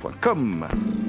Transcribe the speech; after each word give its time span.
Eye 0.00 1.07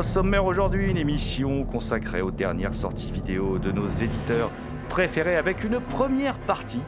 Au 0.00 0.02
sommaire 0.02 0.46
aujourd'hui, 0.46 0.90
une 0.90 0.96
émission 0.96 1.62
consacrée 1.64 2.22
aux 2.22 2.30
dernières 2.30 2.72
sorties 2.72 3.12
vidéo 3.12 3.58
de 3.58 3.70
nos 3.70 3.86
éditeurs 3.86 4.50
préférés 4.88 5.36
avec 5.36 5.62
une 5.62 5.78
première 5.78 6.38
partie 6.38 6.80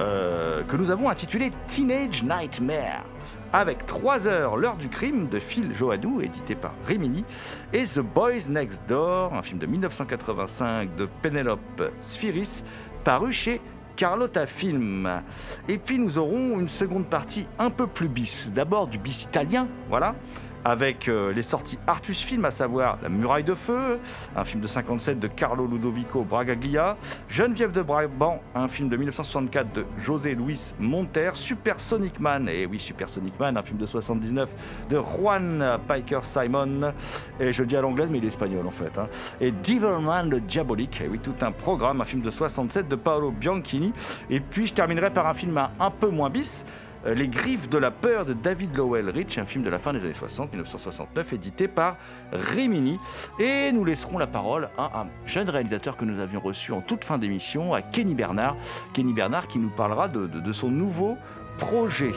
euh, 0.00 0.64
que 0.64 0.74
nous 0.74 0.90
avons 0.90 1.08
intitulée 1.08 1.52
Teenage 1.68 2.24
Nightmare. 2.24 3.04
Avec 3.52 3.86
3 3.86 4.26
heures, 4.26 4.56
l'heure 4.56 4.76
du 4.76 4.88
crime 4.88 5.28
de 5.28 5.38
Phil 5.38 5.72
Joadou, 5.72 6.20
édité 6.20 6.56
par 6.56 6.74
Rimini, 6.84 7.24
et 7.72 7.84
The 7.84 8.00
Boys 8.00 8.48
Next 8.50 8.82
Door, 8.88 9.34
un 9.34 9.42
film 9.42 9.60
de 9.60 9.66
1985 9.66 10.96
de 10.96 11.08
Penelope 11.22 11.92
Spheris, 12.00 12.64
paru 13.04 13.32
chez 13.32 13.60
Carlotta 13.94 14.48
Film. 14.48 15.22
Et 15.68 15.78
puis 15.78 15.96
nous 15.96 16.18
aurons 16.18 16.58
une 16.58 16.68
seconde 16.68 17.06
partie 17.06 17.46
un 17.60 17.70
peu 17.70 17.86
plus 17.86 18.08
bis. 18.08 18.50
D'abord 18.52 18.88
du 18.88 18.98
bis 18.98 19.22
italien, 19.22 19.68
voilà, 19.88 20.16
avec 20.64 21.08
euh, 21.08 21.32
les 21.32 21.42
sorties 21.42 21.78
Artus 21.86 22.22
Film, 22.22 22.44
à 22.44 22.50
savoir 22.50 22.98
La 23.02 23.08
Muraille 23.08 23.44
de 23.44 23.54
Feu, 23.54 23.98
un 24.36 24.44
film 24.44 24.62
de 24.62 24.66
57 24.66 25.18
de 25.18 25.28
Carlo 25.28 25.66
Ludovico 25.66 26.22
Bragaglia, 26.22 26.96
Geneviève 27.28 27.72
de 27.72 27.82
Brabant, 27.82 28.40
un 28.54 28.68
film 28.68 28.88
de 28.88 28.96
1964 28.96 29.72
de 29.72 29.84
José 29.98 30.34
Luis 30.34 30.72
Monter, 30.78 31.30
Super 31.34 31.80
Sonic 31.80 32.20
Man, 32.20 32.48
et 32.48 32.66
oui, 32.66 32.78
Super 32.78 33.08
Sonic 33.08 33.38
Man, 33.38 33.56
un 33.56 33.62
film 33.62 33.78
de 33.78 33.86
79 33.86 34.50
de 34.88 35.00
Juan 35.00 35.78
Piker 35.88 36.20
Simon, 36.22 36.92
et 37.40 37.52
je 37.52 37.64
dis 37.64 37.76
à 37.76 37.80
l'anglaise, 37.80 38.08
mais 38.10 38.18
il 38.18 38.24
est 38.24 38.28
espagnol 38.28 38.66
en 38.66 38.70
fait, 38.70 38.98
hein. 38.98 39.08
et 39.40 39.50
Devilman 39.50 40.28
le 40.28 40.40
Diabolique, 40.40 41.00
et 41.00 41.08
oui, 41.08 41.18
tout 41.18 41.34
un 41.42 41.52
programme, 41.52 42.00
un 42.00 42.04
film 42.04 42.22
de 42.22 42.30
67 42.30 42.88
de 42.88 42.96
Paolo 42.96 43.30
Bianchini, 43.30 43.92
et 44.30 44.40
puis 44.40 44.66
je 44.66 44.74
terminerai 44.74 45.10
par 45.10 45.26
un 45.26 45.34
film 45.34 45.56
un, 45.78 45.90
peu 45.90 46.08
moins 46.08 46.30
bis, 46.30 46.64
Les 47.04 47.26
Griffes 47.26 47.68
de 47.68 47.78
la 47.78 47.90
peur 47.90 48.24
de 48.24 48.32
David 48.32 48.76
Lowell 48.76 49.10
Rich, 49.10 49.38
un 49.38 49.44
film 49.44 49.64
de 49.64 49.70
la 49.70 49.78
fin 49.78 49.92
des 49.92 50.04
années 50.04 50.12
60, 50.12 50.52
1969, 50.52 51.32
édité 51.32 51.66
par 51.66 51.96
Rimini. 52.32 53.00
Et 53.40 53.72
nous 53.72 53.84
laisserons 53.84 54.18
la 54.18 54.28
parole 54.28 54.70
à 54.78 55.00
un 55.00 55.06
jeune 55.26 55.48
réalisateur 55.50 55.96
que 55.96 56.04
nous 56.04 56.20
avions 56.20 56.40
reçu 56.40 56.70
en 56.72 56.80
toute 56.80 57.04
fin 57.04 57.18
d'émission, 57.18 57.74
à 57.74 57.82
Kenny 57.82 58.14
Bernard. 58.14 58.56
Kenny 58.92 59.12
Bernard 59.12 59.48
qui 59.48 59.58
nous 59.58 59.70
parlera 59.70 60.06
de, 60.06 60.52
son 60.52 60.70
nouveau 60.70 61.16
projet. 61.58 62.12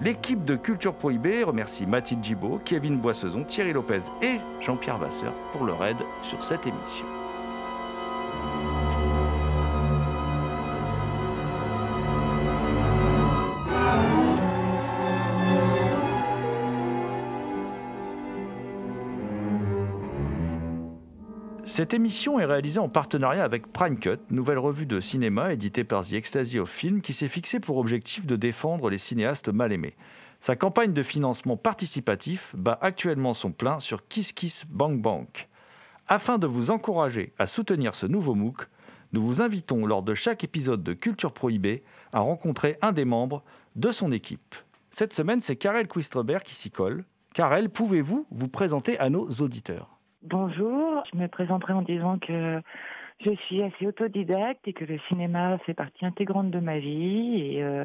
L'équipe 0.00 0.44
de 0.44 0.54
Culture 0.54 0.94
Prohibée 0.94 1.42
remercie 1.42 1.86
Mathilde 1.86 2.22
Gibaud, 2.22 2.60
Kevin 2.64 2.98
Boissezon, 2.98 3.42
Thierry 3.42 3.72
Lopez 3.72 4.02
et 4.22 4.36
Jean-Pierre 4.60 4.98
Vasseur 4.98 5.32
pour 5.52 5.64
leur 5.64 5.84
aide 5.84 5.96
sur 6.22 6.44
cette 6.44 6.66
émission. 6.66 7.06
Cette 21.76 21.92
émission 21.92 22.40
est 22.40 22.46
réalisée 22.46 22.78
en 22.78 22.88
partenariat 22.88 23.44
avec 23.44 23.70
Prime 23.70 23.98
Cut, 23.98 24.16
nouvelle 24.30 24.56
revue 24.56 24.86
de 24.86 24.98
cinéma 24.98 25.52
éditée 25.52 25.84
par 25.84 26.06
The 26.06 26.14
Ecstasy 26.14 26.58
of 26.58 26.70
Film 26.70 27.02
qui 27.02 27.12
s'est 27.12 27.28
fixé 27.28 27.60
pour 27.60 27.76
objectif 27.76 28.26
de 28.26 28.34
défendre 28.34 28.88
les 28.88 28.96
cinéastes 28.96 29.50
mal 29.50 29.74
aimés. 29.74 29.94
Sa 30.40 30.56
campagne 30.56 30.94
de 30.94 31.02
financement 31.02 31.58
participatif 31.58 32.54
bat 32.56 32.78
actuellement 32.80 33.34
son 33.34 33.52
plein 33.52 33.78
sur 33.78 34.08
Kiss 34.08 34.32
Kiss 34.32 34.64
Bank 34.70 35.02
Bank. 35.02 35.50
Afin 36.08 36.38
de 36.38 36.46
vous 36.46 36.70
encourager 36.70 37.34
à 37.38 37.44
soutenir 37.44 37.94
ce 37.94 38.06
nouveau 38.06 38.34
MOOC, 38.34 38.68
nous 39.12 39.22
vous 39.22 39.42
invitons 39.42 39.84
lors 39.84 40.02
de 40.02 40.14
chaque 40.14 40.44
épisode 40.44 40.82
de 40.82 40.94
Culture 40.94 41.34
Prohibée 41.34 41.84
à 42.10 42.20
rencontrer 42.20 42.78
un 42.80 42.92
des 42.92 43.04
membres 43.04 43.44
de 43.74 43.90
son 43.90 44.12
équipe. 44.12 44.54
Cette 44.90 45.12
semaine, 45.12 45.42
c'est 45.42 45.56
Karel 45.56 45.88
Quistrebert 45.88 46.42
qui 46.42 46.54
s'y 46.54 46.70
colle. 46.70 47.04
Karel, 47.34 47.68
pouvez-vous 47.68 48.26
vous 48.30 48.48
présenter 48.48 48.98
à 48.98 49.10
nos 49.10 49.28
auditeurs? 49.28 49.95
Bonjour, 50.22 51.04
je 51.12 51.18
me 51.18 51.28
présenterai 51.28 51.72
en 51.72 51.82
disant 51.82 52.18
que 52.18 52.60
je 53.24 53.30
suis 53.46 53.62
assez 53.62 53.86
autodidacte 53.86 54.66
et 54.68 54.72
que 54.72 54.84
le 54.84 54.98
cinéma 55.08 55.58
fait 55.58 55.74
partie 55.74 56.04
intégrante 56.04 56.50
de 56.50 56.60
ma 56.60 56.78
vie 56.78 57.40
et 57.40 57.62
euh, 57.62 57.84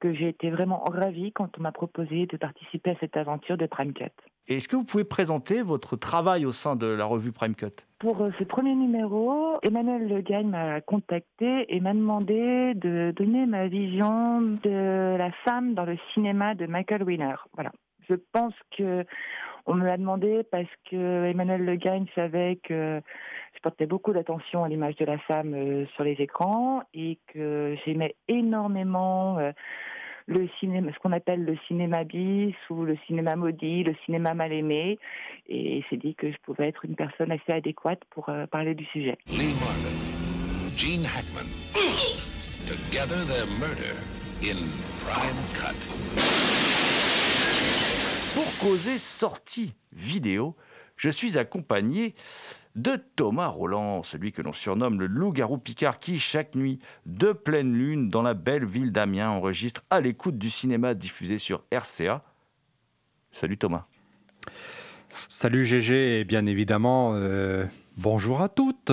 que 0.00 0.12
j'ai 0.12 0.28
été 0.28 0.50
vraiment 0.50 0.82
ravie 0.84 1.32
quand 1.32 1.56
on 1.58 1.62
m'a 1.62 1.72
proposé 1.72 2.26
de 2.26 2.36
participer 2.36 2.90
à 2.90 2.94
cette 2.98 3.16
aventure 3.16 3.56
de 3.56 3.66
Prime 3.66 3.92
Cut. 3.92 4.10
Est-ce 4.48 4.66
que 4.66 4.74
vous 4.74 4.84
pouvez 4.84 5.04
présenter 5.04 5.62
votre 5.62 5.94
travail 5.96 6.44
au 6.44 6.50
sein 6.50 6.74
de 6.74 6.86
la 6.86 7.04
revue 7.04 7.30
Prime 7.30 7.54
Cut? 7.54 7.86
Pour 8.00 8.20
euh, 8.22 8.30
ce 8.40 8.44
premier 8.44 8.74
numéro, 8.74 9.58
Emmanuel 9.62 10.08
Le 10.08 10.20
Gagne 10.20 10.48
m'a 10.48 10.80
contacté 10.80 11.72
et 11.72 11.80
m'a 11.80 11.94
demandé 11.94 12.74
de 12.74 13.12
donner 13.16 13.46
ma 13.46 13.68
vision 13.68 14.40
de 14.40 15.16
la 15.16 15.30
femme 15.44 15.74
dans 15.74 15.84
le 15.84 15.96
cinéma 16.12 16.56
de 16.56 16.66
Michael 16.66 17.04
Winner. 17.04 17.36
Voilà. 17.54 17.70
Je 18.08 18.16
pense 18.32 18.54
que 18.76 19.04
on 19.66 19.74
me 19.74 19.86
l'a 19.86 19.96
demandé 19.96 20.42
parce 20.50 20.68
que 20.90 21.26
Emmanuel 21.26 21.64
Le 21.64 21.76
Gagne 21.76 22.06
savait 22.14 22.58
que 22.62 23.00
je 23.54 23.60
portais 23.60 23.86
beaucoup 23.86 24.12
d'attention 24.12 24.64
à 24.64 24.68
l'image 24.68 24.96
de 24.96 25.04
la 25.04 25.18
femme 25.18 25.54
euh, 25.54 25.86
sur 25.94 26.04
les 26.04 26.16
écrans 26.18 26.82
et 26.94 27.18
que 27.32 27.76
j'aimais 27.84 28.14
énormément 28.28 29.38
euh, 29.38 29.52
le 30.26 30.48
cinéma, 30.60 30.92
ce 30.92 30.98
qu'on 30.98 31.12
appelle 31.12 31.44
le 31.44 31.56
cinéma 31.68 32.04
bis 32.04 32.54
ou 32.70 32.84
le 32.84 32.96
cinéma 33.06 33.36
maudit, 33.36 33.84
le 33.84 33.94
cinéma 34.04 34.34
mal 34.34 34.52
aimé. 34.52 34.98
Et 35.48 35.78
il 35.78 35.84
s'est 35.90 35.96
dit 35.96 36.14
que 36.14 36.30
je 36.30 36.36
pouvais 36.42 36.68
être 36.68 36.84
une 36.84 36.96
personne 36.96 37.30
assez 37.32 37.52
adéquate 37.52 38.02
pour 38.10 38.28
euh, 38.28 38.46
parler 38.46 38.74
du 38.74 38.84
sujet. 38.86 39.16
Lee 39.28 39.54
Marvin, 39.60 39.96
Gene 40.76 41.06
Hackman. 41.06 41.48
Prime 45.04 45.42
Cut. 45.54 46.71
Causer 48.60 48.98
sortie 48.98 49.74
vidéo. 49.92 50.56
Je 50.96 51.10
suis 51.10 51.36
accompagné 51.36 52.14
de 52.76 52.96
Thomas 53.16 53.48
Roland, 53.48 54.02
celui 54.02 54.32
que 54.32 54.40
l'on 54.40 54.52
surnomme 54.52 55.00
le 55.00 55.06
loup-garou 55.06 55.58
Picard, 55.58 55.98
qui 55.98 56.18
chaque 56.18 56.54
nuit 56.54 56.78
de 57.04 57.32
pleine 57.32 57.72
lune 57.72 58.08
dans 58.08 58.22
la 58.22 58.34
belle 58.34 58.64
ville 58.64 58.92
d'Amiens 58.92 59.30
enregistre 59.30 59.82
à 59.90 60.00
l'écoute 60.00 60.38
du 60.38 60.48
cinéma 60.48 60.94
diffusé 60.94 61.38
sur 61.38 61.64
RCA. 61.72 62.22
Salut 63.30 63.58
Thomas. 63.58 63.86
Salut 65.28 65.66
GG 65.66 66.20
et 66.20 66.24
bien 66.24 66.46
évidemment 66.46 67.12
euh, 67.14 67.66
bonjour 67.96 68.40
à 68.40 68.48
toutes. 68.48 68.92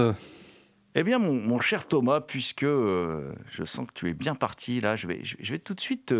Eh 0.95 1.03
bien, 1.03 1.19
mon, 1.19 1.59
cher 1.59 1.87
Thomas, 1.87 2.19
puisque 2.19 2.63
euh, 2.63 3.31
je 3.51 3.63
sens 3.63 3.85
que 3.85 3.93
tu 3.93 4.09
es 4.09 4.13
bien 4.13 4.33
parti 4.33 4.81
là, 4.81 4.95
je 4.95 5.05
vais, 5.05 5.59
tout 5.59 5.75
de 5.75 5.79
suite 5.79 6.13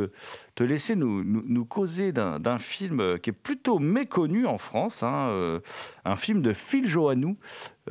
te, 0.56 0.64
laisser 0.64 0.96
nous, 0.96 1.24
nous, 1.24 1.66
causer 1.66 2.12
d'un 2.12 2.60
film 2.60 3.18
qui 3.20 3.32
est 3.32 3.34
plutôt 3.34 3.80
méconnu 3.80 4.46
en 4.46 4.60
France, 4.60 5.02
hein, 5.02 5.30
euh, 5.30 5.60
un 6.10 6.16
film 6.16 6.42
de 6.42 6.54
Phil 6.54 6.88
Joannou. 6.88 7.38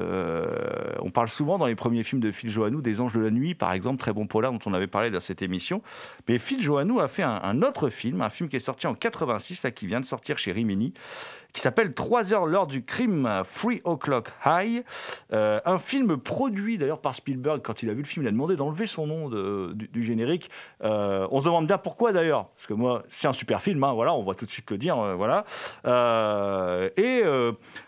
Euh, 0.00 0.92
on 1.00 1.10
parle 1.10 1.28
souvent 1.28 1.58
dans 1.58 1.66
les 1.66 1.74
premiers 1.74 2.02
films 2.02 2.20
de 2.20 2.30
Phil 2.30 2.50
Joannou 2.50 2.80
des 2.80 3.00
Anges 3.00 3.14
de 3.14 3.20
la 3.20 3.30
Nuit, 3.30 3.54
par 3.54 3.72
exemple, 3.72 3.98
très 3.98 4.12
bon 4.12 4.26
polar 4.26 4.52
dont 4.52 4.58
on 4.66 4.74
avait 4.74 4.86
parlé 4.86 5.10
dans 5.10 5.20
cette 5.20 5.42
émission. 5.42 5.82
Mais 6.28 6.38
Phil 6.38 6.62
Joannou 6.62 7.00
a 7.00 7.08
fait 7.08 7.22
un, 7.22 7.62
autre 7.62 7.88
film, 7.88 8.20
un 8.20 8.30
film 8.30 8.48
qui 8.48 8.56
est 8.56 8.60
sorti 8.60 8.86
en 8.86 8.94
86, 8.94 9.62
là, 9.62 9.70
qui 9.70 9.86
vient 9.86 10.00
de 10.00 10.04
sortir 10.04 10.38
chez 10.38 10.52
Rimini, 10.52 10.92
qui 11.52 11.60
s'appelle 11.60 11.94
3 11.94 12.32
heures 12.32 12.46
l'heure 12.46 12.66
du 12.66 12.84
crime, 12.84 13.28
3 13.54 13.72
o'clock 13.84 14.30
high. 14.44 14.84
Euh, 15.32 15.60
un 15.64 15.78
film 15.78 16.16
produit 16.18 16.78
d'ailleurs 16.78 17.00
par 17.00 17.14
Spielberg. 17.14 17.62
Quand 17.62 17.82
il 17.82 17.90
a 17.90 17.94
vu 17.94 18.02
le 18.02 18.06
film, 18.06 18.24
il 18.24 18.28
a 18.28 18.32
demandé 18.32 18.54
d'enlever 18.54 18.86
son 18.86 19.06
nom 19.06 19.28
du, 19.28 20.04
générique. 20.04 20.50
Euh, 20.84 21.26
on 21.30 21.40
se 21.40 21.44
demande 21.44 21.66
bien 21.66 21.78
pourquoi 21.78 22.12
d'ailleurs, 22.12 22.48
parce 22.50 22.66
que 22.66 22.74
moi, 22.74 23.02
c'est 23.08 23.26
un 23.26 23.32
super 23.32 23.62
film. 23.62 23.82
Hein, 23.82 23.92
voilà, 23.94 24.14
on 24.14 24.22
va 24.22 24.34
tout 24.34 24.46
de 24.46 24.50
suite 24.50 24.70
le 24.70 24.78
dire. 24.78 24.96
Voilà. 25.16 25.44
et 26.96 27.22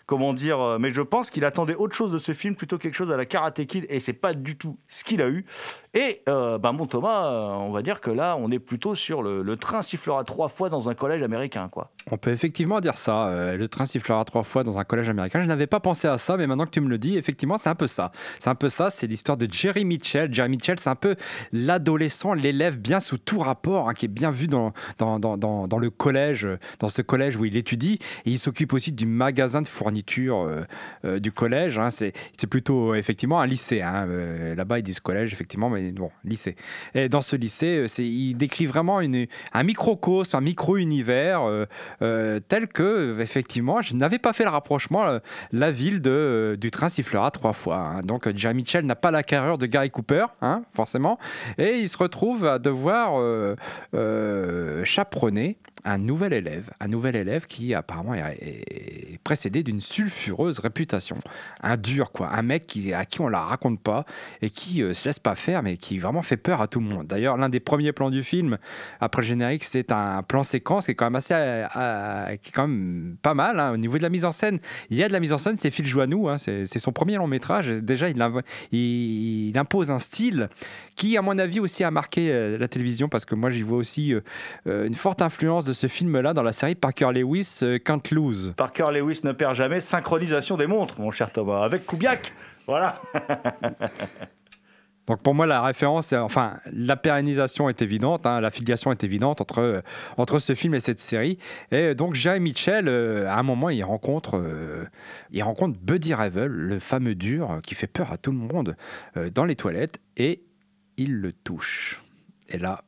comment 0.05 0.20
dire 0.33 0.77
Mais 0.79 0.91
je 0.91 1.01
pense 1.01 1.29
qu'il 1.29 1.45
attendait 1.45 1.75
autre 1.75 1.95
chose 1.95 2.11
de 2.11 2.17
ce 2.17 2.33
film, 2.33 2.55
plutôt 2.55 2.77
quelque 2.77 2.95
chose 2.95 3.11
à 3.11 3.17
la 3.17 3.25
Karate 3.25 3.65
Kid, 3.65 3.85
et 3.89 3.99
c'est 3.99 4.13
pas 4.13 4.33
du 4.33 4.57
tout 4.57 4.77
ce 4.87 5.03
qu'il 5.03 5.21
a 5.21 5.27
eu. 5.27 5.45
Et 5.93 6.21
ben 6.25 6.71
mon 6.71 6.87
Thomas, 6.87 7.29
on 7.57 7.71
va 7.71 7.81
dire 7.81 7.99
que 7.99 8.11
là, 8.11 8.37
on 8.37 8.49
est 8.51 8.59
plutôt 8.59 8.95
sur 8.95 9.21
le, 9.21 9.55
train 9.57 9.81
sifflera 9.81 10.23
trois 10.23 10.47
fois 10.47 10.69
dans 10.69 10.89
un 10.89 10.95
collège 10.95 11.21
américain, 11.21 11.69
quoi. 11.69 11.91
On 12.09 12.17
peut 12.17 12.31
effectivement 12.31 12.79
dire 12.79 12.97
ça. 12.97 13.27
Euh, 13.27 13.57
le 13.57 13.67
train 13.67 13.85
sifflera 13.85 14.23
trois 14.25 14.43
fois 14.43 14.63
dans 14.63 14.79
un 14.79 14.83
collège 14.83 15.09
américain. 15.09 15.41
Je 15.41 15.47
n'avais 15.47 15.67
pas 15.67 15.79
pensé 15.79 16.07
à 16.07 16.17
ça, 16.17 16.37
mais 16.37 16.47
maintenant 16.47 16.65
que 16.65 16.71
tu 16.71 16.81
me 16.81 16.89
le 16.89 16.97
dis, 16.97 17.17
effectivement, 17.17 17.57
c'est 17.57 17.69
un 17.69 17.75
peu 17.75 17.87
ça. 17.87 18.11
C'est 18.39 18.49
un 18.49 18.55
peu 18.55 18.69
ça. 18.69 18.89
C'est 18.89 19.07
l'histoire 19.07 19.37
de 19.37 19.47
Jerry 19.51 19.85
Mitchell. 19.85 20.33
Jerry 20.33 20.49
Mitchell, 20.49 20.79
c'est 20.79 20.89
un 20.89 20.95
peu 20.95 21.15
l'adolescent, 21.51 22.33
l'élève 22.33 22.79
bien 22.79 22.99
sous 22.99 23.17
tout 23.17 23.39
rapport, 23.39 23.89
hein, 23.89 23.93
qui 23.93 24.05
est 24.05 24.09
bien 24.09 24.31
vu 24.31 24.47
dans, 24.47 24.73
dans, 24.97 25.19
dans, 25.19 25.37
dans, 25.37 25.77
le 25.77 25.89
collège, 25.89 26.47
dans 26.79 26.89
ce 26.89 27.01
collège 27.01 27.37
où 27.37 27.45
il 27.45 27.55
étudie. 27.55 27.99
Et 28.25 28.31
il 28.31 28.39
s'occupe 28.39 28.73
aussi 28.73 28.91
du 28.91 29.05
magasin 29.05 29.61
de 29.61 29.67
fourniture 29.67 30.00
euh, 30.09 30.63
euh, 31.05 31.19
du 31.19 31.31
collège. 31.31 31.79
Hein. 31.79 31.89
C'est 31.89 32.13
plutôt 32.49 32.95
effectivement 32.95 33.41
un 33.41 33.45
lycée. 33.45 33.81
Hein. 33.81 34.07
Là-bas, 34.55 34.79
ils 34.79 34.83
disent 34.83 34.99
collège, 34.99 35.33
effectivement, 35.33 35.69
mais 35.69 35.91
bon, 35.91 36.11
lycée. 36.23 36.55
Et 36.93 37.09
dans 37.09 37.21
ce 37.21 37.35
lycée, 37.35 37.85
il 37.99 38.35
décrit 38.35 38.65
vraiment 38.65 38.99
un 38.99 39.63
microcosme, 39.63 40.37
un 40.37 40.41
micro-univers. 40.41 41.65
Euh, 42.21 42.39
tel 42.47 42.67
que, 42.67 43.19
effectivement, 43.19 43.81
je 43.81 43.95
n'avais 43.95 44.19
pas 44.19 44.33
fait 44.33 44.43
le 44.43 44.49
rapprochement, 44.49 45.07
euh, 45.07 45.19
la 45.51 45.71
ville 45.71 46.01
de, 46.01 46.11
euh, 46.11 46.57
du 46.57 46.71
train 46.71 46.89
sifflera 46.89 47.31
trois 47.31 47.53
fois. 47.53 47.77
Hein. 47.77 48.01
Donc, 48.01 48.29
Jerry 48.35 48.55
Mitchell 48.55 48.85
n'a 48.85 48.95
pas 48.95 49.11
la 49.11 49.23
carrure 49.23 49.57
de 49.57 49.65
Gary 49.65 49.89
Cooper, 49.89 50.25
forcément, 50.73 51.17
et 51.57 51.77
il 51.77 51.89
se 51.89 51.97
retrouve 51.97 52.45
à 52.45 52.59
devoir 52.59 53.21
chaperonner 54.83 55.57
un 55.83 55.97
nouvel 55.97 56.33
élève, 56.33 56.69
un 56.79 56.87
nouvel 56.87 57.15
élève 57.15 57.45
qui 57.45 57.73
apparemment 57.73 58.13
est, 58.15 59.19
précédé 59.23 59.63
d'une 59.63 59.81
sulfureuse 59.81 60.59
réputation, 60.59 61.17
un 61.61 61.77
dur 61.77 62.11
quoi, 62.11 62.29
un 62.33 62.41
mec 62.41 62.77
à 62.93 63.05
qui 63.05 63.21
on 63.21 63.27
la 63.27 63.41
raconte 63.41 63.79
pas 63.79 64.05
et 64.41 64.49
qui 64.49 64.83
se 64.93 65.05
laisse 65.05 65.19
pas 65.19 65.35
faire, 65.35 65.63
mais 65.63 65.77
qui 65.77 65.99
vraiment 65.99 66.23
fait 66.23 66.37
peur 66.37 66.61
à 66.61 66.67
tout 66.67 66.79
le 66.79 66.85
monde. 66.85 67.07
D'ailleurs, 67.07 67.37
l'un 67.37 67.49
des 67.49 67.59
premiers 67.59 67.91
plans 67.91 68.09
du 68.09 68.23
film 68.23 68.57
après 68.99 69.21
le 69.21 69.27
générique, 69.27 69.63
c'est 69.63 69.91
un 69.91 70.23
plan 70.23 70.43
séquence 70.43 70.85
qui 70.85 70.91
est 70.91 70.95
quand 70.95 71.05
même 71.05 71.15
assez 71.15 71.33
euh, 71.33 72.35
qui 72.37 72.49
est 72.49 72.51
quand 72.51 72.67
même 72.67 73.15
pas 73.21 73.33
mal. 73.33 73.59
Hein. 73.59 73.71
Au 73.73 73.77
niveau 73.77 73.97
de 73.97 74.03
la 74.03 74.09
mise 74.09 74.25
en 74.25 74.31
scène, 74.31 74.59
il 74.89 74.97
y 74.97 75.03
a 75.03 75.07
de 75.07 75.13
la 75.13 75.19
mise 75.19 75.33
en 75.33 75.37
scène, 75.37 75.57
c'est 75.57 75.69
Phil 75.69 75.85
Joannou, 75.85 76.29
hein. 76.29 76.37
c'est 76.37 76.65
son 76.65 76.91
premier 76.91 77.15
long 77.15 77.27
métrage. 77.27 77.67
Déjà, 77.67 78.07
il, 78.09 79.53
impose 79.55 79.91
un 79.91 79.99
style 79.99 80.49
qui, 80.95 81.17
à 81.17 81.21
mon 81.21 81.37
avis, 81.37 81.59
aussi 81.59 81.83
a 81.83 81.91
marqué 81.91 82.31
euh, 82.31 82.57
la 82.57 82.67
télévision 82.67 83.09
parce 83.09 83.25
que 83.25 83.35
moi, 83.35 83.51
j'y 83.51 83.61
vois 83.61 83.77
aussi 83.77 84.13
euh, 84.67 84.87
une 84.87 84.95
forte 84.95 85.21
influence 85.21 85.65
de 85.65 85.70
ce 85.73 85.87
film-là 85.87 86.33
dans 86.33 86.43
la 86.43 86.53
série 86.53 86.75
Parker 86.75 87.09
Lewis 87.13 87.61
Can't 87.83 88.03
Lose. 88.11 88.53
Parker 88.57 88.85
Lewis 88.91 89.21
ne 89.23 89.31
perd 89.31 89.55
jamais, 89.55 89.81
synchronisation 89.81 90.57
des 90.57 90.67
montres, 90.67 90.99
mon 90.99 91.11
cher 91.11 91.31
Thomas, 91.31 91.63
avec 91.63 91.85
Kubiak. 91.85 92.31
voilà. 92.67 93.01
Donc 95.07 95.21
pour 95.23 95.33
moi, 95.33 95.45
la 95.45 95.61
référence, 95.63 96.13
enfin, 96.13 96.59
la 96.71 96.95
pérennisation 96.95 97.67
est 97.69 97.81
évidente, 97.81 98.25
hein, 98.25 98.39
la 98.39 98.51
filiation 98.51 98.91
est 98.91 99.03
évidente 99.03 99.41
entre, 99.41 99.59
euh, 99.59 99.81
entre 100.17 100.39
ce 100.39 100.53
film 100.53 100.75
et 100.75 100.79
cette 100.79 100.99
série. 100.99 101.37
Et 101.71 101.95
donc 101.95 102.13
Jerry 102.13 102.39
Mitchell, 102.39 102.87
euh, 102.87 103.27
à 103.27 103.37
un 103.37 103.43
moment, 103.43 103.69
il 103.69 103.83
rencontre, 103.83 104.37
euh, 104.37 104.85
il 105.31 105.41
rencontre 105.41 105.77
Buddy 105.79 106.13
Revel, 106.13 106.51
le 106.51 106.79
fameux 106.79 107.15
dur 107.15 107.59
qui 107.63 107.75
fait 107.75 107.87
peur 107.87 108.11
à 108.11 108.17
tout 108.17 108.31
le 108.31 108.37
monde, 108.37 108.77
dans 109.33 109.45
les 109.45 109.55
toilettes, 109.55 109.99
et 110.17 110.43
il 110.97 111.15
le 111.15 111.33
touche. 111.33 112.01
Et 112.49 112.57
là, 112.57 112.83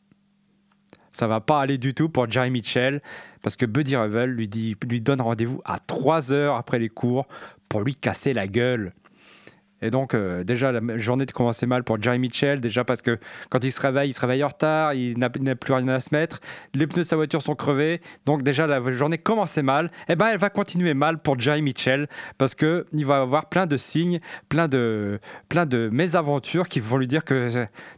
ça 1.13 1.27
va 1.27 1.39
pas 1.39 1.61
aller 1.61 1.77
du 1.77 1.93
tout 1.93 2.09
pour 2.09 2.29
Jerry 2.29 2.51
Mitchell, 2.51 3.01
parce 3.41 3.55
que 3.55 3.65
Buddy 3.65 3.95
Revel 3.95 4.31
lui, 4.31 4.49
lui 4.87 4.99
donne 4.99 5.21
rendez-vous 5.21 5.59
à 5.63 5.79
3 5.79 6.33
heures 6.33 6.55
après 6.55 6.79
les 6.79 6.89
cours 6.89 7.27
pour 7.69 7.81
lui 7.81 7.95
casser 7.95 8.33
la 8.33 8.47
gueule. 8.47 8.93
Et 9.83 9.89
donc, 9.89 10.13
euh, 10.13 10.45
déjà, 10.45 10.71
la 10.71 10.97
journée 10.97 11.25
commençait 11.25 11.65
mal 11.65 11.83
pour 11.83 12.01
Jerry 12.01 12.17
Mitchell, 12.17 12.61
déjà 12.61 12.85
parce 12.85 13.01
que 13.01 13.19
quand 13.49 13.63
il 13.65 13.71
se 13.71 13.81
réveille, 13.81 14.09
il 14.11 14.13
se 14.13 14.21
réveille 14.21 14.43
en 14.43 14.47
retard, 14.47 14.93
il 14.93 15.19
n'a 15.19 15.29
plus 15.29 15.73
rien 15.73 15.87
à 15.89 15.99
se 15.99 16.15
mettre, 16.15 16.39
les 16.73 16.87
pneus 16.87 17.03
de 17.03 17.07
sa 17.07 17.17
voiture 17.17 17.41
sont 17.41 17.55
crevés, 17.55 17.99
donc 18.25 18.43
déjà, 18.43 18.65
la 18.65 18.81
journée 18.91 19.17
commençait 19.17 19.61
mal. 19.61 19.87
Et 20.07 20.13
eh 20.13 20.15
ben, 20.15 20.27
elle 20.27 20.39
va 20.39 20.49
continuer 20.49 20.93
mal 20.93 21.17
pour 21.17 21.37
Jerry 21.37 21.61
Mitchell, 21.61 22.07
parce 22.37 22.55
qu'il 22.55 23.05
va 23.05 23.21
avoir 23.21 23.49
plein 23.49 23.65
de 23.65 23.75
signes, 23.75 24.21
plein 24.47 24.69
de, 24.69 25.19
plein 25.49 25.65
de 25.65 25.89
mésaventures 25.91 26.69
qui 26.69 26.79
vont 26.79 26.97
lui 26.97 27.07
dire 27.07 27.25
que 27.25 27.49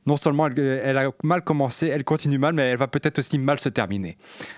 non 0.07 0.17
seulement 0.17 0.47
elle, 0.47 0.59
elle 0.59 0.97
a 0.97 1.11
mal 1.23 1.43
commencé, 1.43 1.87
elle 1.87 2.03
continue 2.03 2.39
mal, 2.39 2.55
mais 2.55 2.63
elle 2.63 2.77
va 2.77 2.87
peut-être 2.87 3.19
aussi 3.19 3.37
mal 3.37 3.59
se 3.59 3.69
terminer. 3.69 4.17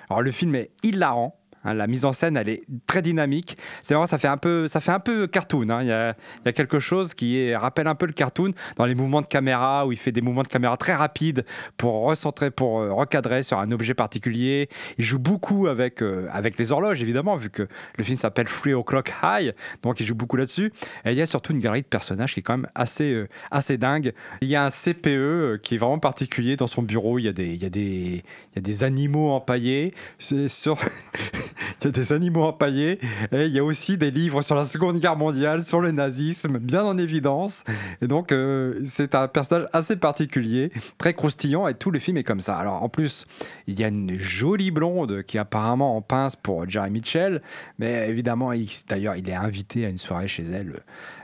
Alors, 0.10 0.22
le 0.22 0.32
film 0.32 0.56
est 0.56 0.72
hilarant. 0.82 1.38
Hein, 1.68 1.74
la 1.74 1.88
mise 1.88 2.06
en 2.06 2.14
scène, 2.14 2.38
elle 2.38 2.48
est 2.48 2.62
très 2.88 3.02
dynamique. 3.02 3.58
C'est 3.82 3.94
vrai, 3.94 4.08
ça 4.08 4.18
fait 4.18 4.30
un 4.30 4.38
peu, 4.38 4.68
ça 4.68 4.80
fait 4.80 4.92
un 4.92 5.02
peu 5.02 5.28
cartoon. 5.28 5.70
Hein. 5.70 5.82
Il, 5.82 5.88
y 5.88 5.92
a, 5.92 6.16
quelque 6.54 6.80
chose 6.80 7.14
qui 7.14 7.54
rappelle 7.54 7.88
un 7.88 7.96
peu 7.96 8.06
le 8.06 8.14
cartoon 8.14 8.52
dans 8.78 8.86
les 8.86 8.96
mouvements 8.96 9.22
de 9.22 9.28
caméra 9.28 9.86
où 9.86 9.92
il 9.92 9.98
fait 9.98 10.14
des 10.14 10.22
mouvements 10.22 10.44
de 10.44 10.48
caméra 10.48 10.78
très 10.78 10.96
rapides 10.96 11.46
pour 11.76 12.06
recentrer, 12.06 12.52
pour 12.52 12.80
euh, 12.80 12.94
recadrer 12.94 13.44
sur 13.44 13.60
un 13.60 13.70
objet 13.72 13.94
particulier. 13.94 14.70
Il 14.98 15.04
joue 15.04 15.20
beaucoup 15.20 15.68
avec 15.68 16.02
euh, 16.02 16.28
avec 16.32 16.58
les 16.58 16.72
horloges 16.72 17.02
évidemment, 17.02 17.36
vu 17.36 17.50
que 17.50 17.68
le 17.98 18.04
film 18.04 18.18
s'appelle 18.18 18.48
Free 18.48 18.74
O'clock 18.74 19.12
High, 19.22 19.54
donc 19.84 20.00
il 20.00 20.06
joue 20.06 20.16
beaucoup 20.16 20.38
là-dessus. 20.38 20.72
Et 21.04 21.12
il 21.12 21.18
y 21.18 21.22
a 21.22 21.26
surtout 21.26 21.52
une 21.52 21.60
galerie 21.60 21.82
de 21.82 21.88
personnages 21.88 22.34
qui 22.34 22.40
est 22.40 22.44
quand 22.44 22.58
même 22.58 22.70
assez 22.76 23.14
euh, 23.14 23.28
assez 23.52 23.78
dingue. 23.78 24.14
Il 24.42 24.48
y 24.48 24.56
a 24.56 24.66
un 24.66 24.70
CPE 24.70 25.62
qui 25.62 25.76
est 25.76 25.78
vraiment 25.78 26.00
particulier 26.00 26.56
dans 26.56 26.68
son 26.68 26.82
bureau. 26.82 27.20
Il 27.20 27.26
y 27.26 27.28
a 27.28 27.34
des 27.34 27.48
il 27.48 27.62
y 27.62 27.66
a 27.66 27.70
des 27.70 27.82
il 27.82 28.56
y 28.56 28.60
a 28.60 28.62
des 28.62 28.84
animaux 28.86 29.32
empaillés. 29.32 29.94
C'est 30.18 30.48
il 31.80 31.86
y 31.86 31.88
a 31.88 31.92
des 31.92 32.14
animaux 32.14 32.44
empaillés 32.44 33.00
et 33.32 33.46
il 33.46 33.52
y 33.52 33.60
a 33.60 33.64
aussi 33.64 33.98
des 33.98 34.12
livres 34.12 34.42
sur 34.42 34.56
la 34.56 34.66
Seconde 34.66 35.00
Guerre 35.00 35.16
mondiale, 35.16 35.64
sur 35.64 35.82
le 35.82 35.92
nazisme, 35.92 36.58
bien 36.60 36.84
en 36.84 36.98
évidence. 36.98 37.64
Et 38.02 38.08
donc, 38.08 38.32
euh, 38.32 38.80
c'est 38.86 39.16
un 39.16 39.28
personnage 39.28 39.68
assez 39.74 39.96
particulier, 39.96 40.72
très 40.98 41.14
croustillant 41.14 41.68
et 41.68 41.74
tout 41.74 41.92
le 41.92 42.00
film 42.00 42.18
est 42.18 42.24
comme 42.24 42.42
ça. 42.42 42.58
Alors, 42.58 42.84
en 42.84 42.90
plus, 42.90 43.26
il 43.68 43.80
y 43.80 43.84
a 43.84 43.88
une 43.88 44.18
jolie 44.18 44.72
blonde 44.72 45.24
qui 45.24 45.38
apparemment 45.38 45.96
en 45.96 46.02
pince 46.02 46.36
pour 46.36 46.70
Jerry 46.70 46.92
Mitchell, 46.92 47.42
mais 47.80 48.10
évidemment, 48.10 48.52
d'ailleurs, 48.90 49.16
il 49.16 49.30
est 49.30 49.36
invité 49.36 49.86
à 49.86 49.90
une 49.90 49.98
soirée 49.98 50.28
chez 50.28 50.44
elle 50.44 50.82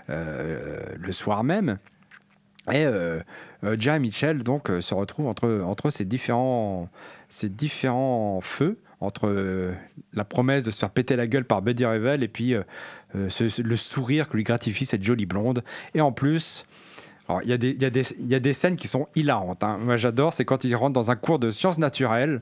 euh, 0.10 0.80
le 0.98 1.12
soir 1.12 1.44
même. 1.44 1.78
Et 2.72 2.86
euh, 2.86 3.20
Jerry 3.78 4.00
Mitchell 4.00 4.42
donc 4.42 4.70
se 4.80 4.94
retrouve 4.94 5.28
entre, 5.28 5.62
entre 5.66 5.90
ces, 5.90 6.06
différents, 6.06 6.90
ces 7.28 7.50
différents 7.50 8.40
feux 8.42 8.78
entre 9.04 9.28
euh, 9.28 9.74
la 10.14 10.24
promesse 10.24 10.64
de 10.64 10.72
se 10.72 10.80
faire 10.80 10.90
péter 10.90 11.16
la 11.16 11.28
gueule 11.28 11.46
par 11.46 11.62
Buddy 11.62 11.86
Revel 11.86 12.24
et 12.24 12.28
puis 12.28 12.54
euh, 12.54 12.64
euh, 13.16 13.30
le 13.64 13.76
sourire 13.76 14.30
que 14.30 14.38
lui 14.38 14.44
gratifie 14.44 14.86
cette 14.86 15.04
jolie 15.04 15.26
blonde. 15.26 15.64
Et 15.94 16.02
en 16.02 16.12
plus, 16.12 16.66
Alors, 17.30 17.42
il 17.44 17.50
y, 17.52 17.68
y, 17.68 18.32
y 18.32 18.36
a 18.36 18.40
des 18.40 18.54
scènes 18.54 18.76
qui 18.76 18.90
sont 18.90 19.08
hilarantes. 19.16 19.64
hein. 19.64 19.78
Moi, 19.82 19.96
j'adore, 19.96 20.34
c'est 20.34 20.44
quand 20.44 20.66
ils 20.66 20.76
rentrent 20.76 20.92
dans 20.94 21.10
un 21.10 21.16
cours 21.16 21.40
de 21.40 21.52
sciences 21.52 21.78
naturelles 21.78 22.42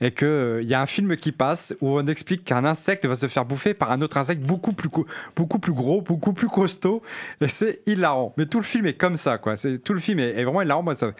et 0.00 0.10
qu'il 0.10 0.58
il 0.62 0.68
y 0.68 0.74
a 0.74 0.80
un 0.80 0.86
film 0.86 1.16
qui 1.16 1.30
passe 1.30 1.76
où 1.80 1.96
on 1.96 2.02
explique 2.02 2.42
qu'un 2.44 2.64
insecte 2.64 3.06
va 3.06 3.14
se 3.14 3.28
faire 3.28 3.44
bouffer 3.44 3.72
par 3.72 3.92
un 3.92 4.00
autre 4.00 4.16
insecte 4.16 4.42
beaucoup 4.42 4.72
plus, 4.72 4.88
co- 4.88 5.06
beaucoup 5.36 5.60
plus 5.60 5.72
gros, 5.72 6.02
beaucoup 6.02 6.32
plus 6.32 6.48
costaud. 6.48 7.02
Et 7.40 7.46
c'est 7.46 7.82
hilarant. 7.86 8.34
Mais 8.36 8.46
tout 8.46 8.58
le 8.58 8.64
film 8.64 8.86
est 8.86 8.94
comme 8.94 9.16
ça, 9.16 9.38
quoi. 9.38 9.54
Tout 9.84 9.92
le 9.92 10.00
film 10.00 10.18
est, 10.18 10.42
vraiment 10.42 10.62
hilarant. 10.62 10.82
Moi, 10.82 10.96
ça, 10.96 11.12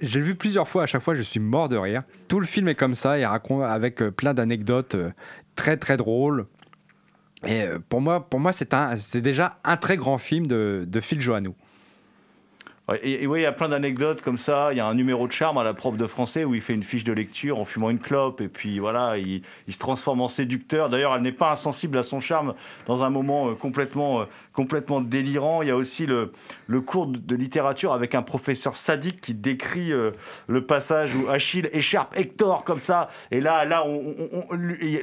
j'ai 0.00 0.20
vu 0.20 0.36
plusieurs 0.36 0.68
fois. 0.68 0.84
À 0.84 0.86
chaque 0.86 1.02
fois, 1.02 1.16
je 1.16 1.22
suis 1.22 1.40
mort 1.40 1.68
de 1.68 1.76
rire. 1.76 2.04
Tout 2.28 2.38
le 2.38 2.46
film 2.46 2.68
est 2.68 2.76
comme 2.76 2.94
ça. 2.94 3.18
Il 3.18 3.24
raconte 3.24 3.64
avec 3.64 4.00
euh, 4.02 4.12
plein 4.12 4.34
d'anecdotes 4.34 4.94
euh, 4.94 5.10
très, 5.56 5.76
très 5.76 5.96
drôles. 5.96 6.46
Et 7.44 7.62
euh, 7.62 7.80
pour 7.88 8.00
moi, 8.00 8.24
pour 8.28 8.38
moi 8.38 8.52
c'est, 8.52 8.72
c'est 8.98 9.20
déjà 9.20 9.58
un 9.64 9.76
très 9.76 9.96
grand 9.96 10.16
film 10.16 10.46
de, 10.46 10.84
de 10.86 11.00
Phil 11.00 11.20
Joannou. 11.20 11.56
Et, 13.02 13.28
oui, 13.28 13.40
il 13.40 13.42
y 13.42 13.46
a 13.46 13.52
plein 13.52 13.68
d'anecdotes 13.68 14.22
comme 14.22 14.36
ça. 14.36 14.72
Il 14.72 14.76
y 14.76 14.80
a 14.80 14.86
un 14.86 14.94
numéro 14.94 15.28
de 15.28 15.32
charme 15.32 15.56
à 15.56 15.62
la 15.62 15.72
prof 15.72 15.96
de 15.96 16.06
français 16.06 16.44
où 16.44 16.54
il 16.54 16.60
fait 16.60 16.74
une 16.74 16.82
fiche 16.82 17.04
de 17.04 17.12
lecture 17.12 17.60
en 17.60 17.64
fumant 17.64 17.90
une 17.90 18.00
clope 18.00 18.40
et 18.40 18.48
puis 18.48 18.80
voilà, 18.80 19.18
il, 19.18 19.42
il 19.68 19.72
se 19.72 19.78
transforme 19.78 20.20
en 20.20 20.26
séducteur. 20.26 20.90
D'ailleurs, 20.90 21.14
elle 21.14 21.22
n'est 21.22 21.30
pas 21.30 21.52
insensible 21.52 21.96
à 21.96 22.02
son 22.02 22.18
charme 22.18 22.54
dans 22.86 23.04
un 23.04 23.10
moment 23.10 23.50
euh, 23.50 23.54
complètement, 23.54 24.22
euh, 24.22 24.24
complètement 24.52 25.00
délirant. 25.00 25.62
Il 25.62 25.68
y 25.68 25.70
a 25.70 25.76
aussi 25.76 26.06
le, 26.06 26.32
cours 26.80 27.06
de, 27.06 27.36
littérature 27.36 27.92
avec 27.92 28.14
un 28.14 28.22
professeur 28.22 28.76
sadique 28.76 29.20
qui 29.20 29.34
décrit 29.34 29.92
euh, 29.92 30.12
le 30.46 30.64
passage 30.64 31.14
où 31.14 31.28
Achille 31.28 31.68
écharpe 31.72 32.16
Hector 32.16 32.64
comme 32.64 32.78
ça. 32.78 33.08
Et 33.30 33.40
là, 33.40 33.64
là, 33.64 33.84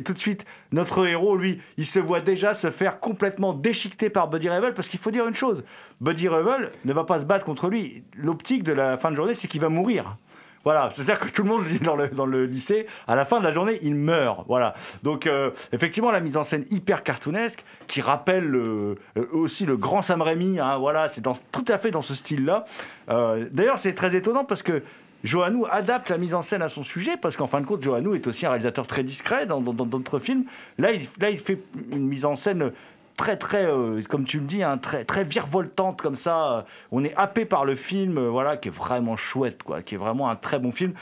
tout 0.05 0.13
de 0.13 0.19
suite, 0.19 0.45
notre 0.71 1.05
héros, 1.05 1.35
lui, 1.35 1.61
il 1.77 1.85
se 1.85 1.99
voit 1.99 2.21
déjà 2.21 2.53
se 2.53 2.71
faire 2.71 2.99
complètement 2.99 3.53
déchiqueter 3.53 4.09
par 4.09 4.29
Buddy 4.29 4.49
Revel 4.49 4.73
parce 4.73 4.89
qu'il 4.89 4.99
faut 4.99 5.11
dire 5.11 5.27
une 5.27 5.35
chose. 5.35 5.63
Buddy 6.01 6.27
Revel 6.27 6.71
ne 6.85 6.93
va 6.93 7.03
pas 7.03 7.19
se 7.19 7.25
battre 7.25 7.45
contre 7.45 7.69
lui. 7.69 8.03
L'optique 8.17 8.63
de 8.63 8.73
la 8.73 8.97
fin 8.97 9.11
de 9.11 9.15
journée, 9.15 9.35
c'est 9.35 9.47
qu'il 9.47 9.61
va 9.61 9.69
mourir. 9.69 10.17
Voilà, 10.65 10.89
c'est-à-dire 10.93 11.19
que 11.19 11.29
tout 11.29 11.43
le 11.43 11.49
monde 11.49 11.63
dans 11.83 11.95
le, 11.95 12.09
dans 12.09 12.25
le 12.25 12.45
lycée, 12.45 12.85
à 13.07 13.15
la 13.15 13.25
fin 13.25 13.39
de 13.39 13.45
la 13.45 13.53
journée, 13.53 13.79
il 13.81 13.95
meurt. 13.95 14.45
Voilà. 14.47 14.73
Donc, 15.03 15.25
euh, 15.25 15.51
effectivement, 15.71 16.11
la 16.11 16.19
mise 16.19 16.35
en 16.37 16.43
scène 16.43 16.65
hyper 16.69 17.03
cartoonesque, 17.03 17.63
qui 17.87 18.01
rappelle 18.01 18.43
le- 18.45 18.95
euh, 19.17 19.25
aussi 19.31 19.65
le 19.65 19.77
grand 19.77 20.01
Sam 20.01 20.21
Raimi, 20.21 20.59
hein, 20.59 20.77
voilà, 20.77 21.07
c'est 21.07 21.21
tout 21.21 21.65
à 21.67 21.77
fait 21.77 21.91
dans 21.91 22.01
ce 22.01 22.13
style-là. 22.13 22.65
Euh, 23.09 23.45
D'ailleurs, 23.51 23.79
c'est 23.79 23.93
très 23.93 24.15
étonnant 24.15 24.43
parce 24.43 24.61
que 24.61 24.83
Johannou 25.23 25.65
adapte 25.69 26.09
la 26.09 26.17
mise 26.17 26.33
en 26.33 26.41
scène 26.41 26.61
à 26.61 26.69
son 26.69 26.83
sujet, 26.83 27.17
parce 27.17 27.35
qu'en 27.35 27.47
fin 27.47 27.59
de 27.61 27.65
compte, 27.65 27.81
Johannou 27.83 28.15
est 28.15 28.25
aussi 28.27 28.45
un 28.45 28.49
réalisateur 28.49 28.87
très 28.87 29.03
discret 29.03 29.45
dans 29.45 29.59
d'autres 29.61 30.19
films. 30.19 30.43
Là 30.77 30.91
il, 30.91 31.01
là, 31.19 31.29
il 31.29 31.39
fait 31.39 31.59
une 31.91 32.07
mise 32.07 32.23
en 32.25 32.35
scène 32.35 32.71
très 33.19 33.35
très 33.35 33.65
euh, 33.65 34.01
comme 34.07 34.23
tu 34.23 34.39
le 34.39 34.45
dis 34.45 34.63
hein, 34.63 34.77
très 34.77 35.03
très 35.03 35.25
virevoltante 35.25 36.01
comme 36.01 36.15
ça. 36.15 36.65
On 36.91 37.03
est 37.03 37.13
happé 37.15 37.43
par 37.43 37.65
le 37.65 37.75
film 37.75 38.17
euh, 38.17 38.29
voilà 38.29 38.55
qui 38.55 38.69
est 38.69 38.71
vraiment 38.71 39.17
chouette 39.17 39.61
quoi 39.61 39.81
qui 39.81 39.95
est 39.95 39.97
vraiment 39.97 40.29
un 40.29 40.37
très 40.37 40.57
bon 40.57 40.71
film 40.71 40.93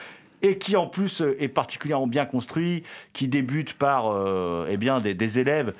et 0.42 0.58
qui 0.58 0.76
en 0.76 0.88
plus 0.88 1.22
euh, 1.22 1.36
est 1.40 1.48
particulièrement 1.48 2.08
bien 2.08 2.26
construit 2.26 2.84
qui 3.14 3.28
débute 3.28 3.76
par 3.76 4.12
euh, 4.12 4.66
eh 4.68 4.78
bien 4.78 5.00
des, 5.00 5.14
des 5.14 5.38
élèves 5.38 5.74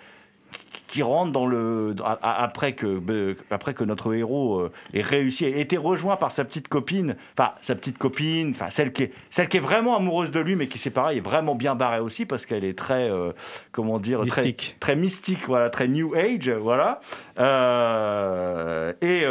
qui- 0.88 1.04
rentrent 1.04 1.32
dans 1.32 1.46
le 1.46 1.96
après 2.22 2.74
que 2.74 3.36
après 3.52 3.74
que 3.74 3.84
notre 3.84 4.14
héros 4.14 4.60
euh, 4.60 4.72
ait 4.94 5.02
réussi 5.02 5.46
ait 5.46 5.60
été 5.62 5.78
rejoint 5.78 6.16
par 6.16 6.32
sa 6.32 6.44
petite 6.46 6.68
copine 6.68 7.16
enfin 7.38 7.52
sa 7.62 7.76
petite 7.76 7.98
copine 7.98 8.52
enfin 8.56 8.70
celle 8.70 8.92
qui 8.94 9.04
est 9.04 9.14
celle 9.30 9.48
qui 9.48 9.58
est 9.58 9.62
vraiment 9.62 9.96
amoureuse 9.98 10.32
de 10.32 10.40
lui 10.40 10.56
mais 10.56 10.68
qui 10.68 10.78
c'est 10.78 10.90
pareil 10.90 11.18
est 11.20 11.22
vraiment 11.22 11.56
bien 11.56 11.76
barrée 11.76 12.00
aussi 12.00 12.26
parce 12.26 12.46
qu'elle 12.46 12.64
est 12.66 12.78
très 12.78 13.10
euh, 13.10 13.32
comment 13.72 14.00
dire 14.00 14.22
Mystique. 14.24 14.76
très 14.80 14.96
mystique, 14.96 15.40
voilà, 15.48 15.70
très 15.70 15.88
new 15.88 16.14
age, 16.16 16.50
voilà. 16.50 17.00
Et 17.38 17.42
euh, 17.42 18.94
et 19.02 19.24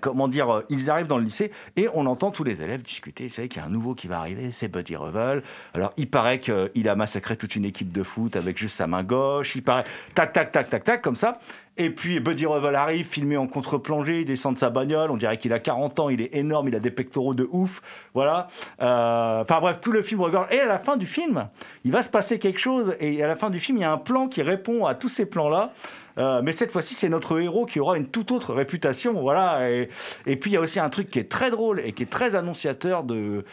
comment 0.00 0.28
dire, 0.28 0.50
euh, 0.50 0.62
ils 0.70 0.90
arrivent 0.90 1.06
dans 1.06 1.18
le 1.18 1.24
lycée 1.24 1.50
et 1.76 1.88
on 1.94 2.06
entend 2.06 2.30
tous 2.30 2.44
les 2.44 2.62
élèves 2.62 2.82
discuter. 2.82 3.24
Vous 3.24 3.34
savez 3.34 3.48
qu'il 3.48 3.60
y 3.60 3.64
a 3.64 3.66
un 3.66 3.70
nouveau 3.70 3.94
qui 3.94 4.06
va 4.06 4.18
arriver, 4.18 4.50
c'est 4.52 4.68
Buddy 4.68 4.96
Revel. 4.96 5.42
Alors 5.74 5.92
il 5.96 6.08
paraît 6.08 6.38
qu'il 6.38 6.88
a 6.88 6.94
massacré 6.94 7.36
toute 7.36 7.56
une 7.56 7.64
équipe 7.64 7.92
de 7.92 8.02
foot 8.02 8.36
avec 8.36 8.58
juste 8.58 8.76
sa 8.76 8.86
main 8.86 9.02
gauche. 9.02 9.54
Il 9.56 9.62
paraît 9.62 9.84
tac, 10.14 10.32
tac, 10.32 10.52
tac, 10.52 10.70
tac, 10.70 10.84
tac, 10.84 11.02
comme 11.02 11.16
ça. 11.16 11.38
Et 11.76 11.90
puis 11.90 12.20
Buddy 12.20 12.46
Revel 12.46 12.76
arrive, 12.76 13.04
filmé 13.04 13.36
en 13.36 13.48
contre-plongée, 13.48 14.20
il 14.20 14.24
descend 14.24 14.54
de 14.54 14.58
sa 14.58 14.70
bagnole. 14.70 15.10
On 15.10 15.16
dirait 15.16 15.38
qu'il 15.38 15.52
a 15.52 15.58
40 15.58 15.98
ans, 16.00 16.08
il 16.08 16.20
est 16.20 16.34
énorme, 16.36 16.68
il 16.68 16.76
a 16.76 16.80
des 16.80 16.92
pectoraux 16.92 17.34
de 17.34 17.48
ouf. 17.50 17.82
Voilà. 18.14 18.46
Euh, 18.80 19.42
Enfin 19.42 19.60
bref, 19.60 19.80
tout 19.80 19.92
le 19.92 20.02
film 20.02 20.20
regarde. 20.20 20.46
Et 20.52 20.60
à 20.60 20.66
la 20.66 20.78
fin 20.78 20.96
du 20.96 21.06
film, 21.06 21.48
il 21.84 21.90
va 21.92 22.02
se 22.02 22.08
passer 22.08 22.38
quelque 22.38 22.60
chose. 22.60 22.96
Et 23.00 23.22
à 23.22 23.26
la 23.26 23.36
fin 23.36 23.50
du 23.50 23.58
film, 23.58 23.78
il 23.78 23.80
y 23.80 23.84
a 23.84 23.92
un 23.92 23.98
plan 23.98 24.28
qui 24.28 24.42
répond 24.42 24.86
à 24.86 24.94
tous 24.94 25.08
ces 25.08 25.26
plans-là. 25.26 25.72
Euh, 26.18 26.42
mais 26.42 26.52
cette 26.52 26.70
fois-ci, 26.70 26.94
c'est 26.94 27.08
notre 27.08 27.40
héros 27.40 27.66
qui 27.66 27.80
aura 27.80 27.96
une 27.96 28.06
toute 28.06 28.30
autre 28.32 28.54
réputation. 28.54 29.20
Voilà. 29.20 29.68
Et, 29.70 30.36
puis, 30.36 30.50
il 30.50 30.54
y 30.54 30.56
a 30.56 30.60
aussi 30.60 30.80
un 30.80 30.90
truc 30.90 31.10
qui 31.10 31.18
est 31.18 31.30
très 31.30 31.50
drôle 31.50 31.80
et 31.80 31.92
qui 31.92 32.02
est 32.02 32.10
très 32.10 32.34
annonciateur 32.34 33.04
de, 33.04 33.44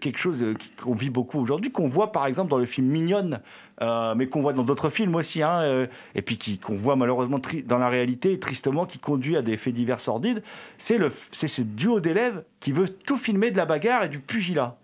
quelque 0.00 0.18
chose 0.18 0.42
euh, 0.42 0.54
qu'on 0.82 0.94
vit 0.94 1.10
beaucoup 1.10 1.38
aujourd'hui, 1.38 1.70
qu'on 1.70 1.88
voit 1.88 2.10
par 2.12 2.26
exemple 2.26 2.50
dans 2.50 2.58
le 2.58 2.66
film 2.66 2.88
Mignonne, 2.88 3.40
euh, 3.80 4.14
mais 4.16 4.26
qu'on 4.26 4.42
voit 4.42 4.52
dans 4.52 4.64
d'autres 4.64 4.88
films 4.88 5.14
aussi, 5.14 5.42
hein, 5.42 5.86
et 6.14 6.22
puis 6.22 6.58
qu'on 6.58 6.74
voit 6.74 6.96
malheureusement 6.96 7.40
dans 7.66 7.78
la 7.78 7.88
réalité, 7.88 8.38
tristement, 8.38 8.86
qui 8.86 8.98
conduit 8.98 9.36
à 9.36 9.42
des 9.42 9.56
faits 9.56 9.74
divers 9.74 10.00
sordides. 10.00 10.42
C'est 10.78 10.98
ce 10.98 11.62
duo 11.62 12.00
d'élèves 12.00 12.42
qui 12.60 12.72
veut 12.72 12.88
tout 12.88 13.16
filmer 13.16 13.50
de 13.50 13.56
la 13.56 13.66
bagarre 13.66 14.04
et 14.04 14.08
du 14.08 14.18
pugilat 14.18 14.76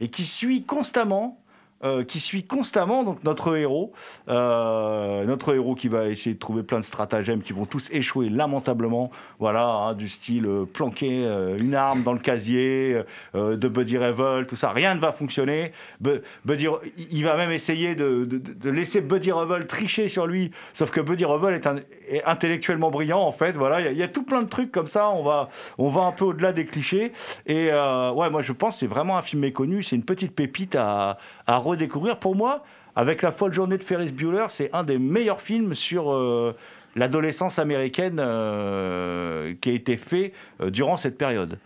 et 0.00 0.08
qui 0.08 0.24
suit 0.24 0.64
constamment, 0.64 1.38
euh, 1.84 2.04
qui 2.04 2.20
suit 2.20 2.44
constamment 2.44 3.02
donc 3.04 3.22
notre 3.24 3.56
héros, 3.56 3.92
euh, 4.28 5.24
notre 5.24 5.54
héros 5.54 5.74
qui 5.74 5.88
va 5.88 6.06
essayer 6.08 6.34
de 6.34 6.38
trouver 6.38 6.62
plein 6.62 6.80
de 6.80 6.84
stratagèmes 6.84 7.42
qui 7.42 7.52
vont 7.52 7.66
tous 7.66 7.88
échouer 7.92 8.28
lamentablement, 8.28 9.10
voilà, 9.38 9.66
hein, 9.66 9.94
du 9.94 10.08
style 10.08 10.46
euh, 10.46 10.64
planquer 10.64 11.24
une 11.60 11.74
arme 11.74 12.02
dans 12.02 12.12
le 12.12 12.18
casier 12.18 13.02
de 13.34 13.68
Buddy 13.68 13.98
Revel, 13.98 14.46
tout 14.46 14.56
ça, 14.56 14.70
rien 14.70 14.94
ne 14.94 15.00
va 15.00 15.12
fonctionner. 15.12 15.72
Bu- 16.00 16.20
Buddy, 16.44 16.66
il 17.10 17.24
va 17.24 17.36
même 17.36 17.50
essayer 17.50 17.94
de, 17.94 18.28
laisser 18.64 19.00
Buddy 19.00 19.32
Revel 19.32 19.66
tricher 19.66 20.08
sur 20.08 20.26
lui, 20.26 20.50
sauf 20.72 20.90
que 20.90 21.00
Buddy 21.00 21.24
Revel 21.24 21.54
est, 21.54 22.24
intellectuellement 22.24 22.90
brillant 22.90 23.20
en 23.20 23.32
fait, 23.32 23.56
voilà, 23.56 23.90
il 23.90 23.96
y 23.96 24.02
a- 24.02 24.08
tout 24.08 24.22
plein 24.24 24.42
de 24.42 24.48
trucs 24.48 24.70
comme 24.70 24.86
ça, 24.86 25.08
on 25.10 25.22
va, 25.22 25.48
on 25.78 25.88
va 25.88 26.02
un 26.02 26.12
peu 26.12 26.24
au-delà 26.26 26.52
des 26.52 26.66
clichés. 26.66 27.12
Et 27.46 27.66
ouais, 27.66 28.30
moi 28.30 28.42
je 28.42 28.52
pense 28.52 28.78
c'est 28.78 28.86
vraiment 28.86 29.16
un 29.16 29.22
film 29.22 29.42
méconnu, 29.42 29.82
c'est 29.82 29.96
une 29.96 30.04
petite 30.04 30.34
pépite 30.34 30.76
à, 30.76 31.18
à 31.46 31.56
redécouvrir. 31.74 32.18
Pour 32.18 32.34
moi, 32.34 32.64
avec 32.96 33.22
La 33.22 33.30
folle 33.32 33.52
journée 33.52 33.78
de 33.78 33.82
Ferris 33.82 34.12
Bueller, 34.12 34.46
c'est 34.48 34.70
un 34.72 34.84
des 34.84 34.98
meilleurs 34.98 35.40
films 35.40 35.74
sur 35.74 36.12
euh, 36.12 36.54
l'adolescence 36.96 37.58
américaine 37.58 38.18
euh, 38.20 39.54
qui 39.60 39.70
a 39.70 39.72
été 39.72 39.96
fait 39.96 40.32
euh, 40.60 40.70
durant 40.70 40.96
cette 40.96 41.18
période. 41.18 41.58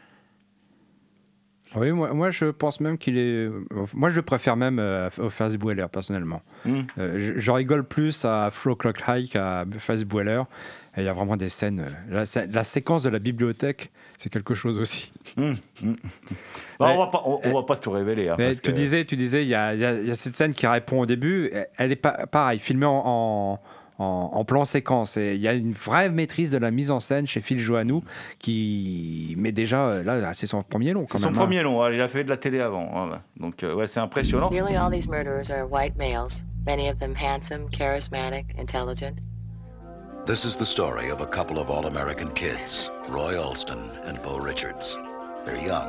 Oui, 1.76 1.92
moi, 1.92 2.12
moi 2.14 2.30
je 2.30 2.46
pense 2.46 2.80
même 2.80 2.96
qu'il 2.98 3.18
est. 3.18 3.48
Moi 3.94 4.10
je 4.10 4.16
le 4.16 4.22
préfère 4.22 4.56
même 4.56 4.78
euh, 4.78 5.10
au 5.18 5.28
Ferris 5.30 5.58
Bueller 5.58 5.86
personnellement. 5.92 6.40
Mm. 6.64 6.80
Euh, 6.98 7.18
je, 7.18 7.38
je 7.38 7.50
rigole 7.50 7.84
plus 7.84 8.24
à 8.24 8.50
Flow 8.50 8.74
Clock 8.76 9.02
High 9.06 9.28
qu'à. 9.28 9.64
Et 10.96 11.02
il 11.02 11.04
y 11.04 11.08
a 11.08 11.12
vraiment 11.12 11.36
des 11.36 11.48
scènes. 11.50 11.80
euh, 11.80 12.14
La, 12.14 12.26
sé- 12.26 12.46
la 12.50 12.64
séquence 12.64 13.02
de 13.04 13.10
la 13.10 13.18
bibliothèque, 13.20 13.92
c'est 14.16 14.30
quelque 14.32 14.54
chose 14.54 14.80
aussi. 14.80 15.12
Hum, 15.36 15.52
hum. 15.84 15.96
Bah, 16.80 16.86
on 16.90 16.98
va 16.98 17.06
pas, 17.08 17.22
on, 17.24 17.38
on 17.44 17.52
va 17.54 17.62
pas 17.62 17.76
tout 17.76 17.90
révéler. 17.90 18.28
hein, 18.30 18.36
Mais 18.38 18.54
tu 18.54 18.62
que- 18.62 18.70
disais, 18.70 19.04
tu 19.04 19.14
disais, 19.14 19.42
il 19.44 19.48
y 19.48 19.54
a, 19.54 19.74
y 19.74 20.08
y 20.08 20.14
cette 20.16 20.34
scène 20.36 20.54
qui 20.54 20.66
répond 20.66 21.00
au 21.00 21.06
début. 21.06 21.52
Elle 21.76 21.92
est 21.92 21.96
pas 21.96 22.26
pareil, 22.26 22.58
filmée 22.58 22.86
en, 22.86 23.02
en, 23.04 23.60
en- 23.98 24.30
en 24.32 24.44
plan 24.44 24.64
séquence. 24.64 25.16
Et 25.16 25.34
il 25.34 25.40
y 25.40 25.48
a 25.48 25.54
une 25.54 25.72
vraie 25.72 26.08
maîtrise 26.08 26.50
de 26.50 26.58
la 26.58 26.70
mise 26.70 26.90
en 26.90 27.00
scène 27.00 27.26
chez 27.26 27.40
Phil 27.40 27.58
Joannou 27.58 28.02
qui, 28.38 29.34
mais 29.38 29.52
déjà 29.52 29.88
euh, 29.88 30.02
là, 30.04 30.34
c'est 30.34 30.46
son 30.46 30.62
premier 30.62 30.92
long 30.92 31.02
quand 31.06 31.18
C'est 31.18 31.24
son 31.24 31.30
même. 31.30 31.36
hein. 31.38 31.42
premier 31.42 31.62
long, 31.62 31.82
hein, 31.82 31.90
il 31.92 32.00
a 32.00 32.08
fait 32.08 32.24
de 32.24 32.30
la 32.30 32.36
télé 32.36 32.60
avant. 32.60 32.86
voilà. 32.92 33.22
Donc 33.38 33.62
euh, 33.62 33.74
ouais, 33.74 33.86
c'est 33.86 34.00
impressionnant. 34.00 34.50
Nearly 34.50 34.76
all 34.76 34.90
these 34.90 35.08
murderers 35.08 35.50
are 35.50 35.66
white 35.70 35.96
males, 35.96 36.42
many 36.66 36.88
of 36.90 36.98
them 36.98 37.14
handsome, 37.14 37.68
charismatic, 37.70 38.46
intelligent. 38.58 39.16
This 40.26 40.44
is 40.44 40.56
the 40.58 40.66
story 40.66 41.10
of 41.10 41.20
a 41.22 41.26
couple 41.26 41.58
of 41.58 41.70
all 41.70 41.86
American 41.86 42.30
kids, 42.34 42.90
Roy 43.08 43.36
Alston 43.40 43.90
and 44.06 44.18
Bo 44.22 44.38
Richards. 44.38 44.96
They're 45.46 45.56
young, 45.56 45.88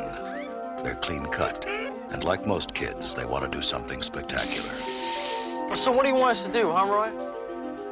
they're 0.84 1.00
clean 1.02 1.26
cut, 1.26 1.66
and 2.14 2.24
like 2.24 2.46
most 2.48 2.74
kids, 2.74 3.14
they 3.14 3.26
want 3.26 3.44
to 3.44 3.50
do 3.50 3.62
something 3.62 4.02
spectacular. 4.02 4.70
So 5.76 5.92
what 5.92 6.04
do 6.04 6.10
you 6.10 6.16
want 6.16 6.38
us 6.38 6.44
to 6.46 6.52
do, 6.52 6.72
huh, 6.72 6.86
Roy? 6.88 7.10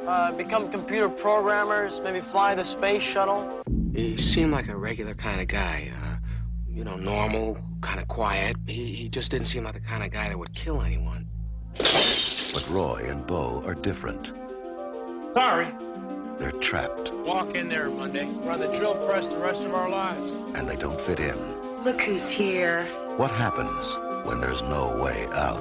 Uh, 0.08 0.32
become 0.32 0.70
computer 0.70 1.06
programmers, 1.06 2.00
maybe 2.00 2.22
fly 2.22 2.54
the 2.54 2.64
space 2.64 3.02
shuttle? 3.02 3.60
He 3.94 4.16
seemed 4.16 4.52
like 4.52 4.68
a 4.68 4.74
regular 4.74 5.12
kind 5.12 5.38
of 5.38 5.48
guy. 5.48 5.92
Uh, 6.02 6.16
you 6.66 6.82
know, 6.82 6.96
normal, 6.96 7.58
kind 7.82 8.00
of 8.00 8.08
quiet. 8.08 8.56
He, 8.66 8.86
he 8.94 9.10
just 9.10 9.30
didn't 9.30 9.48
seem 9.48 9.64
like 9.64 9.74
the 9.74 9.80
kind 9.80 10.02
of 10.02 10.10
guy 10.10 10.30
that 10.30 10.38
would 10.38 10.54
kill 10.54 10.80
anyone. 10.80 11.26
But 11.76 12.66
Roy 12.70 13.04
and 13.06 13.26
Bo 13.26 13.62
are 13.66 13.74
different. 13.74 14.28
Sorry. 15.34 15.68
They're 16.38 16.52
trapped, 16.52 17.12
Walk 17.12 17.54
in 17.54 17.68
there 17.68 17.90
Monday. 17.90 18.24
We're 18.24 18.52
on 18.52 18.60
the 18.60 18.68
drill 18.68 18.94
press 19.06 19.34
the 19.34 19.40
rest 19.40 19.66
of 19.66 19.74
our 19.74 19.90
lives. 19.90 20.38
and 20.54 20.66
they 20.66 20.76
don't 20.76 20.98
fit 21.02 21.20
in. 21.20 21.36
Look 21.82 22.00
who's 22.00 22.30
here. 22.30 22.86
What 23.18 23.30
happens 23.30 23.94
when 24.24 24.40
there's 24.40 24.62
no 24.62 24.96
way 24.96 25.26
out? 25.32 25.60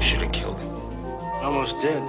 Should 0.00 0.20
have 0.20 0.30
killed 0.30 0.60
him. 0.60 0.68
Almost 1.42 1.80
did. 1.80 2.02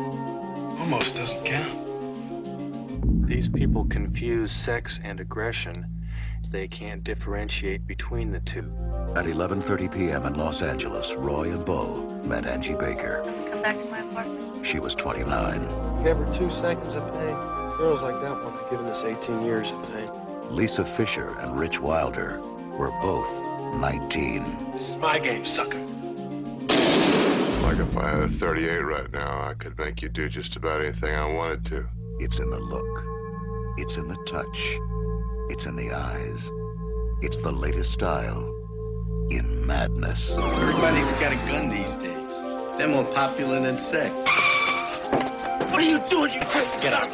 Almost 0.79 1.15
doesn't 1.15 1.43
count. 1.43 3.27
These 3.27 3.49
people 3.49 3.85
confuse 3.85 4.51
sex 4.51 4.99
and 5.03 5.19
aggression. 5.19 5.85
They 6.51 6.67
can't 6.67 7.03
differentiate 7.03 7.85
between 7.85 8.31
the 8.31 8.39
two. 8.39 8.71
At 9.13 9.25
11:30 9.25 9.93
p.m. 9.93 10.25
in 10.25 10.35
Los 10.35 10.61
Angeles, 10.61 11.13
Roy 11.13 11.51
and 11.51 11.65
Bo 11.65 12.21
met 12.23 12.45
Angie 12.45 12.75
Baker. 12.75 13.23
Come 13.51 13.61
back 13.61 13.77
to 13.79 13.85
my 13.85 13.99
apartment. 13.99 14.65
She 14.65 14.79
was 14.79 14.95
29. 14.95 16.03
Give 16.03 16.17
her 16.17 16.33
two 16.33 16.49
seconds 16.49 16.95
of 16.95 17.03
pain. 17.13 17.35
Girls 17.77 18.01
like 18.01 18.21
that 18.21 18.41
one 18.43 18.53
have 18.53 18.69
given 18.69 18.85
us 18.87 19.03
18 19.03 19.43
years 19.43 19.71
of 19.71 19.83
pain. 19.91 20.09
Lisa 20.49 20.85
Fisher 20.85 21.37
and 21.39 21.59
Rich 21.59 21.79
Wilder 21.81 22.41
were 22.77 22.91
both 23.01 23.31
19. 23.75 24.71
This 24.73 24.89
is 24.89 24.97
my 24.97 25.19
game, 25.19 25.43
sucker. 25.43 25.85
Like 27.69 27.87
if 27.87 27.97
I 27.97 28.09
had 28.09 28.23
a 28.23 28.29
38 28.29 28.79
right 28.79 29.11
now, 29.13 29.47
I 29.47 29.53
could 29.53 29.77
make 29.77 30.01
you 30.01 30.09
do 30.09 30.27
just 30.27 30.55
about 30.55 30.81
anything 30.81 31.13
I 31.13 31.31
wanted 31.31 31.63
to. 31.65 31.85
It's 32.19 32.39
in 32.39 32.49
the 32.49 32.57
look. 32.57 33.03
It's 33.77 33.95
in 33.95 34.07
the 34.07 34.17
touch. 34.25 34.75
It's 35.51 35.67
in 35.67 35.75
the 35.75 35.91
eyes. 35.91 36.49
It's 37.21 37.37
the 37.37 37.51
latest 37.51 37.93
style 37.93 38.43
in 39.29 39.67
madness. 39.67 40.31
Everybody's 40.31 41.11
got 41.11 41.31
a 41.31 41.35
gun 41.35 41.69
these 41.69 41.95
days. 41.97 42.33
They're 42.79 42.87
more 42.87 43.05
popular 43.13 43.61
than 43.61 43.77
sex. 43.77 44.15
What 45.69 45.75
are 45.75 45.81
you 45.81 45.99
doing, 46.09 46.33
you 46.33 46.41
crazy 46.47 46.71
Get 46.81 46.93
out. 46.93 47.11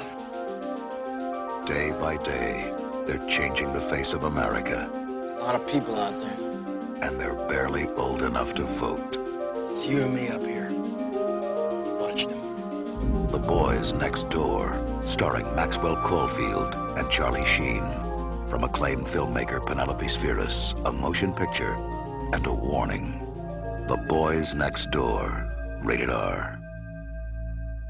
Day 1.68 1.92
by 1.92 2.16
day, 2.24 2.74
they're 3.06 3.28
changing 3.28 3.74
the 3.74 3.82
face 3.82 4.14
of 4.14 4.24
America, 4.24 4.90
A 5.38 5.44
lot 5.44 5.56
of 5.56 5.68
people 5.68 6.00
out 6.00 6.18
there. 6.18 7.04
and 7.06 7.20
they're 7.20 7.36
barely 7.50 7.90
old 7.98 8.22
enough 8.22 8.54
to 8.54 8.64
vote. 8.64 9.25
It's 9.76 9.88
you 9.88 10.04
and 10.04 10.16
me 10.16 10.30
up 10.30 10.42
here. 10.46 10.72
Watching 12.00 12.30
them. 12.30 13.28
The 13.30 13.40
Boys 13.40 13.92
Next 13.92 14.30
Door, 14.30 14.72
starring 15.04 15.54
Maxwell 15.54 15.98
Caulfield 15.98 16.74
and 16.98 17.10
Charlie 17.10 17.44
Sheen. 17.44 17.84
From 18.50 18.64
acclaimed 18.64 19.06
filmmaker 19.06 19.60
Penelope 19.68 20.08
Spheris, 20.08 20.76
a 20.86 20.94
motion 20.94 21.34
picture 21.34 21.76
and 22.32 22.48
a 22.48 22.54
warning. 22.54 23.20
The 23.90 23.98
Boys 23.98 24.56
Next 24.56 24.92
Door, 24.92 25.44
rated 25.84 26.10
R. 26.10 26.58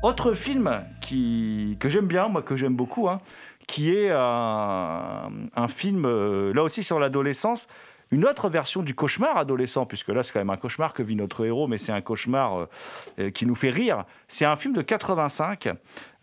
Autre 0.01 0.33
film 0.33 0.67
qui, 1.01 1.77
que 1.79 1.87
j'aime 1.87 2.07
bien, 2.07 2.27
moi 2.29 2.41
que 2.41 2.55
j'aime 2.55 2.75
beaucoup, 2.75 3.07
hein, 3.09 3.19
qui 3.67 3.95
est 3.95 4.09
un, 4.09 5.29
un 5.55 5.67
film, 5.67 6.05
euh, 6.07 6.51
là 6.51 6.63
aussi 6.63 6.81
sur 6.81 6.97
l'adolescence, 6.97 7.67
une 8.15 8.25
autre 8.25 8.47
version 8.47 8.81
du 8.81 8.95
cauchemar 8.95 9.35
adolescent, 9.35 9.85
puisque 9.85 10.07
là 10.07 10.23
c'est 10.23 10.31
quand 10.31 10.39
même 10.39 10.49
un 10.49 10.55
cauchemar 10.55 10.93
que 10.93 11.03
vit 11.03 11.17
notre 11.17 11.45
héros, 11.45 11.67
mais 11.67 11.77
c'est 11.77 11.91
un 11.91 11.99
cauchemar 11.99 12.57
euh, 12.57 12.65
euh, 13.19 13.29
qui 13.29 13.45
nous 13.45 13.55
fait 13.55 13.69
rire. 13.69 14.05
C'est 14.29 14.45
un 14.45 14.55
film 14.55 14.73
de 14.73 14.81
85, 14.81 15.67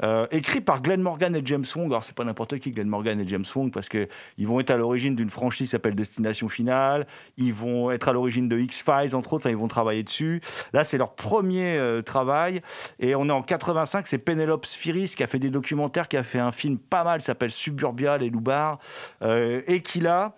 euh, 0.03 0.27
écrit 0.31 0.61
par 0.61 0.83
Glenn 0.83 1.01
Morgan 1.01 1.35
et 1.37 1.43
James 1.45 1.65
Wong. 1.77 1.87
Alors 1.87 2.05
c'est 2.05 2.15
pas 2.15 2.25
n'importe 2.25 2.59
qui 2.59 2.71
Glenn 2.71 2.89
Morgan 2.89 3.21
et 3.21 3.27
James 3.27 3.45
Wong, 3.55 3.73
parce 3.73 3.89
que 3.89 4.09
ils 4.39 4.47
vont 4.47 4.61
être 4.61 4.71
à 4.71 4.77
l'origine 4.77 5.15
d'une 5.15 5.31
franchise 5.31 5.69
qui 5.69 5.71
s'appelle 5.71 5.95
Destination 5.95 6.49
Finale. 6.49 7.07
Ils 7.37 7.53
vont 7.53 7.91
être 7.91 8.09
à 8.09 8.13
l'origine 8.13 8.49
de 8.49 8.59
X 8.59 8.83
Files 8.83 9.15
entre 9.15 9.35
autres. 9.35 9.43
Enfin, 9.43 9.51
ils 9.51 9.57
vont 9.57 9.69
travailler 9.69 10.03
dessus. 10.03 10.41
Là 10.73 10.85
c'est 10.85 10.99
leur 10.99 11.15
premier 11.15 11.77
euh, 11.77 12.03
travail, 12.03 12.61
et 12.99 13.15
on 13.15 13.29
est 13.29 13.33
en 13.33 13.43
85. 13.43 14.07
C'est 14.07 14.19
Penelope 14.19 14.67
Spheris 14.67 15.15
qui 15.17 15.23
a 15.23 15.27
fait 15.27 15.39
des 15.39 15.51
documentaires, 15.51 16.09
qui 16.09 16.17
a 16.17 16.23
fait 16.23 16.39
un 16.39 16.53
film 16.53 16.79
pas 16.79 17.05
mal, 17.05 17.21
s'appelle 17.23 17.51
Suburbia 17.51 18.19
les 18.19 18.31
loupards, 18.31 18.79
euh, 19.23 19.63
et 19.67 19.83
qui 19.83 20.01
là 20.01 20.35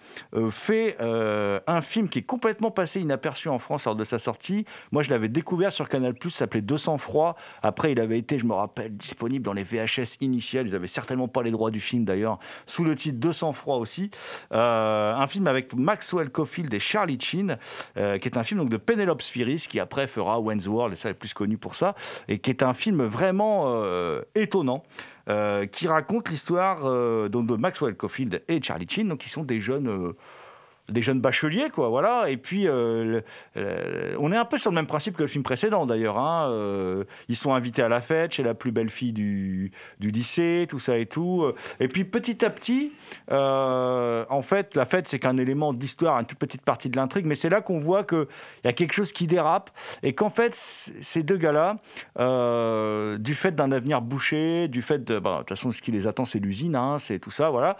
fait 0.50 0.96
un 1.00 1.80
film 1.80 2.08
qui 2.08 2.20
est 2.20 2.22
complètement 2.22 2.70
passé 2.70 3.00
inaperçu 3.00 3.48
en 3.48 3.58
France 3.58 3.84
lors 3.84 3.96
de 3.96 4.04
sa 4.04 4.18
sortie. 4.18 4.64
Moi, 4.92 5.02
je 5.02 5.10
l'avais 5.10 5.28
découvert 5.28 5.72
sur 5.72 5.88
Canal+, 5.88 6.14
s'appelait 6.28 6.62
200 6.62 6.98
froid. 6.98 7.36
Après, 7.62 7.92
il 7.92 8.00
avait 8.00 8.18
été, 8.18 8.38
je 8.38 8.46
me 8.46 8.54
rappelle, 8.54 8.96
disponible 8.96 9.44
dans 9.44 9.53
les 9.54 9.62
VHS 9.62 10.16
initiales. 10.20 10.66
Ils 10.68 10.74
avaient 10.74 10.86
certainement 10.86 11.28
pas 11.28 11.42
les 11.42 11.50
droits 11.50 11.70
du 11.70 11.80
film 11.80 12.04
d'ailleurs, 12.04 12.38
sous 12.66 12.84
le 12.84 12.94
titre 12.94 13.18
200 13.18 13.52
froid 13.52 13.76
aussi. 13.76 14.10
Euh, 14.52 15.14
un 15.14 15.26
film 15.26 15.46
avec 15.46 15.74
Maxwell 15.74 16.30
Caulfield 16.30 16.72
et 16.74 16.80
Charlie 16.80 17.18
Sheen, 17.20 17.58
euh, 17.96 18.18
qui 18.18 18.28
est 18.28 18.36
un 18.36 18.44
film 18.44 18.60
donc 18.60 18.70
de 18.70 18.76
Penelope 18.76 19.22
Spheris, 19.22 19.66
qui 19.68 19.80
après 19.80 20.06
fera 20.06 20.40
Wayne's 20.40 20.66
World, 20.66 20.94
et 20.94 20.96
ça 20.96 21.10
est 21.10 21.14
plus 21.14 21.34
connu 21.34 21.58
pour 21.58 21.74
ça, 21.74 21.94
et 22.28 22.38
qui 22.38 22.50
est 22.50 22.62
un 22.62 22.74
film 22.74 23.04
vraiment 23.04 23.64
euh, 23.66 24.22
étonnant. 24.34 24.82
qui 25.72 25.88
raconte 25.88 26.28
l'histoire 26.28 26.84
de 26.84 27.56
Maxwell 27.56 27.94
Caulfield 27.96 28.42
et 28.46 28.60
Charlie 28.60 28.86
Sheen, 28.86 29.08
donc 29.08 29.20
qui 29.20 29.30
sont 29.30 29.42
des 29.42 29.58
jeunes 29.58 30.12
des 30.90 31.00
jeunes 31.00 31.20
bacheliers, 31.20 31.70
quoi, 31.70 31.88
voilà. 31.88 32.28
Et 32.28 32.36
puis, 32.36 32.68
euh, 32.68 33.20
on 34.18 34.30
est 34.32 34.36
un 34.36 34.44
peu 34.44 34.58
sur 34.58 34.70
le 34.70 34.74
même 34.74 34.86
principe 34.86 35.16
que 35.16 35.22
le 35.22 35.28
film 35.28 35.42
précédent, 35.42 35.86
d'ailleurs. 35.86 36.18
hein. 36.18 36.50
Euh, 36.50 37.04
ils 37.28 37.36
sont 37.36 37.54
invités 37.54 37.82
à 37.82 37.88
la 37.88 38.02
fête 38.02 38.32
chez 38.32 38.42
la 38.42 38.52
plus 38.52 38.70
belle 38.70 38.90
fille 38.90 39.12
du, 39.12 39.72
du 39.98 40.10
lycée, 40.10 40.66
tout 40.68 40.78
ça 40.78 40.98
et 40.98 41.06
tout. 41.06 41.50
Et 41.80 41.88
puis, 41.88 42.04
petit 42.04 42.44
à 42.44 42.50
petit, 42.50 42.92
euh, 43.30 44.26
en 44.28 44.42
fait, 44.42 44.76
la 44.76 44.84
fête, 44.84 45.08
c'est 45.08 45.18
qu'un 45.18 45.38
élément 45.38 45.72
de 45.72 45.80
l'histoire, 45.80 46.18
une 46.18 46.26
toute 46.26 46.38
petite 46.38 46.62
partie 46.62 46.90
de 46.90 46.96
l'intrigue, 46.96 47.24
mais 47.24 47.34
c'est 47.34 47.48
là 47.48 47.62
qu'on 47.62 47.80
voit 47.80 48.04
qu'il 48.04 48.26
y 48.64 48.68
a 48.68 48.72
quelque 48.74 48.92
chose 48.92 49.12
qui 49.12 49.26
dérape 49.26 49.70
et 50.02 50.14
qu'en 50.14 50.30
fait, 50.30 50.54
ces 50.54 51.22
deux 51.22 51.38
gars-là, 51.38 51.76
du 53.16 53.34
fait 53.34 53.52
d'un 53.52 53.72
avenir 53.72 54.02
bouché, 54.02 54.68
du 54.68 54.82
fait 54.82 55.02
de, 55.02 55.18
bah, 55.18 55.32
de 55.32 55.38
toute 55.38 55.48
façon, 55.50 55.72
ce 55.72 55.80
qui 55.80 55.92
les 55.92 56.06
attend, 56.06 56.26
c'est 56.26 56.40
l'usine, 56.40 56.76
hein, 56.76 56.98
c'est 56.98 57.18
tout 57.18 57.30
ça, 57.30 57.48
voilà, 57.48 57.78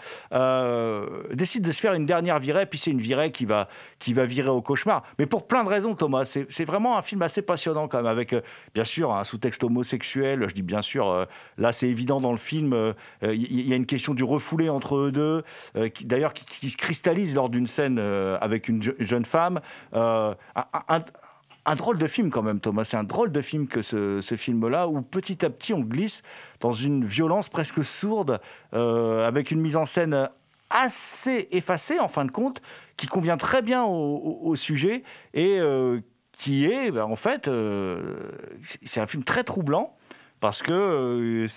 décident 1.33 1.67
de 1.67 1.71
se 1.71 1.79
faire 1.79 1.93
une 1.93 2.07
dernière 2.07 2.39
virée, 2.39 2.65
puis 2.65 2.79
c'est 2.79 2.94
une 2.95 3.01
virée 3.01 3.31
qui 3.31 3.45
va, 3.45 3.67
qui 3.99 4.13
va 4.13 4.25
virer 4.25 4.49
au 4.49 4.61
cauchemar. 4.61 5.03
Mais 5.19 5.25
pour 5.25 5.47
plein 5.47 5.63
de 5.63 5.69
raisons, 5.69 5.95
Thomas, 5.95 6.25
c'est 6.25 6.65
vraiment 6.65 6.97
un 6.97 7.01
film 7.01 7.21
assez 7.21 7.41
passionnant 7.41 7.87
quand 7.87 7.97
même, 7.97 8.05
avec 8.07 8.33
euh, 8.33 8.41
bien 8.73 8.83
sûr 8.83 9.13
un 9.13 9.23
sous-texte 9.23 9.63
homosexuel. 9.63 10.45
Je 10.47 10.53
dis 10.53 10.61
bien 10.61 10.81
sûr, 10.81 11.07
euh, 11.09 11.25
là 11.57 11.71
c'est 11.71 11.87
évident 11.87 12.21
dans 12.21 12.31
le 12.31 12.37
film, 12.37 12.73
euh, 12.73 12.93
il 13.21 13.67
y, 13.67 13.73
a 13.73 13.75
une 13.75 13.85
question 13.85 14.13
du 14.13 14.23
refoulé 14.23 14.69
entre 14.69 14.95
eux 14.95 15.11
deux, 15.11 15.43
qui 15.89 16.05
d'ailleurs 16.05 16.33
qui, 16.33 16.69
se 16.69 16.77
cristallise 16.77 17.35
lors 17.35 17.49
d'une 17.49 17.67
scène 17.67 17.99
avec 17.99 18.67
une 18.67 18.81
je- 18.81 18.91
jeune 18.99 19.25
femme. 19.25 19.59
Un- 19.93 21.75
drôle 21.75 21.97
de 21.97 22.07
film 22.07 22.29
quand 22.29 22.43
même, 22.43 22.59
Thomas. 22.59 22.83
C'est 22.83 22.97
un 22.97 23.03
drôle 23.03 23.31
de 23.31 23.41
film 23.41 23.67
que 23.67 23.81
ce, 23.81 24.21
film-là, 24.35 24.87
où 24.87 25.01
petit 25.01 25.45
à 25.45 25.49
petit 25.49 25.73
on 25.73 25.81
glisse 25.81 26.21
dans 26.59 26.73
une 26.73 27.05
violence 27.05 27.49
presque 27.49 27.83
sourde, 27.83 28.39
avec 28.71 29.51
une 29.51 29.61
mise 29.61 29.75
en 29.75 29.85
scène 29.85 30.29
assez 30.69 31.47
effacée 31.51 31.99
en 31.99 32.07
fin 32.07 32.25
de 32.25 32.31
compte, 32.31 32.61
qui 32.97 33.07
convient 33.07 33.37
très 33.37 33.61
bien 33.61 33.83
au, 33.83 34.55
sujet 34.55 35.03
et 35.33 35.59
euh, 35.59 35.99
qui 36.31 36.65
est, 36.65 36.91
ben, 36.91 37.03
en 37.03 37.15
fait, 37.15 37.47
euh, 37.47 38.31
c'est 38.61 39.01
un 39.01 39.07
film 39.07 39.23
très 39.23 39.43
troublant 39.43 39.95
parce 40.39 40.61
que 40.61 40.71
euh, 40.71 41.47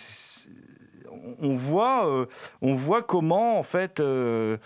on 1.40 1.56
voit, 1.56 2.26
on 2.62 2.74
voit 2.74 3.02
comment 3.02 3.58
en 3.58 3.62
fait 3.62 4.00
le 4.00 4.58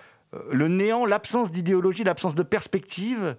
néant, 0.53 1.07
l'absence 1.07 1.51
d'idéologie, 1.51 2.05
l'absence 2.05 2.35
de 2.35 2.43
perspective 2.43 3.37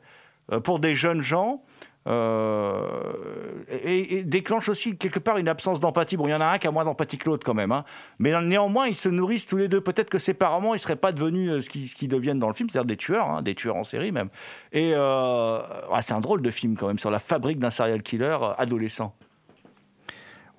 pour 0.64 0.80
des 0.80 0.94
jeunes 0.94 1.22
gens. 1.22 1.64
Euh, 2.08 3.64
et, 3.70 4.24
déclenche 4.24 4.68
aussi 4.68 4.98
quelque 4.98 5.20
part 5.20 5.38
une 5.38 5.48
absence 5.48 5.80
d'empathie. 5.80 6.18
Bon, 6.18 6.28
il 6.28 6.32
y 6.32 6.34
en 6.34 6.42
a 6.42 6.46
un 6.46 6.58
qui 6.58 6.68
a 6.68 6.72
moins 6.72 6.86
d'empathie 6.86 7.18
que 7.18 7.30
l'autre 7.30 7.46
quand 7.46 7.54
même, 7.54 7.72
hein. 7.72 7.86
mais 8.20 8.40
néanmoins 8.42 8.88
ils 8.88 8.96
se 8.96 9.10
nourrissent 9.10 9.46
tous 9.46 9.58
les 9.58 9.68
deux. 9.68 9.82
Peut-être 9.82 10.10
que 10.10 10.18
séparément 10.18 10.74
ils 10.74 10.80
seraient 10.80 10.96
pas 10.96 11.12
devenus 11.12 11.50
euh, 11.50 11.62
ce 11.62 11.70
qu'ils 11.70 12.08
deviennent 12.10 12.40
dans 12.40 12.50
le 12.50 12.54
film, 12.54 12.70
c'est-à-dire 12.70 12.88
des 12.88 12.98
tueurs, 12.98 13.30
hein, 13.30 13.42
des 13.42 13.56
tueurs 13.56 13.78
en 13.78 13.84
série 13.84 14.12
même. 14.12 14.30
Et 14.72 14.92
euh, 14.94 15.60
ouais, 15.92 16.02
c'est 16.02 16.14
un 16.14 16.22
drôle 16.22 16.42
de 16.42 16.52
film 16.52 16.76
quand 16.76 16.88
même 16.88 17.00
sur 17.00 17.12
la 17.12 17.20
fabrique 17.20 17.60
d'un 17.60 17.72
serial 17.72 18.04
killer 18.04 18.38
adolescent. 18.58 19.16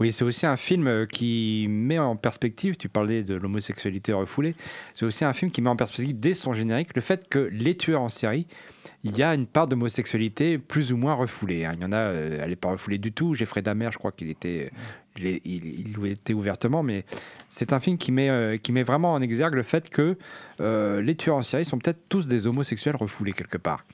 Oui, 0.00 0.10
c'est 0.10 0.24
aussi 0.24 0.44
un 0.44 0.56
film 0.56 0.88
euh, 0.88 1.06
qui 1.06 1.66
met 1.68 1.98
en 2.00 2.16
perspective, 2.16 2.76
tu 2.76 2.88
parlais 2.88 3.22
de 3.22 3.34
l'homosexualité 3.36 4.12
refoulée, 4.12 4.56
c'est 4.92 5.06
aussi 5.06 5.24
un 5.24 5.32
film 5.32 5.52
qui 5.52 5.62
met 5.62 5.70
en 5.70 5.76
perspective 5.76 6.18
dès 6.18 6.34
son 6.34 6.52
générique 6.52 6.90
le 6.96 7.00
fait 7.00 7.28
que 7.28 7.38
les 7.38 7.76
tueurs 7.76 8.02
en 8.02 8.08
série, 8.08 8.48
il 9.04 9.16
y 9.16 9.22
a 9.22 9.32
une 9.34 9.46
part 9.46 9.68
d'homosexualité 9.68 10.58
plus 10.58 10.92
ou 10.92 10.96
moins 10.96 11.14
refoulée. 11.14 11.64
hein. 11.64 11.74
Il 11.76 11.82
y 11.82 11.84
en 11.84 11.92
a, 11.92 11.96
euh, 11.98 12.38
elle 12.42 12.50
n'est 12.50 12.56
pas 12.56 12.70
refoulée 12.70 12.98
du 12.98 13.12
tout. 13.12 13.34
Jeffrey 13.34 13.62
Dahmer, 13.62 13.90
je 13.92 13.98
crois 13.98 14.10
qu'il 14.12 14.30
était, 14.30 14.72
est- 15.22 15.40
il, 15.44 15.64
il 16.00 16.06
était 16.06 16.32
ouvertement, 16.32 16.82
mais 16.82 17.04
c'est 17.48 17.72
un 17.72 17.78
film 17.80 17.96
qui 17.96 18.10
met, 18.10 18.30
euh, 18.30 18.56
qui 18.56 18.72
met 18.72 18.82
vraiment 18.82 19.12
en 19.12 19.20
exergue 19.22 19.54
le 19.54 19.62
fait 19.62 19.88
que 19.90 20.16
euh, 20.60 21.02
les 21.02 21.14
tueurs 21.14 21.36
en 21.36 21.42
série 21.42 21.64
sont 21.64 21.78
peut-être 21.78 22.00
tous 22.08 22.26
des 22.26 22.46
homosexuels 22.48 22.96
refoulés 22.96 23.32
quelque 23.32 23.58
part. 23.58 23.84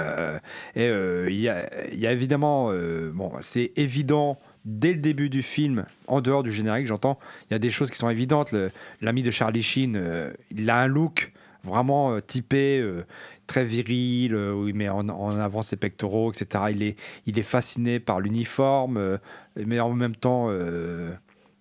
Euh, 0.00 0.38
et 0.74 0.88
euh, 0.88 1.26
il 1.30 1.36
y, 1.36 1.42
y 1.42 2.06
a 2.06 2.12
évidemment, 2.12 2.70
euh, 2.72 3.12
bon, 3.14 3.30
c'est 3.40 3.70
évident 3.76 4.38
dès 4.64 4.92
le 4.92 5.00
début 5.00 5.28
du 5.28 5.42
film, 5.42 5.84
en 6.06 6.20
dehors 6.20 6.42
du 6.42 6.50
générique, 6.50 6.86
j'entends, 6.86 7.18
il 7.48 7.52
y 7.52 7.56
a 7.56 7.58
des 7.58 7.70
choses 7.70 7.90
qui 7.90 7.98
sont 7.98 8.08
évidentes. 8.08 8.54
L'ami 9.00 9.22
de 9.22 9.30
Charlie 9.30 9.62
Sheen, 9.62 9.96
euh, 9.96 10.32
il 10.50 10.70
a 10.70 10.80
un 10.80 10.86
look 10.86 11.32
vraiment 11.62 12.12
euh, 12.12 12.20
typé, 12.20 12.78
euh, 12.80 13.04
très 13.46 13.64
viril, 13.64 14.34
où 14.34 14.68
il 14.68 14.74
met 14.74 14.88
en, 14.88 15.08
en 15.08 15.38
avant 15.38 15.62
ses 15.62 15.76
pectoraux, 15.76 16.32
etc. 16.32 16.64
Il 16.70 16.82
est, 16.82 16.98
il 17.26 17.38
est 17.38 17.42
fasciné 17.42 18.00
par 18.00 18.20
l'uniforme, 18.20 19.18
mais 19.56 19.80
en 19.80 19.92
même 19.92 20.16
temps 20.16 20.50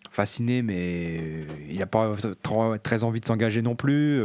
fasciné, 0.10 0.62
mais 0.62 1.46
il 1.70 1.80
n'a 1.80 1.88
pas 1.88 2.12
très 2.84 3.04
envie 3.04 3.20
de 3.20 3.26
s'engager 3.26 3.62
non 3.62 3.76
plus. 3.76 4.24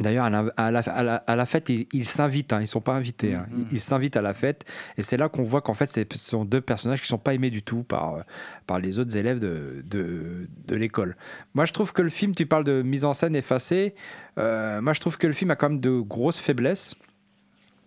D'ailleurs, 0.00 0.24
à 0.24 0.30
la, 0.30 0.80
à 0.80 1.32
à 1.40 1.46
fête, 1.46 1.68
ils 1.68 1.86
ils 1.92 2.04
s'invitent, 2.04 2.52
hein, 2.52 2.58
ils 2.58 2.62
ne 2.62 2.66
sont 2.66 2.80
pas 2.80 2.94
invités. 2.94 3.34
hein. 3.34 3.46
Ils- 3.56 3.74
Ils 3.74 3.80
s'invitent 3.80 4.16
à 4.16 4.22
la 4.22 4.34
fête. 4.34 4.64
Et 4.96 5.02
c'est 5.04 5.16
là 5.16 5.28
qu'on 5.28 5.44
voit 5.44 5.60
qu'en 5.60 5.74
fait, 5.74 5.86
ce 5.86 6.04
sont 6.18 6.44
deux 6.44 6.60
personnages 6.60 7.00
qui 7.00 7.04
ne 7.06 7.16
sont 7.16 7.18
pas 7.18 7.34
aimés 7.34 7.50
du 7.50 7.62
tout 7.62 7.84
par, 7.84 8.24
par 8.66 8.80
les 8.80 8.98
autres 8.98 9.16
élèves 9.16 9.38
de, 9.38 9.84
de, 9.88 10.48
de 10.66 10.74
l'école. 10.76 11.16
Moi, 11.54 11.64
je 11.64 11.72
trouve 11.72 11.92
que 11.92 12.02
le 12.02 12.08
film, 12.10 12.34
tu 12.34 12.44
parles 12.46 12.64
de 12.64 12.82
mise 12.82 13.04
en 13.04 13.14
scène 13.14 13.36
effacée. 13.36 13.94
euh, 14.38 14.80
moi, 14.80 14.94
je 14.94 15.00
trouve 15.00 15.16
que 15.16 15.26
le 15.28 15.32
film 15.32 15.50
a 15.52 15.56
quand 15.56 15.68
même 15.70 15.80
de 15.80 16.00
grosses 16.00 16.40
faiblesses. 16.40 16.94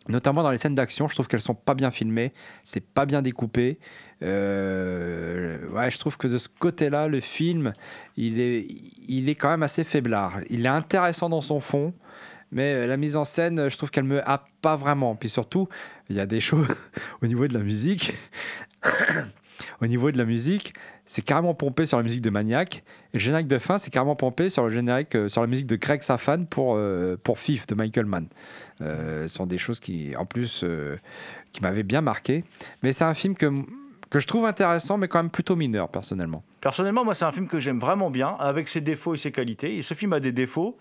Notamment 0.09 0.43
dans 0.43 0.51
les 0.51 0.57
scènes 0.57 0.75
d'action, 0.75 1.07
je 1.07 1.13
trouve 1.13 1.27
qu'elles 1.27 1.41
sont 1.41 1.55
pas 1.55 1.73
bien 1.73 1.91
filmées, 1.91 2.33
c'est 2.63 2.85
pas 2.85 3.05
bien 3.05 3.21
découpé. 3.21 3.79
Euh, 4.23 5.67
ouais, 5.69 5.91
je 5.91 5.97
trouve 5.99 6.17
que 6.17 6.27
de 6.27 6.37
ce 6.37 6.47
côté-là, 6.47 7.07
le 7.07 7.19
film, 7.19 7.73
il 8.15 8.39
est, 8.39 8.67
il 9.07 9.29
est 9.29 9.35
quand 9.35 9.49
même 9.49 9.63
assez 9.63 9.83
faiblard. 9.83 10.39
Il 10.49 10.65
est 10.65 10.69
intéressant 10.69 11.29
dans 11.29 11.41
son 11.41 11.59
fond, 11.59 11.93
mais 12.51 12.73
euh, 12.73 12.87
la 12.87 12.97
mise 12.97 13.17
en 13.17 13.25
scène, 13.25 13.69
je 13.69 13.77
trouve 13.77 13.91
qu'elle 13.91 14.05
me 14.05 14.27
happe 14.27 14.47
pas 14.61 14.75
vraiment. 14.75 15.15
Puis 15.15 15.29
surtout, 15.29 15.67
il 16.09 16.15
y 16.15 16.19
a 16.19 16.25
des 16.25 16.39
choses 16.39 16.67
au 17.21 17.27
niveau 17.27 17.47
de 17.47 17.53
la 17.53 17.61
musique. 17.61 18.13
Au 19.81 19.87
niveau 19.87 20.11
de 20.11 20.17
la 20.17 20.25
musique, 20.25 20.73
c'est 21.05 21.23
carrément 21.23 21.53
pompé 21.53 21.85
sur 21.85 21.97
la 21.97 22.03
musique 22.03 22.21
de 22.21 22.29
Maniac. 22.29 22.83
Et 23.13 23.17
le 23.17 23.19
générique 23.19 23.47
de 23.47 23.57
fin, 23.57 23.77
c'est 23.77 23.91
carrément 23.91 24.15
pompé 24.15 24.49
sur 24.49 24.63
le 24.65 24.69
générique, 24.69 25.15
euh, 25.15 25.29
sur 25.29 25.41
la 25.41 25.47
musique 25.47 25.67
de 25.67 25.75
Greg 25.75 26.01
Safan 26.01 26.45
pour, 26.45 26.75
euh, 26.75 27.17
pour 27.21 27.39
Fif 27.39 27.67
de 27.67 27.75
Michael 27.75 28.05
Mann. 28.05 28.27
Euh, 28.81 29.27
ce 29.27 29.35
sont 29.35 29.45
des 29.45 29.57
choses 29.57 29.79
qui, 29.79 30.15
en 30.15 30.25
plus, 30.25 30.65
qui 31.51 31.61
m'avaient 31.61 31.83
bien 31.83 32.01
marqué. 32.01 32.43
Mais 32.83 32.91
c'est 32.91 33.05
un 33.05 33.13
film 33.13 33.35
que, 33.35 33.51
que 34.09 34.19
je 34.19 34.27
trouve 34.27 34.45
intéressant, 34.45 34.97
mais 34.97 35.07
quand 35.07 35.19
même 35.19 35.31
plutôt 35.31 35.55
mineur, 35.55 35.89
personnellement. 35.89 36.43
Personnellement, 36.61 37.05
moi, 37.05 37.15
c'est 37.15 37.25
un 37.25 37.31
film 37.31 37.47
que 37.47 37.59
j'aime 37.59 37.79
vraiment 37.79 38.09
bien, 38.09 38.35
avec 38.39 38.67
ses 38.67 38.81
défauts 38.81 39.15
et 39.15 39.17
ses 39.17 39.31
qualités. 39.31 39.77
Et 39.77 39.83
ce 39.83 39.93
film 39.93 40.13
a 40.13 40.19
des 40.19 40.31
défauts. 40.31 40.77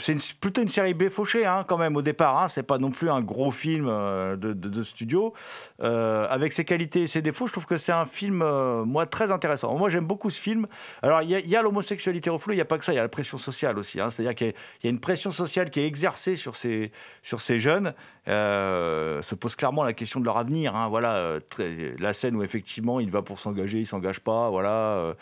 C'est 0.00 0.16
plutôt 0.38 0.62
une 0.62 0.68
série 0.68 0.94
B 0.94 1.08
fauchée, 1.08 1.46
hein, 1.46 1.64
quand 1.66 1.78
même, 1.78 1.96
au 1.96 2.02
départ. 2.02 2.38
Hein. 2.42 2.48
C'est 2.48 2.62
pas 2.62 2.78
non 2.78 2.90
plus 2.90 3.10
un 3.10 3.20
gros 3.20 3.50
film 3.50 3.86
euh, 3.88 4.36
de, 4.36 4.82
studio. 4.82 5.34
Euh, 5.82 6.26
avec 6.30 6.52
ses 6.52 6.64
qualités 6.64 7.02
et 7.02 7.06
ses 7.06 7.22
défauts, 7.22 7.46
je 7.46 7.52
trouve 7.52 7.66
que 7.66 7.76
c'est 7.76 7.92
un 7.92 8.06
film, 8.06 8.42
euh, 8.42 8.84
moi, 8.84 9.06
très 9.06 9.30
intéressant. 9.30 9.76
Moi, 9.76 9.88
j'aime 9.88 10.06
beaucoup 10.06 10.30
ce 10.30 10.40
film. 10.40 10.66
Alors, 11.02 11.22
il 11.22 11.30
y 11.30 11.56
a, 11.56 11.58
a 11.58 11.62
l'homosexualité 11.62 12.30
reflue, 12.30 12.54
il 12.54 12.56
n'y 12.56 12.62
a 12.62 12.66
pas 12.66 12.78
que 12.78 12.84
ça, 12.84 12.92
il 12.92 12.96
y 12.96 12.98
a 12.98 13.02
la 13.02 13.08
pression 13.08 13.38
sociale 13.38 13.78
aussi. 13.78 14.00
hein. 14.00 14.10
C'est-à-dire 14.10 14.34
qu'il 14.34 14.54
y 14.84 14.86
a- 14.86 14.90
une 14.90 15.00
pression 15.00 15.30
sociale 15.30 15.70
qui 15.70 15.80
est 15.80 15.86
exercée 15.86 16.36
sur 16.36 16.56
ces, 16.56 16.90
sur 17.22 17.40
ces 17.40 17.58
jeunes. 17.58 17.94
Se 18.26 19.34
pose 19.34 19.56
clairement 19.56 19.82
la 19.82 19.92
question 19.92 20.20
de 20.20 20.24
leur 20.24 20.38
avenir. 20.38 20.74
hein. 20.76 20.88
Voilà, 20.88 21.38
la 21.98 22.12
scène 22.12 22.36
où 22.36 22.42
effectivement 22.42 23.00
il 23.00 23.10
va 23.10 23.22
pour 23.22 23.38
s'engager, 23.38 23.78
il 23.80 23.86
s'engage 23.86 24.20
pas. 24.20 24.48
Voilà. 24.50 25.14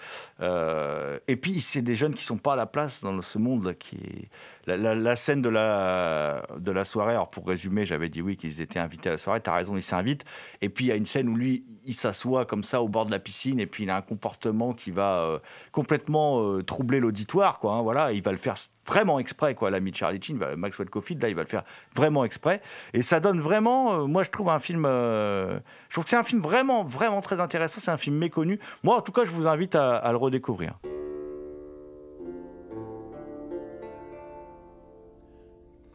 et 1.26 1.36
puis 1.36 1.60
c'est 1.60 1.82
des 1.82 1.94
jeunes 1.94 2.14
qui 2.14 2.24
sont 2.24 2.36
pas 2.36 2.52
à 2.52 2.56
la 2.56 2.66
place 2.66 3.02
dans 3.02 3.20
ce 3.22 3.38
monde 3.38 3.74
qui 3.78 3.96
est 3.96 4.28
la, 4.76 5.16
scène 5.16 5.42
de 5.42 5.48
la 5.48 6.42
de 6.58 6.70
la 6.70 6.84
soirée. 6.84 7.12
Alors 7.12 7.30
pour 7.30 7.46
résumer, 7.46 7.84
j'avais 7.86 8.08
dit 8.08 8.22
oui 8.22 8.36
qu'ils 8.36 8.60
étaient 8.60 8.78
invités 8.78 9.08
à 9.08 9.12
la 9.12 9.18
soirée. 9.18 9.40
T'as 9.40 9.54
raison, 9.54 9.76
ils 9.76 9.82
s'invitent. 9.82 10.24
Et 10.60 10.68
puis 10.68 10.86
il 10.86 10.88
y 10.88 10.92
a 10.92 10.96
une 10.96 11.06
scène 11.06 11.28
où 11.28 11.36
lui 11.36 11.64
il 11.84 11.94
s'assoit 11.94 12.44
comme 12.44 12.62
ça 12.64 12.82
au 12.82 12.88
bord 12.88 13.06
de 13.06 13.10
la 13.10 13.18
piscine 13.18 13.60
et 13.60 13.66
puis 13.66 13.84
il 13.84 13.90
a 13.90 13.96
un 13.96 14.02
comportement 14.02 14.74
qui 14.74 14.90
va 14.90 15.20
euh, 15.22 15.38
complètement 15.72 16.42
euh, 16.42 16.62
troubler 16.62 17.00
l'auditoire. 17.00 17.58
Quoi. 17.58 17.72
hein. 17.74 17.82
voilà, 17.82 18.12
il 18.12 18.22
va 18.22 18.30
le 18.30 18.36
faire 18.36 18.54
vraiment 18.86 19.18
exprès. 19.18 19.54
Quoi. 19.54 19.70
L'ami 19.70 19.92
Charlie 19.94 20.20
Chin, 20.22 20.36
va- 20.38 20.56
Maxwell 20.56 20.90
Cofield, 20.90 21.22
là, 21.22 21.28
il 21.28 21.34
va 21.34 21.42
le 21.42 21.48
faire 21.48 21.64
vraiment 21.94 22.24
exprès. 22.24 22.60
Et 22.92 23.02
ça 23.02 23.20
donne 23.20 23.40
vraiment, 23.40 23.94
euh, 23.94 24.06
moi 24.06 24.22
je 24.22 24.30
trouve 24.30 24.50
un 24.50 24.58
film, 24.58 24.84
je 24.84 25.58
trouve 25.90 26.04
que 26.04 26.10
c'est 26.10 26.16
un 26.16 26.22
film 26.22 26.42
vraiment, 26.42 26.84
vraiment 26.84 27.20
très 27.20 27.40
intéressant. 27.40 27.80
C'est 27.80 27.90
un 27.90 27.96
film 27.96 28.16
méconnu. 28.16 28.58
Moi 28.82 28.96
en 28.96 29.00
tout 29.00 29.12
cas, 29.12 29.24
je 29.24 29.30
vous 29.30 29.46
invite 29.46 29.74
à 29.74 30.08
le 30.10 30.16
redécouvrir. 30.18 30.78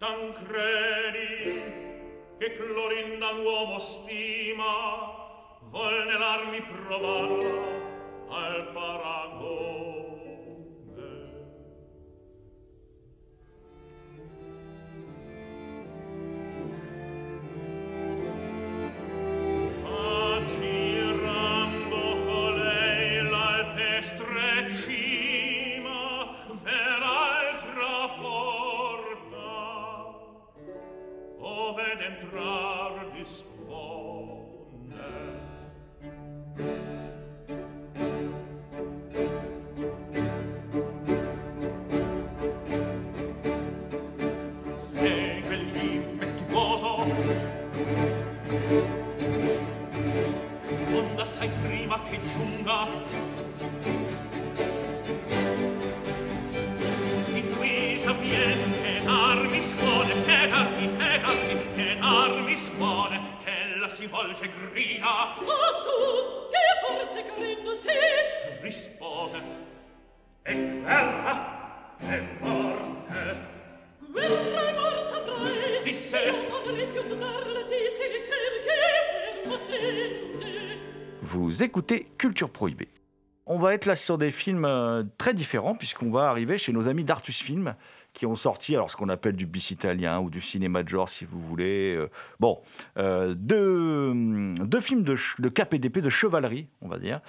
Tancredi, 0.04 1.63
che 2.38 2.52
Clorinda 2.58 3.30
un 3.30 3.46
uomo 3.46 3.80
stima, 3.80 5.56
vol 5.70 6.06
nell'armi 6.08 6.62
provarla 6.62 7.48
al 8.28 8.70
paragone. 8.74 9.83
Che 64.24 64.30
la 64.30 64.36
si 64.36 64.48
volge 64.48 64.50
grida. 64.72 65.36
Ma 65.40 65.82
tu 65.84 66.50
che 66.50 66.66
porte 66.86 67.24
carendo 67.24 67.74
sì. 67.74 67.90
Rispose 68.62 69.38
e 70.46 70.54
guerra 70.82 71.96
è 71.98 72.22
morte 72.40 73.36
guerra 74.00 74.70
è 74.70 74.74
morte 74.74 75.16
avrai 75.16 75.84
disse 75.84 76.32
non 76.50 76.76
rifiuto 76.76 77.16
darla 77.16 77.64
ti 77.64 77.76
si 77.90 78.08
ricerchi 78.08 78.70
fermo 78.70 79.58
te. 79.68 80.80
Vous 81.22 81.64
écoutez 81.64 82.06
Culture 82.18 82.50
Prohibée. 82.50 83.03
On 83.45 83.60
va 83.60 83.73
être 83.73 83.86
là 83.86 83.97
sur 83.97 84.17
des 84.17 84.32
films 84.32 84.63
euh, 84.63 85.03
très 85.17 85.34
différents, 85.34 85.75
puisqu'on 85.75 86.12
va 86.12 86.29
arriver 86.29 86.58
chez 86.58 86.71
nos 86.71 86.88
amis 86.88 87.03
d'Artus 87.03 87.41
Film, 87.43 87.75
qui 88.13 88.25
ont 88.25 88.38
sorti 88.38 88.73
alors 88.73 88.89
ce 88.89 88.95
qu'on 88.95 89.10
appelle 89.10 89.36
du 89.36 89.45
bis 89.45 89.71
italien 89.71 90.21
ou 90.21 90.29
du 90.29 90.39
cinéma 90.39 90.82
de 90.84 90.88
genre, 90.88 91.10
si 91.10 91.25
vous 91.25 91.41
voulez. 91.41 91.93
Euh, 91.93 92.10
bon, 92.39 92.62
euh, 92.97 93.34
deux, 93.36 94.13
deux 94.63 94.79
films 94.79 95.03
de, 95.03 95.17
de 95.39 95.49
KPDP, 95.49 95.99
de 95.99 96.10
chevalerie, 96.10 96.67
on 96.82 96.88
va 96.88 96.99
dire. 96.99 97.19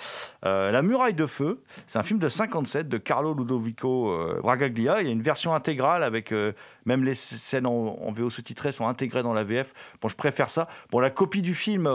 La 0.44 0.82
muraille 0.82 1.14
de 1.14 1.26
feu, 1.26 1.64
c'est 1.88 1.98
un 1.98 2.04
film 2.04 2.20
de 2.20 2.28
57 2.28 2.88
de 2.88 2.98
Carlo 2.98 3.34
Ludovico 3.34 4.16
Bragaglia. 4.42 5.00
Il 5.00 5.06
y 5.06 5.10
a 5.10 5.12
une 5.12 5.22
version 5.22 5.52
intégrale 5.52 6.04
avec 6.04 6.32
même 6.84 7.02
les 7.02 7.14
scènes 7.14 7.66
en, 7.66 7.72
en 7.72 8.12
VO 8.12 8.30
sous-titrées 8.30 8.72
sont 8.72 8.86
intégrées 8.86 9.22
dans 9.22 9.32
la 9.32 9.42
VF. 9.42 9.72
Bon, 10.00 10.08
je 10.08 10.16
préfère 10.16 10.50
ça. 10.50 10.68
Bon, 10.90 11.00
la 11.00 11.10
copie 11.10 11.42
du 11.42 11.54
film, 11.54 11.88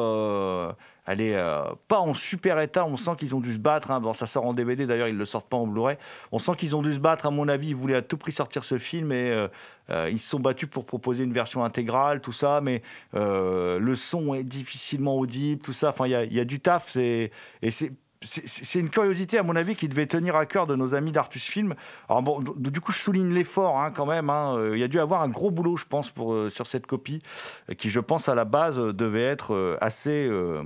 elle 1.10 1.22
est 1.22 1.36
euh, 1.36 1.64
pas 1.88 2.00
en 2.00 2.14
super 2.14 2.60
état. 2.60 2.86
On 2.86 2.96
sent 2.96 3.12
qu'ils 3.18 3.34
ont 3.36 3.40
dû 3.40 3.52
se 3.52 3.58
battre. 3.58 3.90
hein. 3.90 4.14
Ça 4.14 4.28
sort 4.28 4.46
en 4.46 4.54
DVD 4.54 4.86
d'ailleurs, 4.86 5.08
ils 5.08 5.18
le 5.18 5.26
sortent 5.26 5.50
pas 5.50 5.58
en 5.58 5.66
Blu-ray. 5.66 5.98
On 6.32 6.38
sent 6.38 6.52
qu'ils 6.56 6.76
ont 6.76 6.84
dû 6.84 6.94
se 6.94 7.00
battre. 7.00 7.26
À 7.26 7.32
mon 7.32 7.48
avis, 7.48 7.70
ils 7.70 7.76
voulaient 7.76 7.96
à 7.96 8.04
tout 8.04 8.18
prix 8.18 8.32
sortir 8.32 8.64
ce 8.64 8.78
film 8.78 9.12
et 9.12 9.32
euh, 9.32 9.48
euh, 9.90 10.08
ils 10.12 10.20
se 10.20 10.30
sont 10.30 10.40
battus 10.40 10.70
pour 10.70 10.86
proposer 10.86 11.24
une 11.24 11.34
version 11.34 11.64
intégrale, 11.64 12.22
tout 12.22 12.32
ça. 12.32 12.62
Mais 12.62 12.84
le 13.14 13.94
son 13.96 14.36
est 14.36 14.44
difficilement 14.44 15.18
audible, 15.18 15.62
tout 15.64 15.74
ça. 15.74 15.90
Enfin, 15.90 16.06
il 16.06 16.32
y 16.32 16.36
y 16.36 16.40
a 16.40 16.46
du 16.46 16.60
taf. 16.60 16.96
Et 16.96 17.32
c'est 17.72 17.92
c'est- 18.22 18.80
une 18.80 18.90
curiosité, 18.90 19.38
à 19.38 19.44
mon 19.44 19.56
avis, 19.56 19.76
qui 19.76 19.88
devait 19.88 20.06
tenir 20.06 20.36
à 20.36 20.46
cœur 20.46 20.68
de 20.68 20.76
nos 20.76 20.94
amis 20.94 21.12
d'Artus 21.12 21.44
Film. 21.44 21.76
Alors 22.10 22.22
bon, 22.22 22.42
du 22.42 22.82
coup, 22.82 22.92
je 22.92 22.98
souligne 22.98 23.34
l'effort 23.34 23.80
hein, 23.80 23.92
quand 23.92 24.06
même. 24.06 24.30
hein. 24.30 24.56
Euh, 24.58 24.72
Il 24.76 24.80
y 24.80 24.84
a 24.84 24.88
dû 24.88 25.00
avoir 25.00 25.22
un 25.22 25.30
gros 25.30 25.52
boulot, 25.52 25.78
je 25.78 25.86
pense, 25.86 26.10
pour, 26.12 26.34
euh, 26.34 26.50
sur 26.50 26.68
cette 26.68 26.86
copie, 26.86 27.22
euh, 27.70 27.76
qui, 27.76 27.90
je 27.90 28.00
pense, 28.00 28.28
à 28.30 28.36
la 28.36 28.46
base, 28.46 28.78
devait 28.78 29.24
être 29.26 29.78
assez, 29.82 30.28
euh, 30.28 30.64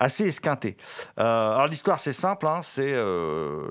assez 0.00 0.24
alors 1.16 1.66
l'histoire, 1.68 1.98
c'est 2.00 2.12
simple. 2.12 2.46
hein. 2.46 2.60
c'est 2.62 2.94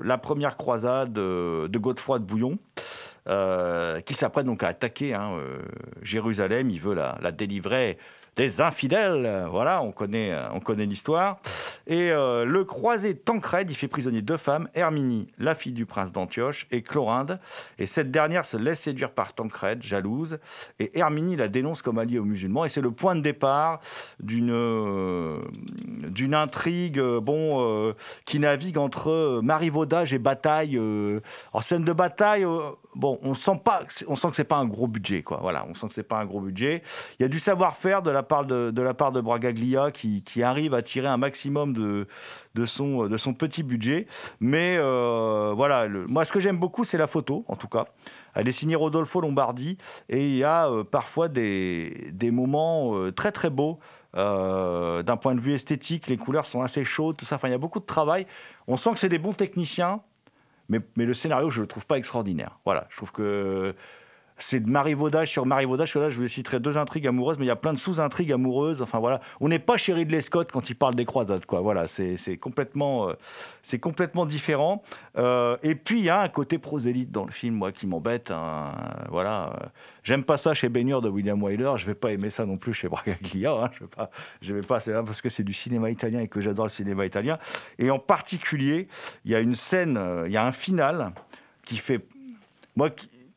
la 0.02 0.18
première 0.18 0.56
croisade 0.56 1.12
de 1.12 1.78
Godefroy 1.78 2.18
de 2.18 2.24
Bouillon. 2.24 2.58
qui 4.06 4.14
s'apprête 4.14 4.46
donc 4.46 4.62
à 4.62 4.68
attaquer 4.68 5.14
Jérusalem. 6.02 6.70
Il 6.70 6.80
veut 6.80 6.94
la, 6.94 7.18
la 7.20 7.32
délivrer 7.32 7.98
des 8.36 8.60
infidèles. 8.60 9.46
Voilà, 9.50 9.82
on 9.82 9.92
connaît, 9.92 10.32
euh, 10.32 10.48
on 10.52 10.60
connaît 10.60 10.86
l'histoire. 10.86 11.38
Et 11.86 12.10
euh, 12.10 12.44
le 12.44 12.64
croisé 12.64 13.14
Tancred, 13.14 13.70
il 13.70 13.74
fait 13.74 13.88
prisonnier 13.88 14.22
deux 14.22 14.36
femmes, 14.36 14.68
Herminie, 14.74 15.28
la 15.38 15.54
fille 15.54 15.72
du 15.72 15.86
prince 15.86 16.12
d'Antioche, 16.12 16.66
et 16.70 16.82
Chlorinde. 16.82 17.38
Et 17.78 17.86
cette 17.86 18.10
dernière 18.10 18.44
se 18.44 18.56
laisse 18.56 18.80
séduire 18.80 19.10
par 19.10 19.34
Tancred, 19.34 19.82
jalouse. 19.82 20.38
Et 20.78 20.98
Herminie 20.98 21.36
la 21.36 21.48
dénonce 21.48 21.82
comme 21.82 21.98
alliée 21.98 22.18
aux 22.18 22.24
musulmans. 22.24 22.64
Et 22.64 22.68
c'est 22.68 22.80
le 22.80 22.90
point 22.90 23.14
de 23.14 23.20
départ 23.20 23.80
d'une 24.20 24.50
euh, 24.50 25.40
intrigue 26.32 27.00
bon, 27.00 27.94
qui 28.24 28.38
navigue 28.40 28.78
entre 28.78 29.40
marivaudage 29.42 30.12
et 30.12 30.18
bataille. 30.18 30.80
En 31.52 31.60
scène 31.60 31.84
de 31.84 31.92
bataille, 31.92 32.44
bon, 32.94 33.18
on 33.22 33.34
sent 33.34 33.60
pas, 33.62 33.82
on 34.08 34.16
sent 34.16 34.30
que 34.30 34.36
c'est 34.36 34.44
pas 34.44 34.56
un 34.56 34.66
gros 34.66 34.86
budget, 34.86 35.22
quoi. 35.22 35.38
Voilà, 35.40 35.64
on 35.68 35.74
sent 35.74 35.88
que 35.88 35.94
c'est 35.94 36.02
pas 36.02 36.18
un 36.18 36.24
gros 36.24 36.40
budget. 36.40 36.82
Il 37.18 37.22
y 37.22 37.24
a 37.24 37.28
du 37.28 37.38
savoir-faire 37.38 38.02
de 38.02 38.10
la 38.10 38.23
part 38.24 38.44
de, 38.46 38.70
de 38.70 38.82
la 38.82 38.94
part 38.94 39.12
de 39.12 39.20
Bragaglia 39.20 39.90
qui, 39.90 40.42
arrive 40.42 40.74
à 40.74 40.82
tirer 40.82 41.06
un 41.06 41.16
maximum 41.16 41.72
de, 41.72 42.06
son 42.66 43.34
petit 43.34 43.62
budget. 43.62 44.06
Mais 44.40 44.76
euh, 44.78 45.52
voilà, 45.54 45.88
moi, 45.88 46.24
ce 46.24 46.32
que 46.32 46.40
j'aime 46.40 46.58
beaucoup, 46.58 46.84
c'est 46.84 46.98
la 46.98 47.06
photo, 47.06 47.44
en 47.48 47.56
tout 47.56 47.68
cas. 47.68 47.86
Elle 48.34 48.48
est 48.48 48.52
signée 48.52 48.74
Rodolfo 48.74 49.20
Lombardi 49.20 49.78
et 50.08 50.26
il 50.26 50.36
y 50.36 50.44
a 50.44 50.68
euh, 50.68 50.82
parfois 50.82 51.28
des, 51.28 52.12
moments 52.32 52.96
euh, 52.96 53.12
très 53.12 53.32
très 53.32 53.50
beaux. 53.50 53.78
D'un 54.14 55.16
point 55.20 55.34
de 55.34 55.40
vue 55.40 55.54
esthétique, 55.54 56.06
les 56.06 56.16
couleurs 56.16 56.44
sont 56.44 56.60
assez 56.60 56.84
chaudes, 56.84 57.16
tout 57.16 57.24
ça. 57.24 57.34
Enfin, 57.34 57.48
il 57.48 57.50
y 57.50 57.54
a 57.54 57.58
beaucoup 57.58 57.80
de 57.80 57.84
travail. 57.84 58.26
On 58.68 58.76
sent 58.76 58.92
que 58.92 59.00
c'est 59.00 59.08
des 59.08 59.18
bons 59.18 59.32
techniciens, 59.32 60.02
mais, 60.68 60.78
mais 60.94 61.04
le 61.04 61.14
scénario, 61.14 61.50
je 61.50 61.60
le 61.60 61.66
trouve 61.66 61.84
pas 61.84 61.98
extraordinaire. 61.98 62.60
Voilà, 62.64 62.86
je 62.90 62.96
trouve 62.96 63.10
que 63.10 63.74
c'est 64.36 64.60
de 64.60 64.68
marivaudage 64.68 65.30
sur 65.30 65.46
marivaudage. 65.46 65.94
Là, 65.94 66.08
je 66.08 66.20
vous 66.20 66.26
citerai 66.28 66.60
deux 66.60 66.76
intrigues 66.76 67.06
amoureuses, 67.06 67.38
mais 67.38 67.44
il 67.44 67.48
y 67.48 67.52
a 67.52 67.56
plein 67.56 67.72
de 67.72 67.78
sous-intrigues 67.78 68.32
amoureuses. 68.32 68.82
Enfin 68.82 68.98
voilà, 68.98 69.20
on 69.40 69.48
n'est 69.48 69.58
pas 69.58 69.76
chez 69.76 69.92
Ridley 69.92 70.20
Scott 70.20 70.50
quand 70.50 70.68
il 70.70 70.74
parle 70.74 70.94
des 70.94 71.04
croisades, 71.04 71.46
quoi. 71.46 71.60
Voilà, 71.60 71.86
c'est 71.86 72.36
complètement, 72.38 73.08
euh, 73.08 73.14
c'est 73.62 73.78
complètement 73.78 74.26
différent. 74.26 74.82
Euh, 75.16 75.56
et 75.62 75.74
puis 75.74 76.00
il 76.00 76.04
y 76.04 76.10
a 76.10 76.20
un 76.20 76.28
côté 76.28 76.58
prosélyte 76.58 77.12
dans 77.12 77.24
le 77.24 77.30
film, 77.30 77.54
moi, 77.54 77.70
qui 77.72 77.86
m'embête. 77.86 78.30
hein. 78.30 78.72
Voilà, 79.10 79.70
j'aime 80.02 80.24
pas 80.24 80.36
ça 80.36 80.52
chez 80.52 80.68
Baigneur 80.68 81.00
de 81.00 81.08
William 81.08 81.40
Wyler. 81.40 81.72
Je 81.76 81.86
vais 81.86 81.94
pas 81.94 82.10
aimer 82.12 82.30
ça 82.30 82.44
non 82.44 82.56
plus 82.56 82.74
chez 82.74 82.88
Bragaglia. 82.88 83.52
hein. 83.52 83.70
Je 83.74 83.80
vais 83.80 83.90
pas, 83.90 84.10
je 84.42 84.54
vais 84.54 84.62
pas. 84.62 84.80
C'est 84.80 84.92
parce 84.92 85.22
que 85.22 85.28
c'est 85.28 85.44
du 85.44 85.54
cinéma 85.54 85.90
italien 85.90 86.20
et 86.20 86.28
que 86.28 86.40
j'adore 86.40 86.66
le 86.66 86.70
cinéma 86.70 87.06
italien. 87.06 87.38
Et 87.78 87.90
en 87.90 87.98
particulier, 88.00 88.88
il 89.24 89.30
y 89.30 89.34
a 89.34 89.40
une 89.40 89.54
scène, 89.54 89.96
euh, 89.96 90.24
il 90.26 90.32
y 90.32 90.36
a 90.36 90.44
un 90.44 90.52
final 90.52 91.12
qui 91.64 91.76
fait, 91.76 92.04
moi, 92.76 92.90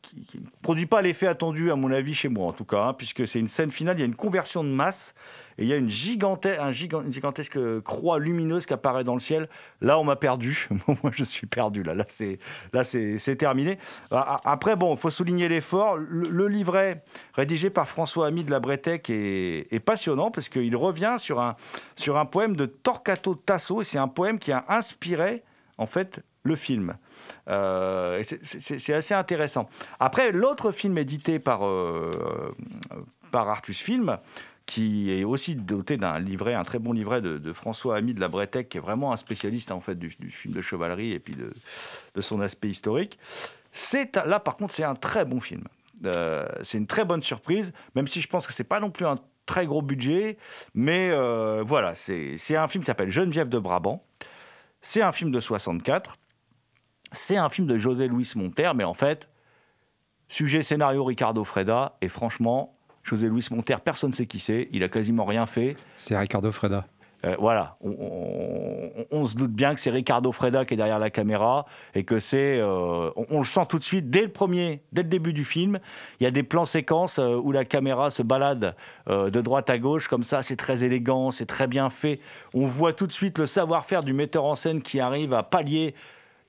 qui, 0.08 0.38
ne 0.38 0.46
produit 0.62 0.86
pas 0.86 1.02
l'effet 1.02 1.26
attendu, 1.26 1.70
à 1.70 1.76
mon 1.76 1.90
avis, 1.90 2.14
chez 2.14 2.28
moi, 2.28 2.48
en 2.48 2.52
tout 2.52 2.64
cas, 2.64 2.82
hein, 2.82 2.94
puisque 2.94 3.26
c'est 3.26 3.38
une 3.38 3.48
scène 3.48 3.70
finale, 3.70 3.96
il 3.96 4.00
y 4.00 4.02
a 4.02 4.06
une 4.06 4.14
conversion 4.14 4.64
de 4.64 4.68
masse, 4.68 5.14
et 5.58 5.64
il 5.64 5.68
y 5.68 5.72
a 5.72 5.76
une, 5.76 5.90
gigante, 5.90 6.46
un 6.46 6.70
gigan- 6.70 7.04
une 7.04 7.12
gigantesque 7.12 7.58
croix 7.82 8.20
lumineuse 8.20 8.64
qui 8.64 8.72
apparaît 8.72 9.02
dans 9.02 9.14
le 9.14 9.20
ciel. 9.20 9.48
Là, 9.80 9.98
on 9.98 10.04
m'a 10.04 10.14
perdu. 10.14 10.68
moi, 11.02 11.10
je 11.12 11.24
suis 11.24 11.48
perdu. 11.48 11.82
Là, 11.82 11.94
là 11.94 12.04
c'est, 12.06 12.38
là, 12.72 12.84
c'est, 12.84 13.36
terminé. 13.36 13.78
Après, 14.12 14.76
bon, 14.76 14.94
il 14.94 14.98
faut 14.98 15.10
souligner 15.10 15.48
l'effort. 15.48 15.96
Le, 15.96 16.28
le 16.28 16.46
livret 16.46 17.02
rédigé 17.34 17.70
par 17.70 17.88
François 17.88 18.28
Ami 18.28 18.44
de 18.44 18.52
la 18.52 18.60
Bretèque 18.60 19.10
est, 19.10 19.66
est 19.72 19.80
passionnant, 19.80 20.30
parce 20.30 20.48
qu'il 20.48 20.76
revient 20.76 21.16
sur 21.18 21.40
un, 21.40 21.56
sur 21.96 22.18
un 22.18 22.24
poème 22.24 22.54
de 22.54 22.66
Torquato 22.66 23.34
Tasso, 23.34 23.80
et 23.80 23.84
c'est 23.84 23.98
un 23.98 24.08
poème 24.08 24.38
qui 24.38 24.52
a 24.52 24.64
inspiré, 24.68 25.42
en 25.78 25.86
fait, 25.86 26.20
le 26.42 26.56
film. 26.56 26.96
Euh, 27.48 28.22
c'est- 28.22 28.92
assez 28.92 29.14
intéressant. 29.14 29.68
Après, 30.00 30.32
l'autre 30.32 30.70
film 30.70 30.98
édité 30.98 31.38
par, 31.38 31.66
euh, 31.66 32.54
par 33.30 33.48
Artus 33.48 33.80
Film, 33.80 34.18
qui 34.66 35.10
est 35.10 35.24
aussi 35.24 35.54
doté 35.54 35.96
d'un 35.96 36.18
livret, 36.18 36.54
un 36.54 36.64
très 36.64 36.78
bon 36.78 36.92
livret 36.92 37.22
de, 37.22 37.52
François 37.52 37.96
Ami 37.96 38.12
de 38.12 38.20
la 38.20 38.28
Bretèque, 38.28 38.68
qui 38.68 38.76
est 38.76 38.80
vraiment 38.80 39.12
un 39.12 39.16
spécialiste 39.16 39.70
en 39.70 39.80
fait 39.80 39.94
du, 39.94 40.10
film 40.10 40.52
de 40.52 40.60
chevalerie 40.60 41.12
et 41.12 41.18
puis 41.18 41.34
de, 41.34 41.52
de 42.14 42.20
son 42.20 42.40
aspect 42.40 42.68
historique. 42.68 43.18
C'est 43.72 44.14
là, 44.16 44.40
par 44.40 44.56
contre, 44.56 44.74
c'est 44.74 44.84
un 44.84 44.94
très 44.94 45.24
bon 45.24 45.40
film. 45.40 45.64
Euh, 46.04 46.46
c'est 46.62 46.78
une 46.78 46.86
très 46.86 47.04
bonne 47.04 47.22
surprise, 47.22 47.72
même 47.94 48.06
si 48.06 48.20
je 48.20 48.28
pense 48.28 48.46
que 48.46 48.52
c'est 48.52 48.64
pas 48.64 48.80
non 48.80 48.90
plus 48.90 49.06
un 49.06 49.18
très 49.46 49.66
gros 49.66 49.82
budget, 49.82 50.36
mais 50.74 51.08
euh, 51.10 51.62
voilà, 51.66 51.94
c'est 51.94 52.36
un 52.54 52.68
film 52.68 52.82
qui 52.82 52.86
s'appelle 52.86 53.10
Geneviève 53.10 53.48
de 53.48 53.58
Brabant. 53.58 54.04
C'est 54.90 55.02
un 55.02 55.12
film 55.12 55.30
de 55.30 55.38
64. 55.38 56.16
C'est 57.12 57.36
un 57.36 57.50
film 57.50 57.66
de 57.66 57.76
José 57.76 58.08
Luis 58.08 58.32
Monter, 58.36 58.72
mais 58.74 58.84
en 58.84 58.94
fait, 58.94 59.28
sujet 60.28 60.62
scénario 60.62 61.04
Ricardo 61.04 61.44
Freda, 61.44 61.98
et 62.00 62.08
franchement, 62.08 62.74
José 63.02 63.28
Luis 63.28 63.46
Monter, 63.50 63.76
personne 63.84 64.08
ne 64.08 64.14
sait 64.14 64.24
qui 64.24 64.38
c'est, 64.38 64.66
il 64.72 64.82
a 64.82 64.88
quasiment 64.88 65.26
rien 65.26 65.44
fait. 65.44 65.76
C'est 65.94 66.16
Ricardo 66.16 66.50
Freda. 66.50 66.86
Euh, 67.24 67.34
voilà, 67.38 67.76
on, 67.80 69.24
se 69.24 69.34
doute 69.34 69.50
bien 69.50 69.74
que 69.74 69.80
c'est 69.80 69.90
Ricardo 69.90 70.30
Freda 70.30 70.64
qui 70.64 70.74
est 70.74 70.76
derrière 70.76 71.00
la 71.00 71.10
caméra 71.10 71.66
et 71.94 72.04
que 72.04 72.20
c'est, 72.20 72.58
euh, 72.58 73.10
on, 73.16 73.38
le 73.38 73.44
sent 73.44 73.66
tout 73.68 73.78
de 73.78 73.84
suite 73.84 74.08
dès 74.08 74.22
le 74.22 74.28
premier, 74.28 74.82
dès 74.92 75.02
le 75.02 75.08
début 75.08 75.32
du 75.32 75.44
film. 75.44 75.80
Il 76.20 76.24
y 76.24 76.26
a 76.26 76.30
des 76.30 76.44
plans 76.44 76.66
séquences 76.66 77.18
euh, 77.18 77.34
où 77.34 77.50
la 77.50 77.64
caméra 77.64 78.10
se 78.10 78.22
balade 78.22 78.76
de 79.08 79.40
droite 79.40 79.70
à 79.70 79.78
gauche 79.78 80.06
comme 80.06 80.22
ça, 80.22 80.42
c'est 80.42 80.56
très 80.56 80.84
élégant, 80.84 81.30
c'est 81.30 81.46
très 81.46 81.66
bien 81.66 81.90
fait. 81.90 82.20
On 82.54 82.66
voit 82.66 82.92
tout 82.92 83.06
de 83.06 83.12
suite 83.12 83.38
le 83.38 83.46
savoir-faire 83.46 84.02
du 84.02 84.12
metteur 84.12 84.44
en 84.44 84.54
scène 84.54 84.82
qui 84.82 85.00
arrive 85.00 85.32
à 85.32 85.42
pallier 85.42 85.94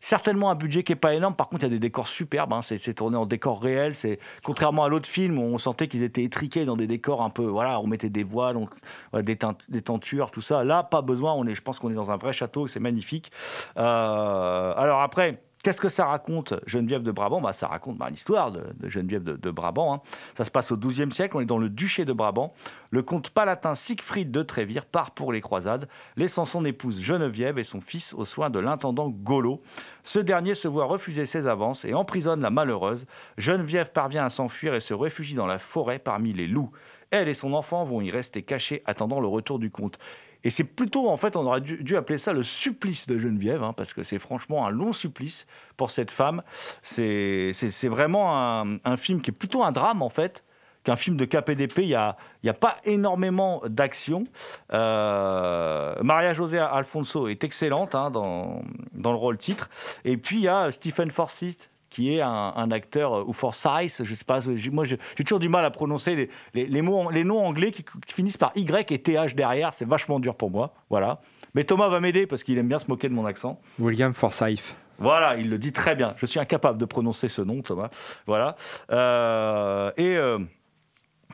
Certainement 0.02 0.50
un 0.50 0.56
budget 0.56 0.84
qui 0.84 0.94
est 0.94 0.96
pas 0.96 1.14
énorme. 1.14 1.36
Par 1.36 1.50
contre, 1.50 1.64
il 1.64 1.66
y 1.66 1.70
a 1.72 1.74
des 1.74 1.80
décors 1.80 2.08
superbes. 2.08 2.54
hein. 2.54 2.62
C'est 2.62 2.94
tourné 2.94 3.18
en 3.18 3.26
décor 3.26 3.62
réel. 3.62 3.96
C'est 3.96 4.20
contrairement 4.44 4.86
à 4.86 4.90
l'autre 4.90 5.10
film 5.10 5.38
où 5.38 5.42
on 5.44 5.58
sentait 5.58 5.88
qu'ils 5.90 6.04
étaient 6.04 6.24
étriqués 6.24 6.64
dans 6.66 6.78
des 6.78 6.88
décors 6.88 7.22
un 7.22 7.30
peu. 7.30 7.44
Voilà, 7.46 7.80
on 7.82 7.88
mettait 7.88 8.10
des 8.10 8.24
voiles, 8.24 8.56
on- 8.58 9.22
des, 9.22 9.38
des 9.68 9.82
tentures, 9.82 10.32
tout 10.32 10.42
ça. 10.42 10.64
Là, 10.64 10.84
pas 10.84 11.02
besoin. 11.02 11.34
On 11.34 11.46
est, 11.48 11.56
je 11.56 11.62
pense 11.62 11.80
qu'on 11.80 11.92
est 11.92 11.96
dans 11.96 12.12
un 12.12 12.18
vrai 12.18 12.32
château. 12.34 12.68
C'est 12.68 12.80
magnifique. 12.80 13.32
Euh, 13.78 14.74
alors 14.78 15.02
après. 15.02 15.42
Qu'est-ce 15.62 15.82
que 15.82 15.90
ça 15.90 16.06
raconte, 16.06 16.54
Geneviève 16.68 17.04
de 17.04 17.12
Brabant? 17.12 17.42
Bah, 17.42 17.52
Ça 17.52 17.68
raconte 17.68 17.98
bah, 17.98 18.10
l'histoire 18.10 18.50
de, 18.52 18.64
Geneviève 18.84 19.24
de, 19.24 19.36
de 19.36 19.52
Brabant. 19.52 19.94
hein. 19.94 20.02
Ça 20.38 20.46
se 20.46 20.52
passe 20.52 20.72
au 20.72 20.78
XIIe 20.78 21.12
siècle, 21.12 21.36
on 21.36 21.42
est 21.42 21.46
dans 21.46 21.58
le 21.58 21.68
duché 21.68 22.06
de 22.06 22.14
Brabant. 22.14 22.54
Le 22.92 23.04
comte 23.04 23.30
palatin 23.32 23.76
Siegfried 23.76 24.32
de 24.32 24.42
Trévire 24.42 24.86
part 24.86 25.12
pour 25.12 25.34
les 25.34 25.42
croisades, 25.42 25.90
laissant 26.16 26.46
son 26.46 26.64
épouse 26.64 27.02
Geneviève 27.02 27.60
et 27.60 27.66
son 27.66 27.82
fils 27.82 28.14
aux 28.14 28.24
soins 28.24 28.50
de 28.50 28.60
l'intendant 28.60 29.10
Golo. 29.10 29.62
Ce 30.06 30.20
dernier 30.20 30.56
se 30.56 30.70
voit 30.70 30.86
refuser 30.86 31.26
ses 31.26 31.46
avances 31.46 31.84
et 31.84 31.94
emprisonne 31.94 32.40
la 32.40 32.52
malheureuse. 32.52 33.06
Geneviève 33.38 33.92
parvient 33.92 34.24
à 34.24 34.30
s'enfuir 34.30 34.74
et 34.76 34.80
se 34.80 34.94
réfugie 34.94 35.36
dans 35.36 35.48
la 35.48 35.60
forêt 35.60 36.00
parmi 36.00 36.32
les 36.32 36.48
loups. 36.48 36.72
Elle 37.12 37.28
et 37.28 37.34
son 37.34 37.54
enfant 37.54 37.84
vont 37.84 38.02
y 38.02 38.12
rester 38.12 38.44
cachés 38.44 38.82
attendant 38.86 39.20
le 39.20 39.28
retour 39.28 39.60
du 39.60 39.72
comte. 39.72 39.98
Et 40.44 40.50
c'est 40.50 40.64
plutôt, 40.64 41.10
en 41.10 41.18
fait, 41.18 41.36
on 41.36 41.46
aurait 41.46 41.62
dû, 41.62 41.98
appeler 41.98 42.18
ça 42.18 42.34
le 42.34 42.44
supplice 42.44 43.08
de 43.08 43.18
Geneviève, 43.18 43.64
hein, 43.64 43.74
parce 43.74 43.94
que 43.94 44.04
c'est 44.04 44.20
franchement 44.20 44.66
un 44.66 44.70
long 44.70 44.94
supplice 44.94 45.46
pour 45.76 45.92
cette 45.92 46.12
femme. 46.12 46.44
C'est 46.82 47.54
vraiment 47.84 48.62
un, 48.86 48.98
film 48.98 49.22
qui 49.22 49.32
est 49.32 49.34
plutôt 49.34 49.64
un 49.64 49.72
drame, 49.72 50.02
en 50.02 50.10
fait, 50.10 50.46
qu'un 50.84 50.96
film 50.96 51.18
de 51.18 51.26
KPDP. 51.26 51.80
Il 51.80 51.88
n'y 51.88 51.96
a, 51.96 52.16
a 52.48 52.54
pas 52.54 52.78
énormément 52.86 53.62
d'action. 53.68 54.24
Euh, 54.72 55.96
Maria 56.02 56.34
José 56.34 56.58
Alfonso 56.60 57.28
est 57.28 57.44
excellente 57.44 57.94
hein, 57.94 58.10
dans, 58.10 58.62
dans 58.94 59.12
le 59.12 59.18
rôle 59.18 59.38
titre. 59.38 59.70
Et 60.06 60.16
puis, 60.16 60.38
il 60.38 60.44
y 60.44 60.48
a 60.48 60.72
Stephen 60.72 61.12
Forsyth 61.12 61.70
qui 61.90 62.14
est 62.16 62.22
un, 62.22 62.54
un 62.56 62.72
acteur, 62.72 63.14
euh, 63.20 63.24
ou 63.26 63.34
Forsyth, 63.34 64.04
je 64.04 64.14
sais 64.14 64.26
pas, 64.26 64.40
moi 64.72 64.86
j'ai 64.86 64.98
toujours 65.26 65.40
du 65.40 65.50
mal 65.50 65.66
à 65.66 65.72
prononcer 65.72 66.16
les, 66.16 66.30
les- 66.54 66.68
les 66.68 66.82
mots, 66.82 67.10
les 67.12 67.24
noms 67.24 67.46
anglais 67.46 67.72
qui, 67.72 67.84
qui 67.84 68.14
finissent 68.14 68.38
par 68.38 68.52
Y 68.56 68.92
et 68.92 69.00
TH 69.02 69.36
derrière, 69.36 69.74
c'est 69.74 69.88
vachement 69.88 70.20
dur 70.20 70.36
pour 70.36 70.52
moi, 70.52 70.74
voilà. 70.90 71.20
Mais 71.56 71.64
Thomas 71.64 71.90
va 71.90 72.00
m'aider 72.00 72.28
parce 72.28 72.44
qu'il 72.44 72.58
aime 72.60 72.68
bien 72.68 72.78
se 72.80 72.88
moquer 72.88 73.10
de 73.10 73.14
mon 73.14 73.26
accent. 73.26 73.60
William 73.80 74.14
Forsythe. 74.14 74.78
Voilà, 75.00 75.38
il 75.38 75.50
le 75.50 75.58
dit 75.58 75.72
très 75.72 75.96
bien. 75.96 76.14
Je 76.18 76.26
suis 76.26 76.40
incapable 76.40 76.78
de 76.78 76.86
prononcer 76.86 77.28
ce 77.30 77.42
nom, 77.42 77.62
Thomas. 77.62 77.90
Voilà. 78.28 78.56
Euh, 78.92 79.92
et 79.98 80.16
euh, 80.18 80.38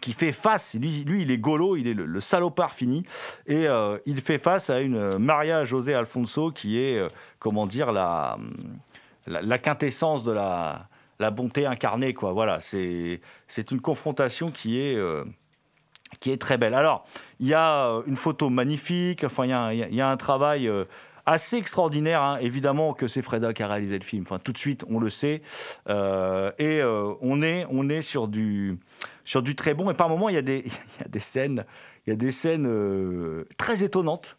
qui 0.01 0.13
fait 0.13 0.31
face, 0.31 0.75
lui, 0.79 1.03
lui, 1.03 1.23
il 1.23 1.31
est 1.31 1.37
golo, 1.37 1.75
il 1.75 1.87
est 1.87 1.93
le, 1.93 2.05
le 2.05 2.21
salopard 2.21 2.73
fini, 2.73 3.03
et 3.47 3.67
euh, 3.67 3.97
il 4.05 4.21
fait 4.21 4.37
face 4.37 4.69
à 4.69 4.79
une 4.81 5.17
Maria 5.17 5.65
José 5.65 5.93
Alfonso 5.95 6.51
qui 6.51 6.79
est, 6.79 7.01
comment 7.39 7.65
dire, 7.65 7.91
la, 7.91 8.37
la, 9.27 9.57
quintessence 9.57 10.23
de 10.23 10.31
la, 10.31 10.87
la 11.19 11.31
bonté 11.31 11.65
incarnée, 11.65 12.13
quoi. 12.13 12.31
Voilà, 12.33 12.59
c'est 12.61 13.19
une 13.71 13.81
confrontation 13.81 14.49
qui 14.49 14.79
est. 14.79 14.95
euh, 14.95 15.23
qui 16.21 16.31
est 16.31 16.37
très 16.37 16.57
belle. 16.57 16.73
Alors, 16.75 17.05
il 17.39 17.47
y 17.47 17.53
a 17.53 17.87
euh, 17.89 18.03
une 18.05 18.15
photo 18.15 18.49
magnifique, 18.49 19.23
enfin, 19.25 19.45
il 19.45 19.49
y 19.49 19.53
a 19.53 19.59
un, 19.59 19.73
il 19.73 19.93
y 19.95 19.99
a- 20.01 20.07
un 20.07 20.15
travail 20.17 20.67
euh, 20.67 20.85
assez 21.25 21.57
extraordinaire, 21.57 22.21
hein. 22.21 22.37
évidemment 22.39 22.93
que 22.93 23.07
c'est 23.07 23.21
Freda 23.21 23.53
qui 23.53 23.63
a 23.63 23.67
réalisé 23.67 23.97
le 23.99 24.05
film, 24.05 24.23
enfin, 24.25 24.39
tout 24.39 24.53
de 24.53 24.57
suite, 24.57 24.85
on 24.89 24.99
le 24.99 25.09
sait, 25.09 25.41
et 25.89 26.81
on, 26.83 27.41
est, 27.41 27.65
on 27.69 27.89
est 27.89 28.01
sur 28.03 28.27
du, 28.27 28.77
sur 29.25 29.41
du 29.41 29.55
très 29.55 29.73
bon, 29.73 29.89
et 29.89 29.93
par 29.95 30.07
moments, 30.07 30.29
il 30.29 30.35
y 30.35 30.37
a 30.37 30.43
des, 30.43 30.59
il 30.99 31.01
y 31.01 31.05
a 31.05 31.07
des 31.09 31.19
scènes, 31.19 31.65
il 32.05 32.11
y 32.11 32.13
a 32.13 32.15
des 32.15 32.31
scènes 32.31 32.69
très 33.57 33.83
étonnantes, 33.83 34.37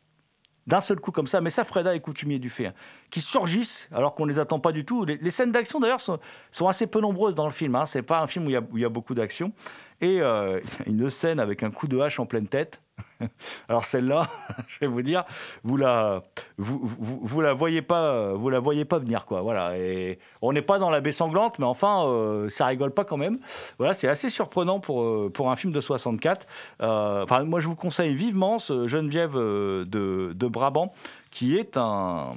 d'un 0.66 0.80
seul 0.80 1.00
coup 1.00 1.12
comme 1.12 1.26
ça, 1.26 1.40
mais 1.40 1.50
ça, 1.50 1.64
Freda 1.64 1.94
est 1.94 2.00
coutumier 2.00 2.38
du 2.38 2.50
fait, 2.50 2.66
hein, 2.66 2.74
qui 3.10 3.20
surgissent 3.20 3.88
alors 3.92 4.14
qu'on 4.14 4.26
ne 4.26 4.30
les 4.30 4.38
attend 4.38 4.58
pas 4.58 4.72
du 4.72 4.84
tout. 4.84 5.04
Les, 5.04 5.30
scènes 5.30 5.52
d'action, 5.52 5.80
d'ailleurs, 5.80 6.00
sont, 6.00 6.18
sont 6.50 6.66
assez 6.68 6.86
peu 6.86 7.00
nombreuses 7.00 7.34
dans 7.34 7.46
le 7.46 7.52
film. 7.52 7.76
Hein. 7.76 7.86
C'est 7.86 8.02
pas 8.02 8.20
un 8.20 8.26
film 8.26 8.46
où 8.46 8.50
il 8.50 8.80
y 8.80 8.84
a, 8.84 8.88
beaucoup 8.88 9.14
d'action. 9.14 9.52
Et 10.00 10.20
euh, 10.20 10.60
une 10.86 11.08
scène 11.10 11.40
avec 11.40 11.62
un 11.62 11.70
coup 11.70 11.88
de 11.88 11.98
hache 11.98 12.18
en 12.18 12.26
pleine 12.26 12.48
tête. 12.48 12.80
Alors 13.68 13.84
celle-là, 13.84 14.28
je 14.68 14.78
vais 14.80 14.86
vous 14.86 15.02
dire, 15.02 15.24
vous 15.62 15.76
la, 15.76 16.22
vous, 16.58 16.80
vous, 16.82 17.40
la 17.40 17.52
voyez 17.52 17.82
pas, 17.82 18.32
vous 18.32 18.50
la 18.50 18.58
voyez 18.58 18.84
pas 18.84 18.98
venir 18.98 19.26
quoi. 19.26 19.42
Voilà. 19.42 19.76
Et 19.76 20.18
on 20.42 20.52
n'est 20.52 20.62
pas 20.62 20.78
dans 20.78 20.90
la 20.90 21.00
baie 21.00 21.12
sanglante, 21.12 21.58
mais 21.58 21.64
enfin, 21.64 22.06
euh, 22.06 22.48
ça 22.48 22.66
rigole 22.66 22.92
pas 22.92 23.04
quand 23.04 23.16
même. 23.16 23.38
Voilà, 23.78 23.94
c'est 23.94 24.08
assez 24.08 24.30
surprenant 24.30 24.80
pour 24.80 25.02
euh, 25.02 25.30
pour 25.32 25.50
un 25.50 25.56
film 25.56 25.72
de 25.72 25.80
64. 25.80 26.46
Euh, 26.82 27.22
Enfin, 27.22 27.44
moi, 27.44 27.60
je 27.60 27.66
vous 27.66 27.74
conseille 27.74 28.14
vivement 28.14 28.58
ce 28.58 28.86
Geneviève 28.86 29.34
de, 29.34 30.32
de 30.34 30.46
Brabant, 30.46 30.92
qui 31.30 31.56
est 31.56 31.76
un, 31.76 32.34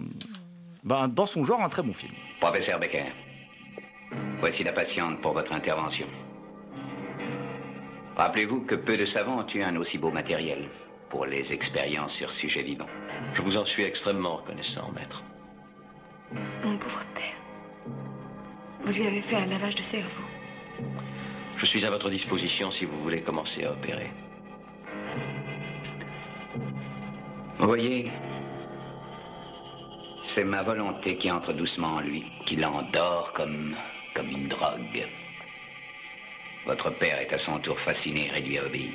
ben, 0.83 1.07
dans 1.07 1.25
son 1.25 1.43
genre, 1.43 1.61
un 1.61 1.69
très 1.69 1.83
bon 1.83 1.93
film. 1.93 2.11
Professeur 2.39 2.79
Becker, 2.79 3.05
voici 4.39 4.63
la 4.63 4.73
patiente 4.73 5.21
pour 5.21 5.33
votre 5.33 5.51
intervention. 5.51 6.07
Rappelez-vous 8.19 8.65
que 8.65 8.75
peu 8.75 8.97
de 8.97 9.05
savants 9.05 9.39
ont 9.39 9.47
eu 9.47 9.62
un 9.62 9.77
aussi 9.77 9.97
beau 9.97 10.12
matériel 10.12 10.67
pour 11.10 11.25
les 11.25 11.49
expériences 11.53 12.12
sur 12.15 12.29
sujets 12.34 12.63
vivants. 12.63 12.89
Je 13.34 13.41
vous 13.41 13.55
en 13.55 13.63
suis 13.67 13.84
extrêmement 13.84 14.36
reconnaissant, 14.36 14.91
maître. 14.91 15.23
Mon 16.62 16.77
pauvre 16.77 17.01
père. 17.15 17.93
Vous 18.82 18.91
lui 18.91 19.08
avez 19.08 19.21
fait 19.21 19.38
un 19.38 19.45
lavage 19.45 19.73
de 19.73 19.84
cerveau. 19.89 20.23
Je 21.60 21.65
suis 21.67 21.86
à 21.86 21.89
votre 21.91 22.10
disposition 22.10 22.73
si 22.73 22.84
vous 22.84 23.01
voulez 23.03 23.21
commencer 23.21 23.63
à 23.63 23.71
opérer. 23.71 24.12
Vous 27.58 27.67
voyez, 27.67 28.12
c'est 30.36 30.43
ma 30.43 30.63
volonté 30.63 31.15
qui 31.15 31.32
entre 31.32 31.53
doucement 31.53 31.95
en 31.95 31.99
lui, 32.01 32.25
qui 32.47 32.58
l'endort 32.58 33.32
comme, 33.32 33.77
comme 34.13 34.27
une 34.27 34.49
drogue. 34.49 35.08
Votre 36.65 36.91
père 36.91 37.19
est 37.19 37.33
à 37.33 37.39
son 37.45 37.59
tour 37.59 37.79
fasciné 37.81 38.27
et 38.27 38.31
réduit 38.31 38.57
à 38.57 38.65
obéir. 38.65 38.91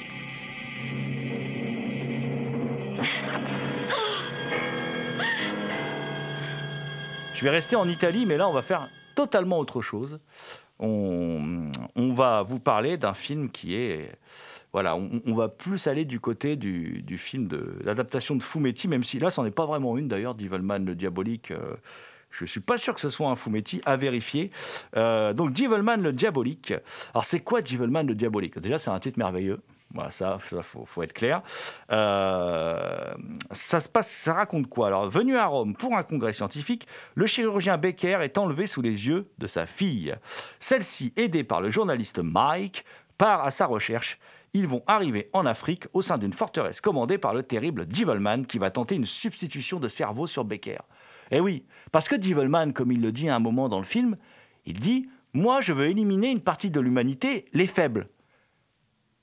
Je 7.35 7.43
vais 7.43 7.51
rester 7.51 7.75
en 7.75 7.89
Italie, 7.89 8.27
mais 8.27 8.37
là, 8.37 8.49
on 8.49 8.53
va 8.53 8.63
faire 8.63 8.89
totalement 9.17 9.59
autre 9.59 9.81
chose. 9.81 10.21
On, 10.79 11.71
va 11.97 12.43
vous 12.43 12.61
parler 12.61 12.97
d'un 12.97 13.15
film 13.15 13.51
qui 13.51 13.75
est. 13.75 14.09
Voilà, 14.73 14.97
on, 14.97 15.35
va 15.35 15.49
plus 15.49 15.87
aller 15.87 16.05
du 16.05 16.21
côté 16.21 16.57
du, 16.57 17.19
film 17.19 17.47
de 17.49 17.79
l'adaptation 17.85 18.37
de 18.37 18.43
Fumetti, 18.43 18.89
même 18.89 19.03
si 19.03 19.19
là, 19.19 19.31
c'en 19.31 19.45
est 19.45 19.51
pas 19.51 19.67
vraiment 19.67 19.97
une 19.97 20.09
d'ailleurs, 20.09 20.35
Devilman 20.35 20.85
le 20.85 20.95
Diabolique. 20.95 21.51
euh, 21.51 21.77
je 22.39 22.45
suis 22.47 22.61
pas 22.61 22.79
sûr 22.79 22.95
que 22.95 23.01
ce 23.01 23.11
soit 23.11 23.29
un 23.29 23.37
Fumetti, 23.37 23.81
à 23.85 23.97
vérifier. 23.97 24.51
Euh, 24.97 25.33
donc, 25.33 25.53
Devilman 25.53 26.03
le 26.03 26.13
Diabolique. 26.13 26.75
Alors, 27.13 27.25
c'est 27.25 27.41
quoi 27.41 27.63
Devilman 27.63 28.07
le 28.07 28.15
Diabolique? 28.15 28.59
Déjà, 28.59 28.79
c'est 28.79 28.91
un 28.91 28.99
titre 28.99 29.19
merveilleux. 29.19 29.61
Voilà, 29.93 30.11
ça, 30.11 30.39
ça 30.45 30.61
faut, 30.63 31.03
être 31.05 31.13
clair. 31.13 31.41
Euh, 31.93 33.15
ça 33.53 33.79
se 33.79 33.89
passe, 33.89 34.11
ça 34.11 34.35
raconte 34.35 34.69
quoi? 34.69 34.89
Alors, 34.89 35.09
venu 35.09 35.37
à 35.37 35.47
Rome 35.47 35.77
pour 35.77 35.97
un 35.97 36.03
congrès 36.03 36.33
scientifique, 36.33 36.89
le 37.15 37.27
chirurgien 37.27 37.77
Becker 37.77 38.19
est 38.23 38.37
enlevé 38.37 38.67
sous 38.67 38.83
les 38.83 39.07
yeux 39.07 39.29
de 39.39 39.47
sa 39.47 39.67
fille. 39.67 40.15
Celle-ci, 40.59 41.13
aidée 41.17 41.45
par 41.45 41.61
le 41.61 41.71
journaliste 41.71 42.19
Mike, 42.19 42.85
part 43.19 43.45
à 43.45 43.53
sa 43.53 43.67
recherche. 43.67 44.19
Ils 44.53 44.67
vont 44.67 44.83
arriver 44.89 45.31
en 45.33 45.47
Afrique 45.47 45.87
au 45.93 46.03
sein 46.03 46.19
d'une 46.19 46.33
forteresse 46.33 46.81
commandée 46.81 47.19
par 47.19 47.33
le 47.33 47.45
terrible 47.45 47.87
Devilman 47.87 48.47
qui 48.47 48.59
va 48.59 48.71
tenter 48.71 48.97
une 48.97 49.07
substitution 49.07 49.79
de 49.79 49.89
cerveau 49.89 50.27
sur 50.27 50.45
Becker. 50.45 50.79
Eh 51.31 51.41
oui, 51.41 51.65
parce 51.93 52.09
que 52.09 52.17
Devilman, 52.17 52.73
comme 52.73 52.93
il 52.93 53.01
le 53.01 53.13
dit 53.13 53.29
à 53.29 53.37
un 53.37 53.41
moment 53.41 53.69
dans 53.69 53.79
le 53.79 53.85
film, 53.85 54.17
il 54.67 54.79
dit 54.81 55.09
Moi, 55.33 55.61
je 55.61 55.73
veux 55.73 55.87
éliminer 55.87 56.31
une 56.31 56.41
partie 56.41 56.71
de 56.71 56.81
l'humanité, 56.81 57.47
les 57.53 57.67
faibles. 57.67 58.09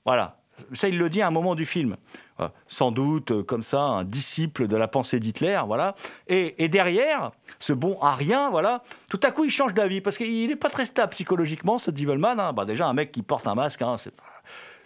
Voilà. 0.05 0.37
Ça, 0.73 0.87
il 0.87 0.97
le 0.97 1.09
dit 1.09 1.21
à 1.21 1.27
un 1.27 1.31
moment 1.31 1.55
du 1.55 1.65
film. 1.65 1.95
Euh, 2.39 2.47
Sans 2.67 2.91
doute, 2.91 3.31
euh, 3.31 3.43
comme 3.43 3.63
ça, 3.63 3.81
un 3.81 4.03
disciple 4.03 4.67
de 4.67 4.75
la 4.75 4.87
pensée 4.87 5.19
d'Hitler, 5.19 5.59
voilà. 5.65 5.95
Et, 6.27 6.67
derrière, 6.69 7.31
ce 7.59 7.73
bon 7.73 7.97
à 8.01 8.13
rien, 8.13 8.49
voilà, 8.49 8.83
tout 9.09 9.19
à 9.23 9.31
coup, 9.31 9.43
il 9.43 9.49
change 9.49 9.73
d'avis 9.73 10.01
parce 10.01 10.17
qu'il 10.17 10.47
n'est 10.47 10.55
pas 10.55 10.69
très 10.69 10.85
stable 10.85 11.11
psychologiquement, 11.11 11.77
ce 11.77 11.91
Devilman. 11.91 12.39
hein. 12.39 12.53
Bah, 12.53 12.65
déjà, 12.65 12.87
un 12.87 12.93
mec 12.93 13.11
qui 13.11 13.21
porte 13.21 13.47
un 13.47 13.55
masque, 13.55 13.81
hein, 13.81 13.95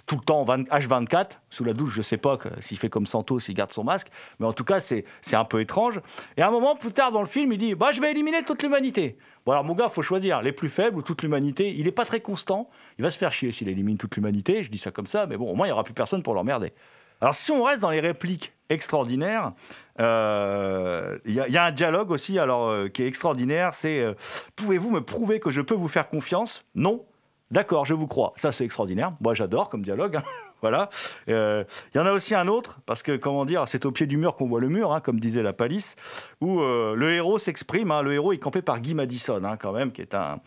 tout 0.06 0.16
le 0.16 0.22
temps 0.22 0.44
20 0.44 0.70
H24, 0.70 1.40
sous 1.50 1.64
la 1.64 1.74
douche, 1.74 1.96
je 1.96 2.02
sais 2.02 2.18
pas 2.18 2.38
s'il 2.60 2.78
fait 2.78 2.90
comme 2.90 3.06
Santos, 3.06 3.40
s'il 3.40 3.56
garde 3.56 3.72
son 3.72 3.84
masque, 3.84 4.08
mais 4.40 4.46
en 4.46 4.54
tout 4.54 4.64
cas, 4.64 4.80
c'est 4.80 5.06
un 5.34 5.46
peu 5.46 5.62
étrange. 5.62 6.00
Et 6.38 6.42
à 6.42 6.48
un 6.48 6.52
moment, 6.52 6.76
plus 6.76 6.92
tard 6.92 7.12
dans 7.12 7.22
le 7.22 7.28
film, 7.28 7.52
il 7.52 7.58
dit 7.58 7.76
bah, 7.76 7.92
Je 7.92 8.02
vais 8.02 8.12
éliminer 8.12 8.44
toute 8.44 8.62
l'humanité. 8.64 9.18
Bon, 9.46 9.52
alors, 9.52 9.64
mon 9.64 9.76
gars, 9.76 9.90
faut 9.90 10.02
choisir 10.02 10.42
les 10.42 10.52
plus 10.52 10.70
faibles 10.70 10.98
ou 10.98 11.02
toute 11.02 11.22
l'humanité. 11.22 11.74
Il 11.76 11.86
n'est 11.86 11.92
pas 11.92 12.06
très 12.06 12.20
constant. 12.20 12.70
Il 12.98 13.04
va 13.04 13.12
se 13.12 13.18
faire 13.18 13.32
chier 13.32 13.52
s'il 13.52 13.68
élimine 13.68 13.98
toute 13.98 14.16
l'humanité. 14.16 14.64
Je 14.64 14.70
dis 14.70 14.78
ça 14.78 14.92
comme 14.92 15.08
ça, 15.08 15.28
mais 15.28 15.38
bon, 15.38 15.52
au 15.52 15.56
moins, 15.56 15.68
il 15.68 15.70
n'y 15.70 15.74
aura 15.74 15.84
plus 15.84 15.94
personne 15.94 16.24
pour 16.24 16.34
l'emmerder. 16.34 16.74
Alors, 17.22 17.34
si 17.34 17.52
on 17.52 17.64
reste 17.64 17.82
dans 17.82 17.92
les 17.92 18.00
répliques 18.00 18.54
extraordinaires, 18.70 19.54
euh, 20.00 21.18
il 21.26 21.34
y 21.34 21.58
a 21.58 21.66
un 21.66 21.72
dialogue 21.72 22.12
aussi 22.12 22.38
alors, 22.40 22.68
euh, 22.68 22.90
qui 22.90 23.04
est 23.04 23.08
extraordinaire 23.08 23.74
c'est 23.74 24.02
euh, 24.02 24.14
Pouvez-vous 24.56 24.92
me 24.92 25.02
prouver 25.02 25.40
que 25.40 25.52
je 25.52 25.62
peux 25.62 25.76
vous 25.76 25.88
faire 25.88 26.10
confiance? 26.10 26.66
Non 26.76 27.06
D'accord, 27.52 27.86
je 27.86 27.94
vous 27.94 28.08
crois. 28.08 28.34
Ça, 28.38 28.52
c'est 28.52 28.66
extraordinaire. 28.66 29.14
Moi, 29.22 29.34
j'adore 29.34 29.70
comme 29.70 29.82
dialogue. 29.84 30.16
hein. 30.18 30.24
voilà. 30.62 30.90
Euh, 31.30 31.64
Il 31.94 31.98
y 31.98 32.02
en 32.02 32.06
a 32.08 32.12
aussi 32.12 32.34
un 32.34 32.48
autre, 32.48 32.80
parce 32.86 33.04
que, 33.04 33.16
comment 33.16 33.46
dire, 33.46 33.68
c'est 33.68 33.86
au 33.86 33.92
pied 33.92 34.08
du 34.08 34.18
mur 34.18 34.36
qu'on 34.36 34.48
voit 34.48 34.60
le 34.60 34.70
mur, 34.70 34.92
hein, 34.94 35.00
comme 35.00 35.20
disait 35.20 35.44
la 35.44 35.54
palisse, 35.54 35.96
où 36.42 36.60
euh, 36.62 36.96
le 36.96 37.14
héros 37.14 37.38
s'exprime. 37.38 37.92
hein. 37.92 38.02
Le 38.02 38.14
héros 38.14 38.34
est 38.34 38.40
campé 38.40 38.62
par 38.64 38.80
Guy 38.80 38.96
Madison, 38.96 39.42
quand 39.60 39.74
même, 39.74 39.92
qui 39.92 40.02
est 40.02 40.16
un, 40.16 40.40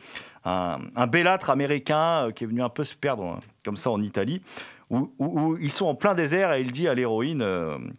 un, 0.44 1.06
bellâtre 1.06 1.50
américain 1.50 2.26
euh, 2.26 2.30
qui 2.32 2.44
est 2.44 2.46
venu 2.48 2.62
un 2.62 2.68
peu 2.68 2.82
se 2.84 2.96
perdre 2.96 3.38
comme 3.64 3.76
ça 3.76 3.90
en 3.90 4.02
Italie. 4.02 4.42
Où, 4.90 5.54
ils 5.60 5.70
sont 5.70 5.84
en 5.84 5.94
plein 5.94 6.14
désert 6.14 6.54
et 6.54 6.62
il 6.62 6.72
dit 6.72 6.88
à 6.88 6.94
l'héroïne, 6.94 7.44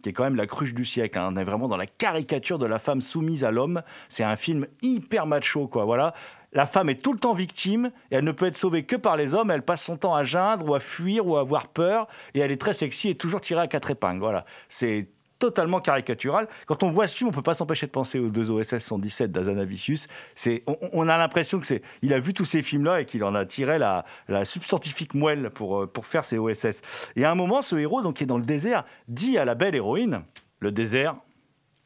qui 0.02 0.08
est 0.08 0.12
quand 0.12 0.24
même 0.24 0.34
la 0.34 0.48
cruche 0.48 0.74
du 0.74 0.84
siècle, 0.84 1.20
on 1.22 1.36
est 1.36 1.44
vraiment 1.44 1.68
dans 1.68 1.76
la 1.76 1.86
caricature 1.86 2.58
de 2.58 2.66
la 2.66 2.80
femme 2.80 3.00
soumise 3.00 3.44
à 3.44 3.52
l'homme. 3.52 3.82
C'est 4.08 4.24
un 4.24 4.34
film 4.34 4.66
hyper 4.82 5.24
macho, 5.24 5.68
quoi. 5.68 5.84
Voilà. 5.84 6.14
La 6.52 6.66
femme 6.66 6.90
est 6.90 7.00
tout 7.00 7.12
le 7.12 7.18
temps 7.18 7.34
victime 7.34 7.90
et 8.10 8.16
elle 8.16 8.24
ne 8.24 8.32
peut 8.32 8.46
être 8.46 8.56
sauvée 8.56 8.84
que 8.84 8.96
par 8.96 9.16
les 9.16 9.34
hommes. 9.34 9.50
Elle 9.50 9.62
passe 9.62 9.82
son 9.82 9.96
temps 9.96 10.14
à 10.14 10.24
geindre 10.24 10.68
ou 10.68 10.74
à 10.74 10.80
fuir 10.80 11.26
ou 11.26 11.36
à 11.36 11.40
avoir 11.40 11.68
peur 11.68 12.08
et 12.34 12.40
elle 12.40 12.50
est 12.50 12.60
très 12.60 12.74
sexy 12.74 13.08
et 13.08 13.14
toujours 13.14 13.40
tirée 13.40 13.60
à 13.60 13.68
quatre 13.68 13.90
épingles. 13.90 14.20
Voilà. 14.20 14.44
C'est 14.68 15.08
totalement 15.40 15.80
caricatural. 15.80 16.46
Quand 16.66 16.84
on 16.84 16.90
voit 16.90 17.08
ce 17.08 17.16
film, 17.16 17.30
on 17.30 17.32
peut 17.32 17.42
pas 17.42 17.54
s'empêcher 17.54 17.86
de 17.86 17.90
penser 17.90 18.20
aux 18.20 18.28
deux 18.28 18.50
OSS 18.50 18.78
117 18.78 19.32
d'Azanavicius. 19.32 20.06
C'est, 20.36 20.62
on, 20.66 20.76
on 20.92 21.08
a 21.08 21.16
l'impression 21.16 21.58
que 21.58 21.66
c'est, 21.66 21.82
il 22.02 22.12
a 22.12 22.20
vu 22.20 22.34
tous 22.34 22.44
ces 22.44 22.62
films-là 22.62 23.00
et 23.00 23.06
qu'il 23.06 23.24
en 23.24 23.34
a 23.34 23.44
tiré 23.46 23.78
la, 23.78 24.04
la 24.28 24.44
substantifique 24.44 25.14
moelle 25.14 25.50
pour, 25.50 25.82
euh, 25.82 25.86
pour 25.86 26.06
faire 26.06 26.24
ces 26.24 26.38
OSS. 26.38 26.82
Et 27.16 27.24
à 27.24 27.30
un 27.30 27.34
moment, 27.34 27.62
ce 27.62 27.74
héros, 27.76 28.02
donc, 28.02 28.16
qui 28.16 28.24
est 28.24 28.26
dans 28.26 28.38
le 28.38 28.44
désert, 28.44 28.84
dit 29.08 29.38
à 29.38 29.44
la 29.44 29.54
belle 29.54 29.74
héroïne, 29.74 30.22
le 30.60 30.70
désert, 30.70 31.16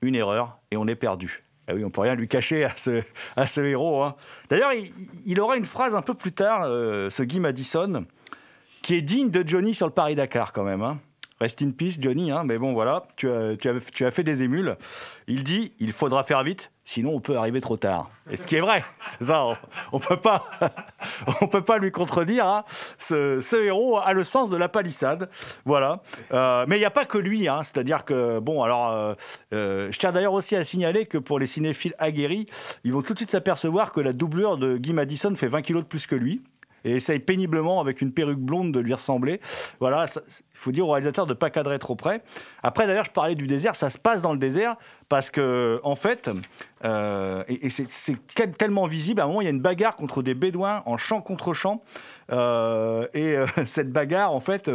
une 0.03 0.16
erreur 0.16 0.59
et 0.70 0.77
on 0.77 0.87
est 0.88 0.96
perdu. 0.96 1.43
Ah 1.66 1.74
oui, 1.74 1.85
on 1.85 1.90
peut 1.90 2.03
rien 2.03 2.14
lui 2.14 2.29
cacher 2.29 2.64
à 2.64 2.77
ce, 2.77 3.61
héros. 3.61 4.03
hein. 4.03 4.16
D'ailleurs, 4.50 4.72
il, 4.74 4.92
il 5.24 5.40
aura 5.40 5.57
une 5.57 5.64
phrase 5.64 5.94
un 5.94 6.03
peu 6.03 6.14
plus 6.14 6.33
tard, 6.33 6.64
euh, 6.64 7.09
ce 7.11 7.22
Guy 7.22 7.40
Madison, 7.40 8.05
qui 8.83 8.96
est 8.96 9.03
digne 9.03 9.31
de 9.31 9.46
Johnny 9.46 9.74
sur 9.74 9.87
le 9.87 9.92
Paris-Dakar 9.92 10.53
quand 10.53 10.64
même. 10.64 10.83
hein. 10.83 10.98
Rest 11.40 11.62
in 11.62 11.73
peace, 11.73 11.97
Johnny, 12.01 12.31
hein, 12.31 12.42
mais 12.44 12.59
bon, 12.59 12.73
voilà, 12.73 13.03
tu 13.16 13.29
as, 13.29 14.11
fait 14.11 14.23
des 14.23 14.42
émules. 14.42 14.77
Il 15.27 15.42
dit 15.42 15.73
il 15.81 15.92
faudra 15.92 16.23
faire 16.23 16.44
vite, 16.44 16.70
sinon 16.85 17.14
on 17.14 17.20
peut 17.20 17.37
arriver 17.37 17.61
trop 17.61 17.77
tard. 17.77 18.09
Et 18.31 18.37
ce 18.37 18.47
qui 18.47 18.55
est 18.55 18.61
vrai, 18.61 18.85
c'est 19.01 19.25
ça, 19.25 19.44
on, 19.44 19.57
on 19.92 19.99
peut 19.99 20.16
pas, 20.16 20.44
on 21.40 21.49
peut 21.49 21.64
pas 21.64 21.79
lui 21.79 21.90
contredire. 21.90 22.47
hein. 22.47 22.64
Ce, 22.99 23.40
ce 23.40 23.57
héros 23.57 23.99
a 23.99 24.12
le 24.12 24.23
sens 24.23 24.49
de 24.49 24.57
la 24.57 24.68
palissade, 24.68 25.29
voilà. 25.64 26.03
Euh, 26.33 26.64
mais 26.68 26.77
il 26.77 26.81
n'y 26.81 26.85
a 26.85 26.90
pas 26.90 27.05
que 27.05 27.18
lui, 27.18 27.49
hein. 27.49 27.62
c'est-à-dire 27.64 28.05
que 28.05 28.38
bon, 28.38 28.62
alors, 28.62 28.92
euh, 28.92 29.14
euh, 29.53 29.90
je 29.90 29.99
tiens 29.99 30.12
d'ailleurs 30.12 30.35
aussi 30.35 30.55
à 30.55 30.62
signaler 30.62 31.07
que 31.07 31.18
pour 31.18 31.40
les 31.40 31.49
cinéphiles 31.49 31.94
aguerris, 31.99 32.47
ils 32.85 32.92
vont 32.92 33.03
tout 33.03 33.12
de 33.12 33.18
suite 33.18 33.31
s'apercevoir 33.31 33.90
que 33.90 34.01
la 34.01 34.12
doublure 34.12 34.57
de 34.57 34.77
Guy 34.77 34.92
Madison 34.92 35.35
fait 35.35 35.49
20 35.49 35.62
kilos 35.62 35.83
de 35.83 35.88
plus 35.88 36.07
que 36.07 36.14
lui 36.14 36.42
et 36.85 36.97
essaye 36.97 37.18
péniblement 37.18 37.81
avec 37.81 38.01
une 38.01 38.12
perruque 38.12 38.38
blonde 38.38 38.73
de 38.73 38.81
lui 38.81 38.92
ressembler. 38.92 39.40
Voilà, 39.81 40.07
il 40.16 40.59
faut 40.59 40.73
dire 40.73 40.87
au 40.87 40.92
réalisateur 40.92 41.27
de 41.27 41.33
ne 41.33 41.38
pas 41.38 41.51
cadrer 41.51 41.79
trop 41.79 41.94
près. 41.97 42.23
Après, 42.62 42.87
d'ailleurs, 42.87 43.05
je 43.05 43.11
parlais 43.11 43.35
du 43.35 43.47
désert, 43.47 43.75
ça 43.75 43.90
se 43.90 43.99
passe 43.99 44.23
dans 44.23 44.33
le 44.33 44.38
désert 44.38 44.77
parce 45.09 45.31
que, 45.31 45.81
en 45.83 45.94
fait, 45.97 46.31
euh, 46.85 47.44
et, 47.49 47.70
c'est- 47.70 48.14
tellement 48.59 48.87
visible, 48.87 49.20
à 49.20 49.25
un 49.25 49.27
moment, 49.29 49.40
il 49.40 49.44
y 49.44 49.49
a 49.49 49.51
une 49.51 49.61
bagarre 49.61 49.97
contre 49.97 50.23
des 50.23 50.35
bédouins 50.35 50.83
en 50.87 50.97
champ 50.97 51.20
contre 51.20 51.53
champ. 51.55 51.83
Euh, 52.33 53.07
et 53.14 53.37
euh, 53.37 53.47
cette 53.66 53.90
bagarre, 53.92 54.33
en 54.33 54.40
fait, 54.40 54.70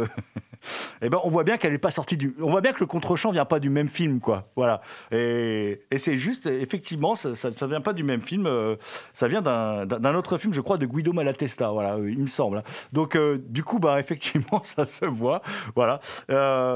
eh 1.02 1.08
ben, 1.08 1.18
on 1.24 1.30
voit 1.30 1.44
bien 1.44 1.56
qu'elle 1.56 1.72
n'est 1.72 1.78
pas 1.78 1.90
sortie 1.90 2.16
du. 2.16 2.34
On 2.40 2.50
voit 2.50 2.60
bien 2.60 2.72
que 2.72 2.80
le 2.80 2.86
contre-champ 2.86 3.30
vient 3.32 3.44
pas 3.44 3.60
du 3.60 3.70
même 3.70 3.88
film, 3.88 4.20
quoi. 4.20 4.48
Voilà. 4.56 4.80
Et, 5.12 5.82
et 5.90 5.98
c'est 5.98 6.18
juste, 6.18 6.46
effectivement, 6.46 7.14
ça, 7.14 7.34
ça, 7.34 7.52
ça 7.52 7.66
vient 7.66 7.80
pas 7.80 7.92
du 7.92 8.02
même 8.04 8.20
film. 8.20 8.46
euh, 8.46 8.76
ça 9.12 9.28
vient 9.28 9.42
d'un 9.42 10.14
autre 10.14 10.38
film, 10.38 10.52
je 10.52 10.60
crois, 10.60 10.76
de 10.78 10.86
Guido 10.86 11.12
Malatesta. 11.12 11.70
Voilà, 11.70 11.94
euh, 11.94 12.10
il 12.10 12.18
me 12.18 12.26
semble. 12.26 12.58
hein. 12.58 12.62
Donc, 12.92 13.16
euh, 13.16 13.38
du 13.48 13.64
coup, 13.64 13.78
bah, 13.78 13.98
effectivement, 14.00 14.62
ça 14.62 14.86
se 14.86 15.04
voit. 15.06 15.42
Voilà. 15.74 16.00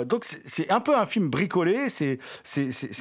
Donc, 0.05 0.25
c'est- 0.25 0.71
un 0.71 0.81
peu 0.81 0.97
un 0.97 1.07
film 1.07 1.29
bricolé. 1.29 1.89
C'est 1.89 2.19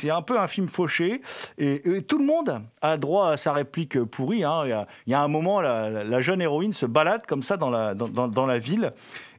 un 0.10 0.22
peu 0.22 0.40
un 0.40 0.48
film 0.48 0.68
fauché. 0.68 1.22
Et, 1.58 1.82
tout 2.08 2.18
le 2.20 2.26
monde 2.26 2.62
a 2.82 2.98
droit 2.98 3.30
à 3.30 3.38
sa 3.38 3.54
réplique 3.54 4.04
pourrie. 4.04 4.44
hein. 4.44 4.64
Il, 5.08 5.12
y 5.12 5.14
a, 5.14 5.22
un 5.22 5.28
moment, 5.28 5.62
la, 5.62 6.22
jeune 6.22 6.42
héroïne 6.42 6.74
se 6.74 6.86
balade 6.86 7.26
comme 7.26 7.44
ça 7.44 7.58
dans 7.58 7.70
la, 7.70 7.94
dans- 7.94 8.28
dans 8.28 8.46
la 8.46 8.60
ville 8.60 8.94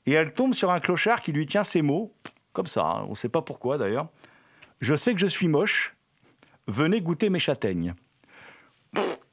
et 0.07 0.13
elle 0.13 0.33
tombe 0.33 0.55
sur 0.55 0.71
un 0.71 0.81
clochard 0.81 1.21
qui 1.21 1.33
lui 1.33 1.47
tient 1.47 1.65
ses 1.65 1.83
mots. 1.83 2.13
comme 2.53 2.67
ça, 2.67 2.83
hein, 2.85 3.05
on 3.07 3.11
ne 3.11 3.15
sait 3.15 3.29
pas 3.29 3.43
pourquoi 3.43 3.79
d'ailleurs. 3.79 4.09
Je 4.81 4.95
sais 4.95 5.15
que 5.15 5.21
je 5.21 5.27
suis 5.27 5.49
moche, 5.49 5.97
venez 6.67 7.01
goûter 7.01 7.31
mes 7.31 7.39
châtaignes. 7.39 7.95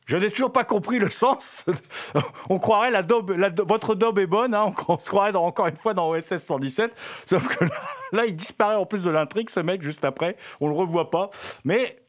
Je 0.07 0.17
n'ai 0.17 0.29
toujours 0.29 0.51
pas 0.51 0.63
compris 0.63 0.99
le 0.99 1.09
sens. 1.09 1.65
on 2.49 2.59
croirait 2.59 2.91
la 2.91 3.01
la- 3.01 3.49
votre 3.65 3.95
daube 3.95 4.19
est 4.19 4.27
bonne, 4.27 4.53
hein, 4.53 4.73
on, 4.87 4.99
se 4.99 5.09
croirait 5.09 5.35
encore 5.35 5.67
une 5.67 5.77
fois 5.77 5.93
dans 5.93 6.09
OSS 6.09 6.37
117, 6.37 6.93
sauf 7.25 7.47
que 7.47 7.63
là, 7.63 7.71
là, 8.11 8.25
il 8.25 8.35
disparaît 8.35 8.75
en 8.75 8.85
plus 8.85 9.03
de 9.03 9.09
l'intrigue, 9.09 9.49
ce 9.49 9.59
mec, 9.59 9.81
juste 9.81 10.03
après, 10.03 10.35
on 10.59 10.67
le 10.67 10.75
revoit 10.75 11.09
pas. 11.11 11.29
Mais 11.63 12.01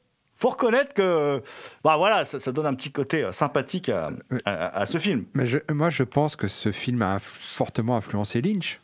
faut 0.43 0.51
reconnaître 0.51 0.93
que, 0.93 1.40
bah 1.82 1.97
voilà, 1.97 2.24
ça, 2.26 2.38
ça 2.38 2.53
donne 2.53 2.66
un 2.66 2.74
petit 2.74 2.93
côté 2.93 3.24
euh, 3.24 3.32
sympathique 3.32 3.88
à, 3.88 4.11
à- 4.45 4.80
à 4.80 4.86
ce 4.86 4.99
film. 4.99 5.24
Mais 5.34 5.47
je- 5.47 5.59
moi, 5.72 5.88
je 5.88 6.03
pense 6.03 6.36
que 6.36 6.49
ce 6.49 6.70
film 6.72 7.01
a 7.01 7.18
fortement 7.18 7.97
influencé 7.97 8.43
Lynch. 8.43 8.80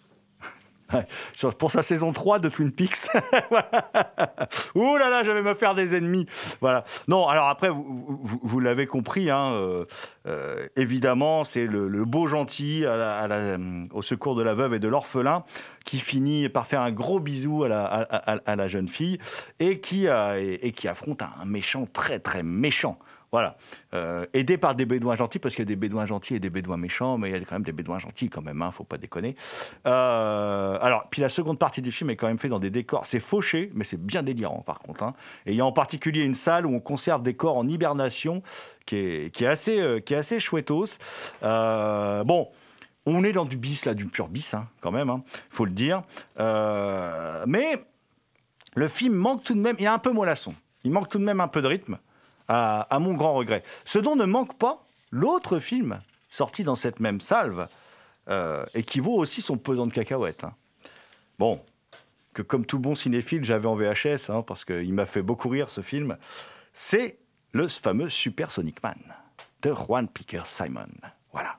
Pour 1.58 1.70
sa 1.70 1.82
saison 1.82 2.12
3 2.12 2.38
de 2.38 2.48
Twin 2.48 2.72
Peaks. 2.72 3.08
Ouh 4.74 4.96
là 4.96 5.10
là, 5.10 5.22
je 5.22 5.30
vais 5.30 5.42
me 5.42 5.54
faire 5.54 5.74
des 5.74 5.94
ennemis. 5.94 6.26
Voilà. 6.60 6.84
Non, 7.08 7.28
alors 7.28 7.48
après, 7.48 7.70
vous, 7.70 8.60
l'avez 8.60 8.86
compris, 8.86 9.30
hein, 9.30 9.52
euh, 9.52 9.84
euh, 10.26 10.66
évidemment, 10.76 11.44
c'est 11.44 11.66
le, 11.66 12.04
beau 12.04 12.26
gentil 12.26 12.82
euh, 12.84 13.86
au 13.92 14.02
secours 14.02 14.34
de 14.34 14.42
la 14.42 14.54
veuve 14.54 14.74
et 14.74 14.78
de 14.78 14.88
l'orphelin 14.88 15.44
qui 15.84 15.98
finit 15.98 16.48
par 16.48 16.66
faire 16.66 16.80
un 16.80 16.92
gros 16.92 17.20
bisou 17.20 17.64
à 17.64 17.68
la, 17.68 18.68
jeune 18.68 18.88
fille 18.88 19.18
et 19.58 19.80
qui 19.80 20.08
affronte 20.08 21.22
un 21.22 21.44
méchant 21.44 21.86
très 21.92 22.18
très 22.18 22.42
méchant. 22.42 22.98
Voilà. 23.30 23.56
Euh, 23.94 24.26
aidé 24.32 24.56
par 24.56 24.74
des 24.74 24.86
bédouins 24.86 25.14
gentils, 25.14 25.38
parce 25.38 25.54
qu'il 25.54 25.62
y 25.62 25.66
a 25.66 25.68
des 25.68 25.76
bédouins 25.76 26.06
gentils 26.06 26.34
et 26.34 26.40
des 26.40 26.50
bédouins 26.50 26.76
méchants, 26.76 27.18
mais 27.18 27.30
il 27.30 27.32
y 27.32 27.36
a 27.36 27.40
quand 27.40 27.56
même 27.56 27.62
des 27.62 27.72
bédouins 27.72 27.98
gentils 27.98 28.30
quand 28.30 28.42
même, 28.42 28.62
hein, 28.62 28.70
faut 28.70 28.84
pas 28.84 28.96
déconner. 28.96 29.36
Euh, 29.86 30.78
alors, 30.80 31.08
puis 31.10 31.20
la 31.20 31.28
seconde 31.28 31.58
partie 31.58 31.82
du 31.82 31.92
film 31.92 32.10
est 32.10 32.16
quand 32.16 32.26
même 32.26 32.38
fait 32.38 32.48
dans 32.48 32.58
des 32.58 32.70
décors. 32.70 33.06
C'est 33.06 33.20
fauché, 33.20 33.70
mais 33.74 33.84
c'est 33.84 34.00
bien 34.00 34.22
délirant 34.22 34.62
par 34.62 34.78
contre. 34.78 35.02
hein. 35.02 35.14
Et 35.46 35.52
il 35.52 35.56
y 35.56 35.60
a 35.60 35.64
en 35.66 35.72
particulier 35.72 36.22
une 36.22 36.34
salle 36.34 36.66
où 36.66 36.74
on 36.74 36.80
conserve 36.80 37.22
des 37.22 37.34
corps 37.34 37.56
en 37.56 37.68
hibernation 37.68 38.42
qui 38.86 38.96
est, 38.96 39.42
assez, 39.42 39.80
euh, 39.80 40.00
qui 40.00 40.14
est 40.14 40.18
assez 40.18 40.40
chouettos. 40.40 40.98
Euh, 41.42 42.24
bon. 42.24 42.48
On 43.10 43.24
est 43.24 43.32
dans 43.32 43.46
du 43.46 43.56
bis, 43.56 43.86
là, 43.86 43.94
du 43.94 44.04
pur 44.04 44.28
bis, 44.28 44.52
hein, 44.52 44.68
quand 44.82 44.90
même, 44.90 45.08
il 45.08 45.22
faut 45.48 45.64
le 45.64 45.70
dire. 45.70 46.02
Mais 46.36 47.82
le 48.74 48.86
film 48.86 49.14
manque 49.14 49.44
tout 49.44 49.54
de 49.54 49.60
même, 49.60 49.76
il 49.78 49.84
est 49.84 49.88
un 49.88 49.98
peu 49.98 50.12
mollasson. 50.12 50.54
Il 50.84 50.90
manque 50.92 51.08
tout 51.08 51.18
de 51.18 51.24
même 51.24 51.40
un 51.40 51.48
peu 51.48 51.62
de 51.62 51.66
rythme, 51.66 51.98
à, 52.48 52.82
à 52.82 52.98
mon 52.98 53.14
grand 53.14 53.34
regret. 53.34 53.62
Ce 53.84 53.98
dont 53.98 54.16
ne 54.16 54.24
manque 54.24 54.56
pas 54.58 54.86
l'autre 55.10 55.58
film 55.58 56.00
sorti 56.30 56.64
dans 56.64 56.74
cette 56.74 57.00
même 57.00 57.20
salve, 57.20 57.68
euh, 58.28 58.66
et 58.74 58.82
qui 58.82 59.00
vaut 59.00 59.16
aussi 59.16 59.40
son 59.40 59.56
pesant 59.56 59.86
de 59.86 59.92
cacahuètes. 59.92 60.44
hein. 60.44 60.54
Bon, 61.38 61.60
que 62.34 62.42
comme 62.42 62.66
tout 62.66 62.78
bon 62.78 62.94
cinéphile, 62.94 63.44
j'avais 63.44 63.66
en 63.66 63.74
VHS, 63.74 64.28
hein, 64.28 64.42
parce 64.42 64.64
qu'il 64.64 64.92
m'a 64.92 65.06
fait 65.06 65.22
beaucoup 65.22 65.48
rire 65.48 65.70
ce 65.70 65.80
film, 65.80 66.18
c'est 66.72 67.18
le 67.52 67.68
fameux 67.68 68.10
Super 68.10 68.52
Sonic 68.52 68.82
Man 68.82 68.98
de 69.62 69.72
Juan 69.72 70.06
Picker 70.08 70.42
Simon. 70.46 70.86
Voilà. 71.32 71.58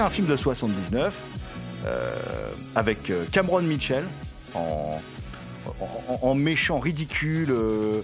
Un 0.00 0.08
film 0.08 0.26
de 0.26 0.36
79 0.36 1.14
euh, 1.84 2.08
avec 2.74 3.10
euh, 3.10 3.26
Cameron 3.30 3.60
Mitchell 3.60 4.02
en, 4.54 6.34
méchant 6.34 6.78
ridicule. 6.78 7.50
euh, 7.50 8.00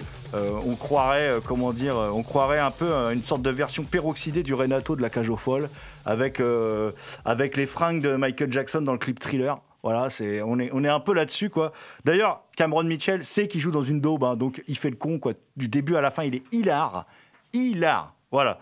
on 0.67 0.75
croirait, 0.75 1.39
comment 1.47 1.73
dire, 1.73 1.97
on 1.97 2.23
croirait 2.23 2.59
un 2.59 2.71
peu 2.71 2.93
une 3.15 3.23
sorte 3.23 3.41
de 3.41 3.49
version 3.49 3.83
peroxydée 3.83 4.43
du 4.43 4.53
Renato 4.53 4.95
de 4.95 5.01
la 5.01 5.09
cage 5.09 5.31
aux 5.31 5.39
folles 5.39 5.71
avec, 6.05 6.43
avec 7.25 7.57
les 7.57 7.65
fringues 7.67 8.03
de 8.03 8.15
Michael 8.15 8.53
Jackson 8.53 8.83
dans 8.83 8.93
le 8.93 8.99
clip 8.99 9.19
thriller. 9.19 9.59
Voilà, 9.83 10.11
c'est, 10.11 10.43
on, 10.43 10.59
est, 10.59 10.69
on 10.75 10.85
est 10.85 10.89
un 10.89 11.01
peu 11.01 11.15
là-dessus, 11.15 11.49
quoi. 11.49 11.73
D'ailleurs, 12.05 12.43
Cameron 12.57 12.85
Mitchell 12.85 13.25
sait 13.25 13.49
qu'il 13.49 13.63
joue 13.63 13.71
dans 13.71 13.85
une 13.85 14.01
daube, 14.03 14.25
hein, 14.25 14.37
donc 14.37 14.63
il 14.69 14.77
fait 14.77 14.91
le 14.91 14.97
con, 14.97 15.19
quoi. 15.19 15.33
Du 15.57 15.69
début 15.69 15.97
à 15.97 16.03
la 16.03 16.11
fin, 16.11 16.25
il 16.25 16.35
est 16.35 16.43
hilar. 16.53 17.07
Hilar. 17.55 18.15
Voilà. 18.31 18.59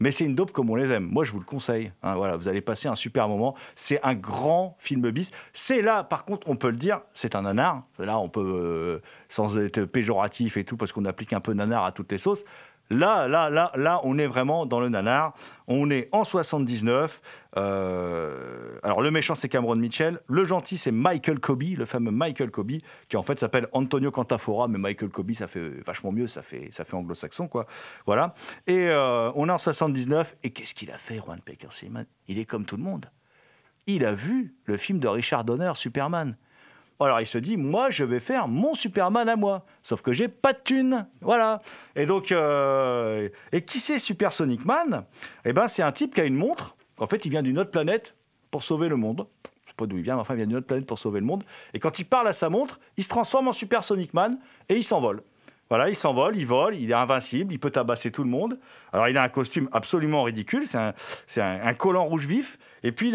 Mais 0.00 0.10
c'est 0.10 0.24
une 0.24 0.34
dope 0.34 0.52
comme 0.52 0.70
on 0.70 0.74
les 0.74 0.92
aime. 0.92 1.04
Moi, 1.04 1.24
je 1.24 1.32
vous 1.32 1.38
le 1.38 1.44
conseille. 1.44 1.92
hein, 2.02 2.16
voilà, 2.16 2.36
vous 2.36 2.48
allez 2.48 2.60
passer 2.60 2.88
un 2.88 2.94
super 2.94 3.28
moment. 3.28 3.54
C'est 3.76 4.00
un 4.02 4.14
grand 4.14 4.76
film 4.78 5.10
bis. 5.10 5.30
C'est 5.52 5.82
là, 5.82 6.04
par 6.04 6.24
contre, 6.24 6.48
on 6.48 6.56
peut 6.56 6.70
le 6.70 6.76
dire, 6.76 7.00
c'est 7.12 7.34
un 7.36 7.42
nanar. 7.42 7.84
Là, 7.98 8.18
on 8.18 8.28
peut, 8.28 8.40
euh, 8.40 9.02
sans 9.28 9.58
être 9.58 9.84
péjoratif 9.84 10.56
et 10.56 10.64
tout, 10.64 10.76
parce 10.76 10.92
qu'on 10.92 11.04
applique 11.04 11.32
un 11.32 11.40
peu 11.40 11.52
nanar 11.52 11.84
à 11.84 11.92
toutes 11.92 12.10
les 12.10 12.18
sauces. 12.18 12.44
Là, 12.90 13.28
là, 13.28 13.48
là, 13.48 13.72
là, 13.76 14.00
on 14.04 14.18
est 14.18 14.26
vraiment 14.26 14.66
dans 14.66 14.78
le 14.78 14.88
nanar. 14.88 15.34
On 15.66 15.90
est 15.90 16.08
en 16.12 16.24
79. 16.24 17.20
Euh, 17.56 18.78
alors, 18.82 19.00
le 19.00 19.10
méchant, 19.10 19.34
c'est 19.34 19.48
Cameron 19.48 19.76
Mitchell. 19.76 20.20
Le 20.28 20.44
gentil, 20.44 20.76
c'est 20.76 20.92
Michael 20.92 21.40
Kobe, 21.40 21.62
le 21.76 21.86
fameux 21.86 22.10
Michael 22.10 22.50
Kobe, 22.50 22.72
qui 23.08 23.16
en 23.16 23.22
fait 23.22 23.38
s'appelle 23.38 23.68
Antonio 23.72 24.10
Cantafora. 24.10 24.68
Mais 24.68 24.78
Michael 24.78 25.08
Kobe, 25.08 25.32
ça 25.32 25.48
fait 25.48 25.82
vachement 25.86 26.12
mieux. 26.12 26.26
Ça 26.26 26.42
fait, 26.42 26.68
ça 26.72 26.84
fait 26.84 26.94
anglo-saxon, 26.94 27.48
quoi. 27.48 27.66
Voilà. 28.04 28.34
Et 28.66 28.88
euh, 28.88 29.32
on 29.34 29.48
est 29.48 29.52
en 29.52 29.58
79. 29.58 30.36
Et 30.42 30.50
qu'est-ce 30.50 30.74
qu'il 30.74 30.90
a 30.90 30.98
fait, 30.98 31.18
Juan 31.18 31.40
Simon? 31.70 32.04
Il 32.28 32.38
est 32.38 32.44
comme 32.44 32.66
tout 32.66 32.76
le 32.76 32.82
monde. 32.82 33.10
Il 33.86 34.04
a 34.04 34.14
vu 34.14 34.54
le 34.64 34.76
film 34.76 34.98
de 34.98 35.08
Richard 35.08 35.44
Donner, 35.44 35.72
Superman. 35.74 36.36
Alors 37.00 37.20
il 37.20 37.26
se 37.26 37.38
dit, 37.38 37.56
moi 37.56 37.90
je 37.90 38.04
vais 38.04 38.20
faire 38.20 38.48
mon 38.48 38.74
Superman 38.74 39.28
à 39.28 39.36
moi. 39.36 39.64
Sauf 39.82 40.00
que 40.00 40.12
j'ai 40.12 40.28
pas 40.28 40.52
de 40.52 40.58
thune. 40.62 41.06
Voilà. 41.20 41.60
Et 41.96 42.06
donc, 42.06 42.32
euh, 42.32 43.28
et 43.52 43.64
qui 43.64 43.80
c'est 43.80 43.98
Super 43.98 44.32
Sonic 44.32 44.64
Man? 44.64 45.04
Eh 45.44 45.52
ben 45.52 45.68
c'est 45.68 45.82
un 45.82 45.92
type 45.92 46.14
qui 46.14 46.20
a 46.20 46.24
une 46.24 46.36
montre. 46.36 46.76
En 46.98 47.06
fait, 47.06 47.24
il 47.24 47.30
vient 47.30 47.42
d'une 47.42 47.58
autre 47.58 47.70
planète 47.70 48.14
pour 48.50 48.62
sauver 48.62 48.88
le 48.88 48.96
monde. 48.96 49.26
sais 49.66 49.72
pas 49.76 49.86
d'où 49.86 49.96
il 49.96 50.02
vient, 50.02 50.14
mais 50.14 50.20
enfin, 50.20 50.34
il 50.34 50.38
vient 50.38 50.46
d'une 50.46 50.56
autre 50.56 50.66
planète 50.66 50.86
pour 50.86 50.98
sauver 50.98 51.20
le 51.20 51.26
monde. 51.26 51.44
Et 51.72 51.80
quand 51.80 51.98
il 51.98 52.04
parle 52.04 52.28
à 52.28 52.32
sa 52.32 52.48
montre, 52.48 52.78
il 52.96 53.02
se 53.02 53.08
transforme 53.08 53.48
en 53.48 53.52
Super 53.52 53.82
Sonic 53.82 54.14
Man 54.14 54.38
et 54.68 54.76
il 54.76 54.84
s'envole. 54.84 55.22
Voilà, 55.70 55.88
il 55.88 55.96
s'envole, 55.96 56.36
il 56.36 56.46
vole, 56.46 56.76
il 56.76 56.90
est 56.90 56.94
invincible, 56.94 57.52
il 57.52 57.58
peut 57.58 57.70
tabasser 57.70 58.12
tout 58.12 58.22
le 58.22 58.28
monde. 58.28 58.58
Alors, 58.92 59.08
il 59.08 59.16
a 59.16 59.22
un 59.22 59.28
costume 59.28 59.68
absolument 59.72 60.22
ridicule, 60.22 60.66
c'est 60.66 60.78
un, 60.78 60.94
un, 61.38 61.66
un 61.66 61.74
collant 61.74 62.04
rouge 62.04 62.26
vif, 62.26 62.58
et 62.84 62.92
puis 62.92 63.14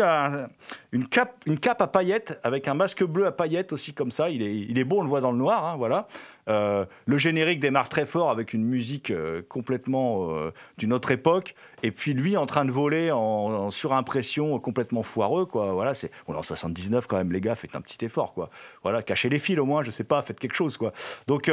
une 0.91 1.07
cape, 1.07 1.36
une 1.45 1.59
cape 1.59 1.82
à 1.82 1.88
paillettes 1.88 2.39
avec 2.43 2.67
un 2.67 2.74
masque 2.74 3.03
bleu 3.03 3.28
à 3.28 3.32
paillettes 3.32 3.72
aussi 3.72 3.93
comme 3.93 4.11
ça. 4.11 4.30
Il 4.30 4.41
est, 4.41 4.55
il 4.55 4.78
est 4.78 4.84
beau, 4.84 4.99
on 4.99 5.03
le 5.03 5.09
voit 5.09 5.22
dans 5.22 5.32
le 5.32 5.38
noir, 5.38 5.65
hein, 5.65 5.76
voilà. 5.78 6.07
Euh, 6.49 6.86
le 7.05 7.17
générique 7.17 7.59
démarre 7.59 7.89
très 7.89 8.05
fort 8.05 8.32
avec 8.32 8.53
une 8.53 8.63
musique 8.63 9.11
euh, 9.11 9.41
complètement 9.47 10.32
euh, 10.32 10.51
d'une 10.78 10.93
autre 10.93 11.11
époque, 11.11 11.53
et 11.84 11.91
puis 11.91 12.13
lui 12.13 12.38
en 12.38 12.47
train 12.47 12.65
de 12.65 12.72
voler 12.72 13.11
en, 13.11 13.70
surimpression 13.70 14.57
complètement 14.59 15.03
foireux, 15.03 15.45
quoi. 15.45 15.74
Voilà, 15.74 15.93
c'est 15.93 16.09
en 16.28 16.41
79 16.41 17.05
quand 17.05 17.17
même, 17.17 17.32
les 17.32 17.41
gars, 17.41 17.55
faites 17.55 17.76
un 17.76 17.82
petit 17.82 18.03
effort, 18.03 18.34
quoi. 18.34 18.49
Voilà, 18.82 19.03
cachez 19.03 19.30
les 19.30 19.38
fils 19.38 19.59
au 19.59 19.65
moins, 19.65 19.84
je 19.84 19.91
sais 19.91 20.03
pas, 20.03 20.22
faites 20.24 20.39
quelque 20.39 20.55
chose, 20.55 20.78
quoi. 20.78 20.91
Donc 21.28 21.51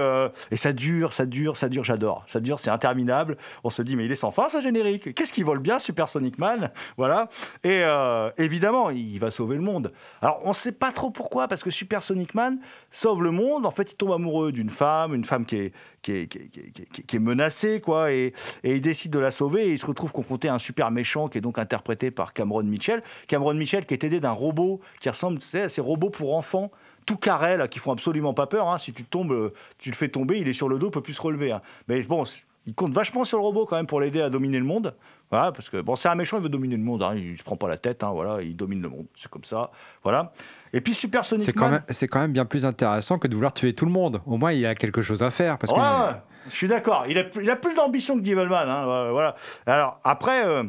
et 0.51 0.57
ça 0.57 0.73
dure, 0.73 1.13
ça 1.13 1.27
dure, 1.27 1.57
ça 1.57 1.69
dure, 1.69 1.85
j'adore, 1.85 2.25
ça 2.27 2.41
dure, 2.41 2.59
c'est 2.59 2.71
interminable. 2.71 3.37
On 3.65 3.71
se 3.71 3.83
dit 3.83 3.97
mais 3.97 4.07
il 4.07 4.13
est 4.13 4.17
sans 4.17 4.31
fin 4.31 4.49
ce 4.49 4.61
générique. 4.61 5.15
Qu'est-ce 5.15 5.33
qu'il 5.33 5.45
vole 5.45 5.59
bien, 5.59 5.79
Super 5.79 6.09
Sonic 6.09 6.39
Man, 6.39 6.71
voilà. 6.97 7.29
Et 7.65 7.83
euh, 8.07 8.31
évidemment, 8.39 8.91
il 8.91 9.19
va 9.19 9.31
sauver 9.31 9.57
le 9.57 9.63
monde. 9.63 9.93
Alors 10.23 10.41
on 10.45 10.53
sait 10.53 10.73
pas 10.73 10.93
trop 10.93 11.11
pourquoi, 11.11 11.49
parce 11.49 11.63
que 11.63 11.71
Super 11.71 12.03
Sonic 12.03 12.35
Man 12.35 12.59
sauve 12.91 13.23
le 13.23 13.31
monde. 13.31 13.67
En 13.67 13.71
fait, 13.71 13.93
il 13.93 13.97
tombe 13.97 14.13
amoureux 14.13 14.53
d'une 14.53 14.71
femme, 14.71 15.15
une 15.15 15.25
femme 15.25 15.45
qui 15.45 15.57
est 15.57 15.73
qui 16.03 16.13
est, 16.13 17.19
menacée, 17.19 17.81
quoi, 17.81 18.13
et, 18.13 18.33
il 18.63 18.81
décide 18.81 19.13
de 19.13 19.19
la 19.19 19.31
sauver. 19.33 19.67
Et 19.67 19.73
il 19.73 19.79
se 19.79 19.87
retrouve 19.87 20.13
confronté 20.13 20.49
à 20.49 20.55
un 20.55 20.59
super 20.59 20.91
méchant 20.91 21.29
qui 21.29 21.39
est 21.39 21.41
donc 21.41 21.59
interprété 21.59 22.11
par 22.11 22.33
Cameron 22.33 22.63
Mitchell. 22.63 23.03
Cameron 23.27 23.55
Mitchell 23.55 23.87
qui 23.87 23.95
est 23.95 24.05
aidé 24.05 24.21
d'un 24.21 24.31
robot 24.31 24.81
qui 25.01 25.09
ressemble 25.09 25.41
à 25.55 25.69
ces 25.69 25.81
robots 25.81 26.11
pour 26.11 26.37
enfants 26.37 26.71
tout 27.07 27.17
carré 27.17 27.57
là 27.57 27.69
qui 27.69 27.79
font 27.79 27.93
absolument 27.93 28.35
pas 28.35 28.47
peur. 28.47 28.69
hein. 28.69 28.79
Si 28.79 28.93
tu 28.93 29.05
tombes, 29.05 29.33
euh, 29.33 29.53
tu 29.79 29.91
le 29.91 29.95
fais 29.95 30.09
tomber, 30.09 30.39
il 30.39 30.49
est 30.49 30.53
sur 30.53 30.69
le 30.69 30.79
dos, 30.79 30.91
peut 30.91 31.01
plus 31.01 31.15
se 31.15 31.23
relever. 31.23 31.53
hein. 31.53 31.63
Mais 31.89 32.03
bon, 32.03 32.25
il 32.67 32.75
compte 32.75 32.93
vachement 32.93 33.25
sur 33.25 33.39
le 33.39 33.45
robot 33.45 33.65
quand 33.65 33.77
même 33.77 33.87
pour 33.87 34.01
l'aider 34.01 34.21
à 34.21 34.29
dominer 34.29 34.59
le 34.59 34.65
monde. 34.65 34.95
Voilà, 35.31 35.51
parce 35.53 35.69
que 35.69 35.81
bon, 35.81 35.97
c'est 35.97 36.09
un 36.09 36.15
méchant, 36.15 36.37
il 36.37 36.43
veut 36.45 36.49
dominer 36.49 36.77
le 36.77 36.83
monde. 36.85 37.03
hein. 37.03 37.15
Il 37.17 37.37
se 37.37 37.43
prend 37.43 37.57
pas 37.57 37.67
la 37.69 37.79
tête, 37.79 38.05
hein, 38.05 38.11
voilà, 38.13 38.43
il 38.43 38.55
domine 38.57 38.81
le 38.81 38.89
monde. 38.89 39.07
C'est 39.17 39.29
comme 39.31 39.43
ça, 39.45 39.71
voilà. 40.05 40.33
Et 40.73 40.81
puis 40.81 40.95
Super 40.95 41.25
Sonic 41.25 41.45
C'est 41.45 41.53
quand, 41.53 41.63
Man- 41.67 41.73
même, 41.73 41.83
c'est 41.89 42.07
quand 42.07 42.21
même 42.21 42.33
bien 42.33 42.45
plus 42.45 42.65
intéressant 42.65 43.19
que 43.19 43.27
de 43.27 43.35
vouloir 43.35 43.53
tuer 43.53 43.75
tout 43.75 43.87
le 43.87 43.91
monde. 43.93 44.21
Au 44.27 44.37
moins, 44.37 44.53
il 44.53 44.65
a 44.67 44.75
quelque 44.75 45.03
chose 45.03 45.23
à 45.23 45.31
faire. 45.31 45.59
Parce 45.59 45.73
Ouais, 45.73 45.79
que, 45.79 46.13
ouais, 46.15 46.21
je 46.49 46.55
suis 46.55 46.69
d'accord. 46.69 47.07
Il 47.09 47.19
a, 47.19 47.25
plus- 47.25 47.43
il 47.43 47.51
a 47.51 47.57
plus 47.57 47.75
d'ambition 47.75 48.15
que 48.17 48.21
Devilman. 48.21 48.69
Hein, 48.69 49.11
voilà. 49.11 49.35
Alors, 49.67 50.01
après. 50.05 50.47
euh, 50.47 50.63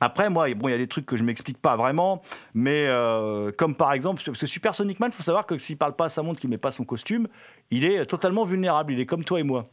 après, 0.00 0.28
moi, 0.28 0.52
bon, 0.54 0.68
il 0.68 0.72
y 0.72 0.74
a 0.74 0.78
des 0.78 0.88
trucs 0.88 1.06
que 1.06 1.16
je 1.16 1.22
m'explique 1.24 1.56
pas 1.58 1.76
vraiment, 1.76 2.20
mais 2.52 2.86
euh, 2.88 3.52
comme 3.56 3.74
par 3.76 3.92
exemple, 3.92 4.22
parce 4.24 4.38
que 4.38 4.46
Super 4.46 4.74
Sonic 4.74 4.98
Man, 5.00 5.10
il 5.12 5.16
faut 5.16 5.22
savoir 5.22 5.46
que 5.46 5.56
s'il 5.56 5.78
parle 5.78 5.94
pas 5.94 6.06
à 6.06 6.08
sa 6.08 6.20
montre, 6.22 6.40
qu'il 6.40 6.50
met 6.50 6.58
pas 6.58 6.72
son 6.72 6.84
costume, 6.84 7.28
il 7.70 7.84
est 7.84 8.04
totalement 8.04 8.44
vulnérable. 8.44 8.92
Il 8.92 9.00
est 9.00 9.06
comme 9.06 9.24
toi 9.24 9.38
et 9.40 9.44
moi. 9.44 9.66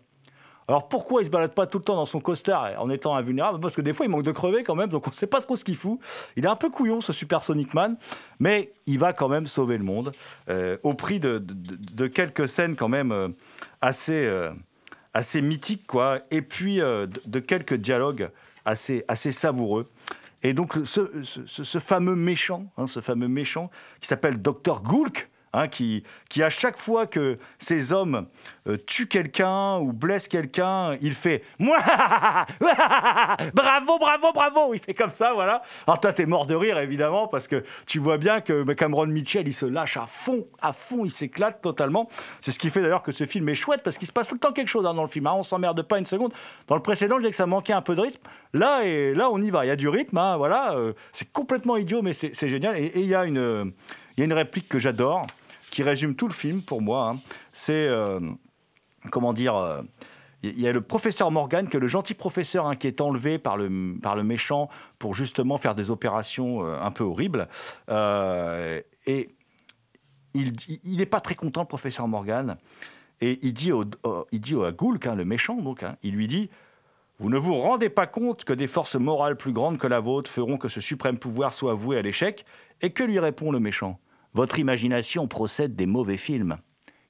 Alors 0.71 0.87
pourquoi 0.87 1.21
il 1.21 1.25
se 1.25 1.29
balade 1.29 1.53
pas 1.53 1.67
tout 1.67 1.79
le 1.79 1.83
temps 1.83 1.97
dans 1.97 2.05
son 2.05 2.21
costard 2.21 2.81
en 2.81 2.89
étant 2.89 3.13
invulnérable? 3.13 3.59
Parce 3.59 3.75
que 3.75 3.81
des 3.81 3.91
fois 3.93 4.05
il 4.05 4.09
manque 4.09 4.23
de 4.23 4.31
crever 4.31 4.63
quand 4.63 4.75
même, 4.75 4.87
donc 4.87 5.05
on 5.05 5.11
sait 5.11 5.27
pas 5.27 5.41
trop 5.41 5.57
ce 5.57 5.65
qu'il 5.65 5.75
fout. 5.75 5.99
Il 6.37 6.45
est 6.45 6.47
un 6.47 6.55
peu 6.55 6.69
couillon 6.69 7.01
ce 7.01 7.11
Super 7.11 7.43
Sonic 7.43 7.73
Man, 7.73 7.97
mais 8.39 8.71
il 8.85 8.97
va 8.97 9.11
quand 9.11 9.27
même 9.27 9.47
sauver 9.47 9.77
le 9.77 9.83
monde 9.83 10.13
euh, 10.47 10.77
au 10.83 10.93
prix 10.93 11.19
de, 11.19 12.07
quelques 12.07 12.47
scènes 12.47 12.77
quand 12.77 12.87
même 12.87 13.11
euh, 13.11 13.27
assez, 13.81 14.23
euh, 14.25 14.53
assez 15.13 15.41
mythiques 15.41 15.85
quoi, 15.85 16.19
et 16.31 16.41
puis 16.41 16.77
de, 16.77 17.39
quelques 17.39 17.75
dialogues 17.75 18.29
assez, 18.63 19.03
assez 19.09 19.33
savoureux. 19.33 19.89
Et 20.41 20.53
donc 20.53 20.79
ce, 20.85 21.79
fameux 21.79 22.15
méchant, 22.15 22.71
hein, 22.77 22.87
ce 22.87 23.01
fameux 23.01 23.27
méchant 23.27 23.69
qui 23.99 24.07
s'appelle 24.07 24.41
Dr 24.41 24.83
Gulk, 24.83 25.29
hein, 25.53 25.67
qui, 25.67 26.03
qui 26.29 26.43
à 26.43 26.49
chaque 26.49 26.77
fois 26.77 27.07
que 27.07 27.37
ces 27.59 27.93
hommes 27.93 28.27
euh, 28.67 28.77
tuent 28.77 29.07
quelqu'un 29.07 29.77
ou 29.79 29.93
blessent 29.93 30.27
quelqu'un, 30.27 30.95
il 31.01 31.13
fait 31.13 31.43
bravo 33.53 33.97
bravo 33.99 34.31
bravo, 34.33 34.73
il 34.73 34.79
fait 34.79 34.93
comme 34.93 35.09
ça 35.09 35.33
voilà. 35.33 35.61
Alors 35.87 35.99
toi 35.99 36.13
t'es 36.13 36.25
mort 36.25 36.45
de 36.45 36.55
rire 36.55 36.77
évidemment 36.79 37.27
parce 37.27 37.47
que 37.47 37.63
tu 37.85 37.99
vois 37.99 38.17
bien 38.17 38.41
que 38.41 38.63
Cameron 38.73 39.07
Mitchell 39.07 39.47
il 39.47 39.53
se 39.53 39.65
lâche 39.65 39.97
à 39.97 40.05
fond, 40.05 40.47
à 40.61 40.73
fond, 40.73 41.05
il 41.05 41.11
s'éclate 41.11 41.61
totalement. 41.61 42.09
C'est 42.41 42.51
ce 42.51 42.59
qui 42.59 42.69
fait 42.69 42.81
d'ailleurs 42.81 43.03
que 43.03 43.11
ce 43.11 43.25
film 43.25 43.47
est 43.49 43.55
chouette 43.55 43.81
parce 43.83 43.97
qu'il 43.97 44.07
se 44.07 44.13
passe 44.13 44.27
tout 44.27 44.35
le 44.35 44.39
temps 44.39 44.51
quelque 44.51 44.67
chose 44.69 44.85
hein, 44.85 44.93
dans 44.93 45.03
le 45.03 45.07
film. 45.09 45.27
hein. 45.27 45.33
on 45.35 45.43
s'emmerde 45.43 45.81
pas 45.83 45.99
une 45.99 46.05
seconde. 46.05 46.33
Dans 46.67 46.75
le 46.75 46.81
précédent 46.81 47.15
je 47.15 47.21
disais 47.21 47.31
que 47.31 47.35
ça 47.35 47.45
manquait 47.45 47.73
un 47.73 47.81
peu 47.81 47.95
de 47.95 48.01
rythme. 48.01 48.21
Là 48.53 48.83
et 48.83 49.13
là 49.13 49.29
on 49.31 49.41
y 49.41 49.49
va, 49.49 49.65
il 49.65 49.67
y 49.69 49.71
a 49.71 49.75
du 49.75 49.89
rythme, 49.89 50.17
hein, 50.17 50.37
voilà. 50.37 50.73
euh, 50.75 50.93
c'est 51.13 51.31
complètement 51.31 51.77
idiot 51.77 52.01
mais 52.01 52.13
c'est 52.13 52.47
génial 52.49 52.77
et 52.77 52.91
il 52.95 53.05
y 53.05 53.15
a 53.15 53.25
une 53.25 53.71
il 54.17 54.19
y 54.19 54.23
a 54.23 54.25
une 54.25 54.33
réplique 54.33 54.67
que 54.67 54.77
j'adore 54.79 55.25
qui 55.71 55.81
résume 55.81 56.15
tout 56.15 56.27
le 56.27 56.33
film 56.33 56.61
pour 56.61 56.81
moi. 56.81 57.09
hein. 57.09 57.19
C'est 57.53 57.87
euh, 57.87 58.19
comment 59.09 59.33
dire 59.33 59.55
euh, 59.55 59.81
il 60.43 60.59
y 60.59 60.67
a 60.67 60.71
le 60.73 60.81
professeur 60.81 61.29
Morgan, 61.31 61.67
qui 61.69 61.77
est 61.77 61.79
le 61.79 61.87
gentil 61.87 62.13
professeur 62.15 62.65
hein, 62.67 62.75
qui 62.75 62.87
est 62.87 62.99
enlevé 63.01 63.37
par 63.37 63.57
le, 63.57 63.95
par 64.01 64.15
le 64.15 64.23
méchant 64.23 64.69
pour 64.99 65.13
justement 65.15 65.57
faire 65.57 65.75
des 65.75 65.91
opérations 65.91 66.65
euh, 66.65 66.79
un 66.81 66.89
peu 66.91 67.03
horribles. 67.03 67.47
Et 69.07 69.29
il 70.33 70.97
n'est 70.97 71.05
pas 71.05 71.19
très 71.19 71.35
content, 71.35 71.61
le 71.61 71.67
professeur 71.67 72.07
Morgan. 72.07 72.57
Et 73.19 73.37
il 73.43 73.53
dit, 73.53 73.71
au, 73.71 73.83
au- 74.03 74.25
il 74.31 74.41
dit 74.41 74.55
au- 74.55 74.63
hein, 74.65 75.15
le 75.15 75.25
méchant, 75.25 75.55
donc, 75.57 75.85
il 76.03 76.15
lui 76.15 76.27
dit 76.27 76.49
Vous 77.19 77.29
ne 77.29 77.37
vous 77.37 77.53
rendez 77.53 77.89
pas 77.89 78.07
compte 78.07 78.43
que 78.43 78.53
des 78.53 78.67
forces 78.67 78.95
morales 78.95 79.37
plus 79.37 79.51
grandes 79.53 79.77
que 79.77 79.87
la 79.87 79.99
vôtre 79.99 80.31
feront 80.31 80.57
que 80.57 80.69
ce 80.69 80.81
suprême 80.81 81.19
pouvoir 81.19 81.53
soit 81.53 81.75
voué 81.75 81.97
à 81.97 82.01
l'échec 82.01 82.45
Et 82.81 82.89
que 82.89 83.03
lui 83.03 83.19
répond 83.19 83.51
le 83.51 83.59
méchant? 83.59 83.99
Votre 84.33 84.59
imagination 84.59 85.27
procède 85.27 85.75
des 85.75 85.85
mauvais 85.85 86.17
films. 86.17 86.57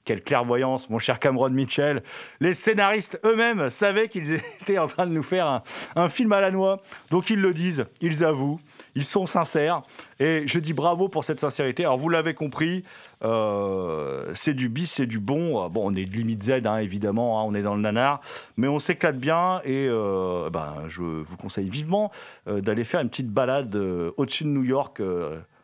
Quelle 0.04 0.24
clairvoyance, 0.24 0.90
mon 0.90 0.98
cher 0.98 1.20
Cameron 1.20 1.52
Mitchell. 1.52 2.02
Les 2.40 2.54
scénaristes 2.54 3.20
eux-mêmes 3.24 3.70
savaient 3.70 4.08
qu'ils 4.08 4.34
étaient 4.62 4.80
en 4.80 4.88
train 4.88 5.06
de 5.06 5.12
nous 5.12 5.22
faire 5.22 5.62
un, 5.96 6.08
film 6.10 6.32
à 6.32 6.42
la 6.42 6.50
noix. 6.50 6.82
Donc 7.12 7.30
ils 7.30 7.40
le 7.40 7.54
disent, 7.54 7.86
ils 8.02 8.24
avouent, 8.24 8.60
ils 8.96 9.04
sont 9.04 9.28
sincères. 9.28 9.84
Et 10.20 10.48
je 10.48 10.58
dis 10.58 10.74
bravo 10.74 11.08
pour 11.08 11.24
cette 11.24 11.40
sincérité. 11.40 11.86
Alors 11.86 11.98
vous 11.98 12.10
l'avez 12.10 12.34
compris, 12.34 12.84
euh, 13.24 14.32
c'est 14.34 14.56
du 14.56 14.70
bis, 14.70 14.92
c'est 14.92 15.06
du 15.06 15.20
bon. 15.20 15.64
Euh, 15.64 15.70
Bon, 15.70 15.90
on 15.90 15.96
est 15.96 16.06
de 16.06 16.18
limite 16.18 16.44
Z, 16.44 16.66
hein, 16.66 16.78
évidemment, 16.78 17.40
hein, 17.40 17.44
on 17.48 17.54
est 17.54 17.62
dans 17.62 17.76
le 17.76 17.82
nanar. 17.82 18.22
Mais 18.58 18.68
on 18.68 18.80
s'éclate 18.80 19.18
bien 19.18 19.62
et 19.64 19.88
euh, 19.88 20.50
ben, 20.50 20.78
je 20.88 21.02
vous 21.02 21.38
conseille 21.38 21.70
vivement 21.70 22.12
euh, 22.48 22.60
d'aller 22.60 22.84
faire 22.84 23.02
une 23.02 23.10
petite 23.10 23.30
balade 23.30 23.76
au-dessus 24.18 24.46
de 24.46 24.50
New 24.50 24.64
York. 24.64 25.00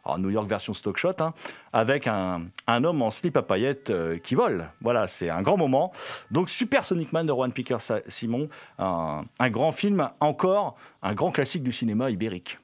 Alors 0.07 0.19
New 0.19 0.29
York 0.29 0.47
version 0.49 0.73
stock 0.73 0.97
shot, 0.97 1.13
hein, 1.19 1.33
avec 1.73 2.07
un, 2.07 2.43
un 2.65 2.83
homme 2.83 3.01
en 3.01 3.11
slip 3.11 3.35
à 3.35 3.41
paillettes 3.41 3.89
euh, 3.89 4.17
qui 4.17 4.35
vole. 4.35 4.69
Voilà, 4.81 5.07
c'est 5.07 5.29
un 5.29 5.41
grand 5.41 5.57
moment. 5.57 5.91
Donc 6.31 6.49
Super 6.49 6.85
Sonic 6.85 7.11
Man 7.11 7.27
de 7.27 7.33
Juan 7.33 7.51
Piquer 7.51 7.77
Sa- 7.79 8.01
Simon, 8.07 8.47
un, 8.79 9.25
un 9.39 9.49
grand 9.49 9.71
film, 9.73 10.09
encore 10.21 10.77
un 11.03 11.13
grand 11.13 11.31
classique 11.31 11.63
du 11.63 11.71
cinéma 11.73 12.09
ibérique. 12.09 12.57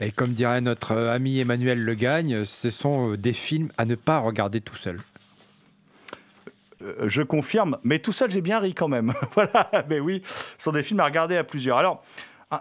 Et 0.00 0.10
comme 0.10 0.32
dirait 0.32 0.60
notre 0.60 0.92
euh, 0.92 1.14
ami 1.14 1.38
Emmanuel 1.38 1.80
Le 1.80 1.94
Gagne, 1.94 2.44
ce 2.44 2.70
sont 2.70 3.12
euh, 3.12 3.16
des 3.16 3.32
films 3.32 3.70
à 3.78 3.84
ne 3.84 3.94
pas 3.94 4.18
regarder 4.18 4.60
tout 4.60 4.76
seul. 4.76 5.00
Je 7.06 7.22
confirme, 7.22 7.78
mais 7.82 7.98
tout 7.98 8.12
seul 8.12 8.30
j'ai 8.30 8.42
bien 8.42 8.58
ri 8.58 8.74
quand 8.74 8.88
même. 8.88 9.14
voilà, 9.34 9.70
mais 9.88 10.00
oui, 10.00 10.22
ce 10.26 10.64
sont 10.64 10.72
des 10.72 10.82
films 10.82 11.00
à 11.00 11.04
regarder 11.06 11.36
à 11.36 11.44
plusieurs. 11.44 11.78
Alors, 11.78 12.02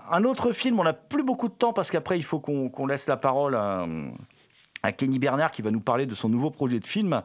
un, 0.09 0.23
autre 0.23 0.51
film, 0.51 0.79
on 0.79 0.83
n'a 0.83 0.93
plus 0.93 1.23
beaucoup 1.23 1.47
de 1.47 1.53
temps 1.53 1.73
parce 1.73 1.91
qu'après 1.91 2.17
il 2.17 2.23
faut 2.23 2.39
qu'on 2.39 2.87
laisse 2.87 3.07
la 3.07 3.17
parole 3.17 3.55
à, 3.55 3.85
Kenny 4.97 5.17
Bernard 5.17 5.51
qui 5.51 5.61
va 5.61 5.71
nous 5.71 5.79
parler 5.79 6.05
de 6.05 6.13
son 6.13 6.27
nouveau 6.27 6.51
projet 6.51 6.79
de 6.79 6.85
film. 6.85 7.21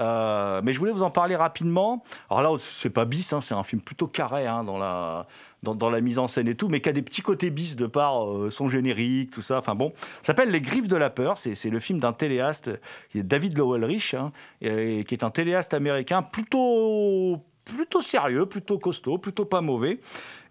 Euh, 0.00 0.62
mais 0.64 0.72
je 0.72 0.78
voulais 0.78 0.92
vous 0.92 1.02
en 1.02 1.10
parler 1.10 1.36
rapidement. 1.36 2.02
Alors 2.30 2.42
là, 2.42 2.58
c'est 2.58 2.88
pas 2.88 3.04
bis, 3.04 3.34
hein, 3.34 3.42
c'est 3.42 3.54
un 3.54 3.62
film 3.62 3.82
plutôt 3.82 4.06
carré 4.06 4.46
hein, 4.46 4.64
dans 4.64 5.90
la 5.90 6.00
mise 6.00 6.18
en 6.18 6.26
scène 6.26 6.48
et 6.48 6.54
tout, 6.54 6.68
mais 6.68 6.80
qui 6.80 6.88
a 6.88 6.92
des 6.92 7.02
petits 7.02 7.20
côtés 7.20 7.50
bis 7.50 7.76
de 7.76 7.86
par 7.86 8.26
euh, 8.26 8.48
son 8.48 8.68
générique, 8.68 9.30
tout 9.30 9.42
ça. 9.42 9.58
Enfin 9.58 9.74
bon, 9.74 9.92
s'appelle 10.22 10.50
Les 10.50 10.62
Griffes 10.62 10.88
de 10.88 10.96
la 10.96 11.10
peur. 11.10 11.36
C'est 11.36 11.70
le 11.70 11.80
film 11.80 11.98
d'un 11.98 12.14
téléaste, 12.14 12.70
David 13.14 13.58
Lowell 13.58 13.84
Rich, 13.84 14.14
hein, 14.14 14.32
qui 14.60 14.68
est 14.68 15.22
un 15.22 15.30
téléaste 15.30 15.74
américain 15.74 16.22
plutôt 16.22 17.42
plutôt 17.64 18.00
sérieux, 18.00 18.46
plutôt 18.46 18.78
costaud, 18.78 19.18
plutôt 19.18 19.44
pas 19.44 19.60
mauvais. 19.60 20.00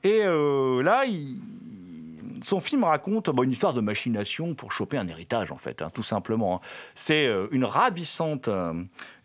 Et 0.04 0.22
euh, 0.24 0.82
là, 0.82 1.06
il, 1.06 1.40
son 2.44 2.60
film 2.60 2.84
raconte 2.84 3.30
bon, 3.30 3.44
une 3.44 3.52
histoire 3.52 3.74
de 3.74 3.82
machination 3.82 4.54
pour 4.56 4.72
choper 4.72 4.98
un 4.98 5.08
héritage, 5.08 5.52
en 5.52 5.58
fait, 5.58 5.82
hein, 5.82 5.90
tout 5.94 6.04
simplement. 6.04 6.56
hein. 6.56 6.68
C'est 6.96 7.26
euh, 7.28 7.48
une 7.52 7.66
ravissante, 7.66 8.48
euh, 8.48 8.74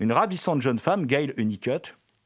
une 0.00 0.12
ravissante 0.12 0.62
jeune 0.62 0.78
femme, 0.78 1.06
Gail 1.06 1.34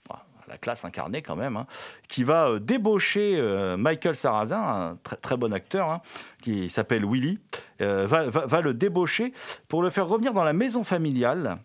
voilà, 0.09 0.25
la 0.49 0.59
classe 0.59 0.85
incarnée 0.85 1.23
quand 1.23 1.37
même, 1.37 1.57
hein, 1.57 1.67
qui 2.09 2.25
va 2.25 2.49
euh, 2.49 2.59
débaucher 2.59 3.41
Michael 3.79 4.15
Sarrazin, 4.15 4.61
un 4.61 4.97
très, 5.03 5.17
très 5.17 5.37
bon 5.37 5.53
acteur, 5.53 6.01
qui 6.43 6.71
s'appelle 6.71 7.05
Willy, 7.05 7.39
va 7.79 8.61
le 8.61 8.75
débaucher 8.75 9.33
pour 9.69 9.83
le 9.83 9.91
faire 9.91 10.07
revenir 10.07 10.33
dans 10.33 10.45
la 10.45 10.53
maison 10.53 10.85
familiale 10.85 11.59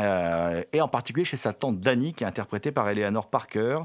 Euh, 0.00 0.62
et 0.72 0.80
en 0.80 0.88
particulier 0.88 1.24
chez 1.24 1.36
sa 1.36 1.52
tante 1.52 1.80
Dani, 1.80 2.14
qui 2.14 2.24
est 2.24 2.26
interprétée 2.26 2.72
par 2.72 2.88
Eleanor 2.88 3.30
Parker, 3.30 3.78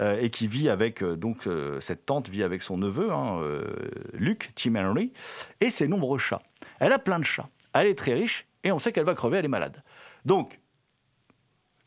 euh, 0.00 0.18
et 0.20 0.30
qui 0.30 0.46
vit 0.46 0.68
avec, 0.68 1.02
euh, 1.02 1.16
donc, 1.16 1.48
cette 1.80 2.06
tante 2.06 2.28
vit 2.28 2.42
avec 2.42 2.62
son 2.62 2.78
neveu, 2.78 3.10
hein, 3.12 3.40
Luke, 4.12 4.50
Tim 4.54 4.76
Henry, 4.76 5.12
et 5.60 5.70
ses 5.70 5.88
nombreux 5.88 6.18
chats. 6.18 6.42
Elle 6.78 6.92
a 6.92 6.98
plein 6.98 7.18
de 7.18 7.24
chats. 7.24 7.48
Elle 7.72 7.86
est 7.86 7.98
très 7.98 8.14
riche, 8.14 8.46
et 8.64 8.72
on 8.72 8.78
sait 8.78 8.92
qu'elle 8.92 9.04
va 9.04 9.14
crever, 9.14 9.38
elle 9.38 9.44
est 9.44 9.48
malade. 9.48 9.82
Donc, 10.24 10.60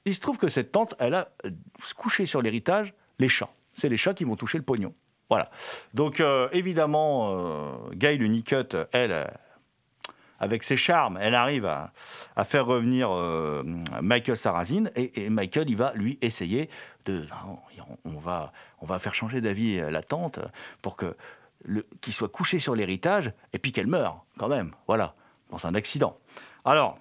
il 0.05 0.13
se 0.13 0.19
trouve 0.19 0.37
que 0.37 0.49
cette 0.49 0.71
tante, 0.71 0.95
elle 0.99 1.13
a 1.13 1.29
couché 1.97 2.25
sur 2.25 2.41
l'héritage 2.41 2.93
les 3.19 3.29
chats. 3.29 3.49
C'est 3.73 3.89
les 3.89 3.97
chats 3.97 4.13
qui 4.13 4.23
vont 4.23 4.35
toucher 4.35 4.57
le 4.57 4.63
pognon. 4.63 4.93
Voilà. 5.29 5.49
Donc, 5.93 6.21
évidemment, 6.51 7.89
Gail 7.93 8.21
Unicut, 8.21 8.75
elle, 8.91 9.31
avec 10.39 10.63
ses 10.63 10.77
charmes, 10.77 11.17
elle 11.21 11.35
arrive 11.35 11.65
à, 11.65 11.91
faire 12.43 12.65
revenir 12.65 13.09
euh, 13.11 13.63
Michael 14.01 14.37
Sarrazin. 14.37 14.85
Et, 14.95 15.25
et 15.25 15.29
Michael, 15.29 15.69
il 15.69 15.77
va 15.77 15.93
lui 15.93 16.17
essayer 16.21 16.69
de. 17.05 17.27
on, 18.05 18.17
va, 18.19 18.51
on 18.81 18.85
va 18.85 18.99
faire 18.99 19.15
changer 19.15 19.41
d'avis 19.41 19.79
euh, 19.79 19.89
la 19.89 20.01
tante 20.01 20.39
pour 20.81 20.97
qu'il 20.97 22.13
soit 22.13 22.31
couché 22.31 22.59
sur 22.59 22.75
l'héritage 22.75 23.31
et 23.53 23.59
puis 23.59 23.71
qu'elle 23.71 23.87
meure, 23.87 24.25
quand 24.37 24.49
même. 24.49 24.73
Voilà. 24.87 25.15
Dans 25.49 25.65
un 25.65 25.75
accident. 25.75 26.17
Alors. 26.65 26.97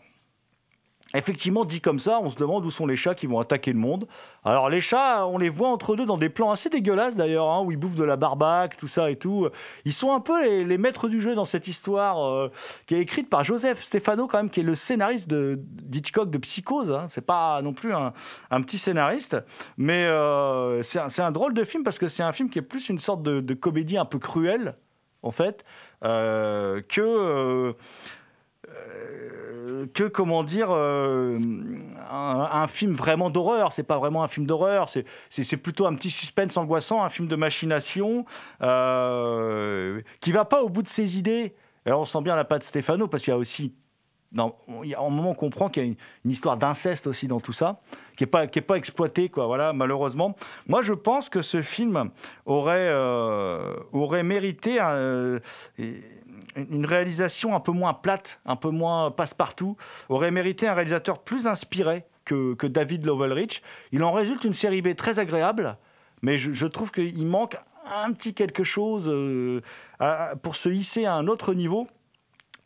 Effectivement, 1.15 1.65
dit 1.65 1.81
comme 1.81 1.99
ça, 1.99 2.21
on 2.23 2.31
se 2.31 2.37
demande 2.37 2.65
où 2.65 2.71
sont 2.71 2.87
les 2.87 2.97
chats 2.97 3.15
qui 3.15 3.27
vont 3.27 3.39
attaquer 3.39 3.73
le 3.73 3.79
monde. 3.79 4.07
Alors 4.45 4.71
les 4.71 4.81
chats, 4.81 5.27
on 5.27 5.39
les 5.39 5.51
voit 5.51 5.69
entre 5.69 5.95
deux 5.95 6.07
dans 6.07 6.17
des 6.17 6.29
plans 6.29 6.51
assez 6.51 6.69
dégueulasses 6.69 7.17
d'ailleurs, 7.17 7.51
hein, 7.51 7.63
où 7.63 7.71
ils 7.71 7.77
bouffent 7.77 7.97
de 7.97 8.05
la 8.05 8.17
barbaque, 8.17 8.77
tout 8.77 8.89
ça 8.89 9.11
et 9.11 9.17
tout. 9.17 9.49
Ils 9.85 9.93
sont 9.93 10.13
un 10.13 10.21
peu 10.21 10.65
les, 10.65 10.79
maîtres 10.79 11.09
du 11.09 11.21
jeu 11.21 11.35
dans 11.35 11.45
cette 11.45 11.69
histoire 11.69 12.25
euh, 12.25 12.51
qui 12.87 12.95
est 12.95 13.01
écrite 13.01 13.29
par 13.29 13.45
Joseph 13.45 13.83
Stefano 13.83 14.27
quand 14.27 14.39
même, 14.39 14.51
qui 14.51 14.61
est 14.61 14.65
le 14.65 14.75
scénariste 14.75 15.29
de 15.29 15.59
d'Hitchcock 15.61 16.31
de 16.31 16.39
Psychose. 16.39 16.91
Hein. 16.91 17.05
C'est 17.09 17.27
pas 17.27 17.61
non 17.63 17.73
plus 17.73 17.93
un, 17.93 18.13
petit 18.63 18.79
scénariste, 18.79 19.37
mais 19.77 20.05
euh, 20.07 20.83
c'est 20.83 21.21
un, 21.21 21.33
drôle 21.33 21.55
de 21.55 21.65
film 21.65 21.83
parce 21.83 21.99
que 21.99 22.09
c'est 22.09 22.23
un 22.23 22.33
film 22.33 22.49
qui 22.49 22.59
est 22.59 22.63
plus 22.63 22.89
une 22.89 22.99
sorte 22.99 23.23
de, 23.23 23.55
comédie 23.55 23.99
un 23.99 24.05
peu 24.05 24.19
cruelle 24.19 24.77
en 25.23 25.31
fait 25.31 25.65
euh, 26.05 26.81
que 26.89 27.75
que 29.95 30.05
comment 30.05 30.43
dire 30.43 30.69
euh, 30.71 31.39
un, 32.11 32.49
un 32.53 32.67
film 32.67 32.93
vraiment 32.93 33.31
d'horreur 33.31 33.73
c'est 33.73 33.83
pas 33.83 33.99
vraiment 33.99 34.23
un 34.23 34.29
film 34.29 34.47
d'horreur 34.47 34.89
c'est 34.89 35.57
plutôt 35.57 35.87
un 35.87 35.95
petit 35.95 36.11
suspense 36.11 36.57
angoissant 36.57 37.03
un 37.03 37.09
film 37.09 37.29
de 37.29 37.37
machination 37.37 38.25
euh, 38.63 40.01
qui 40.21 40.33
va 40.33 40.45
pas 40.45 40.63
au 40.63 40.69
bout 40.69 40.83
de 40.83 40.89
ses 40.89 41.19
idées 41.19 41.55
alors 41.87 42.01
on 42.01 42.05
sent 42.05 42.23
bien 42.23 42.37
la 42.37 42.45
patte 42.45 42.63
Stefano 42.63 43.09
parce 43.09 43.23
qu'il 43.25 43.33
y 43.33 43.35
a 43.35 43.39
aussi 43.39 43.75
non, 44.33 44.55
y 44.83 44.95
a 44.95 45.01
un 45.01 45.11
moment 45.11 45.31
on 45.31 45.35
comprend 45.35 45.69
qu'il 45.69 45.83
y 45.83 45.87
a 45.87 45.89
une, 46.25 46.31
histoire 46.31 46.57
d'inceste 46.57 47.07
aussi 47.07 47.29
dans 47.29 47.41
tout 47.41 47.53
ça, 47.53 47.81
qui 48.17 48.25
n'est 48.25 48.31
pas, 48.31 48.45
est 48.45 48.61
pas 48.63 48.77
exploitée, 48.77 49.29
quoi, 49.29 49.47
voilà, 49.47 49.73
malheureusement. 49.75 50.35
Moi, 50.67 50.81
je 50.81 50.95
pense 50.95 51.29
que 51.29 51.43
ce 51.43 51.61
film 51.61 52.11
aurait, 52.47 52.89
euh, 52.89 53.77
aurait 53.93 54.23
mérité 54.23 54.79
euh, 54.81 55.39
une 56.57 56.87
réalisation 56.87 57.55
un 57.55 57.61
peu 57.61 57.73
moins 57.73 57.95
plate, 57.95 58.41
un 58.45 58.57
peu 58.57 58.71
moins 58.71 59.11
passe-partout, 59.11 59.77
aurait 60.09 60.31
mérité 60.31 60.69
un 60.69 60.75
réalisateur 60.75 61.21
plus 61.21 61.47
inspiré 61.47 62.05
que, 62.25 62.67
David 62.67 63.05
Lovelrich. 63.05 63.63
Il 63.91 64.03
en 64.05 64.13
résulte 64.13 64.45
une 64.45 64.53
série 64.53 64.83
B 64.83 64.95
très 64.95 65.19
agréable, 65.19 65.77
mais 66.23 66.39
je, 66.39 66.67
trouve 66.67 66.91
qu'il 66.91 67.27
manque 67.27 67.57
un 67.85 68.13
petit 68.13 68.35
quelque 68.35 68.65
chose 68.65 69.07
euh, 69.09 69.61
pour 70.43 70.57
se 70.57 70.69
hisser 70.69 71.05
à 71.05 71.15
un 71.15 71.27
autre 71.27 71.55
niveau. 71.55 71.89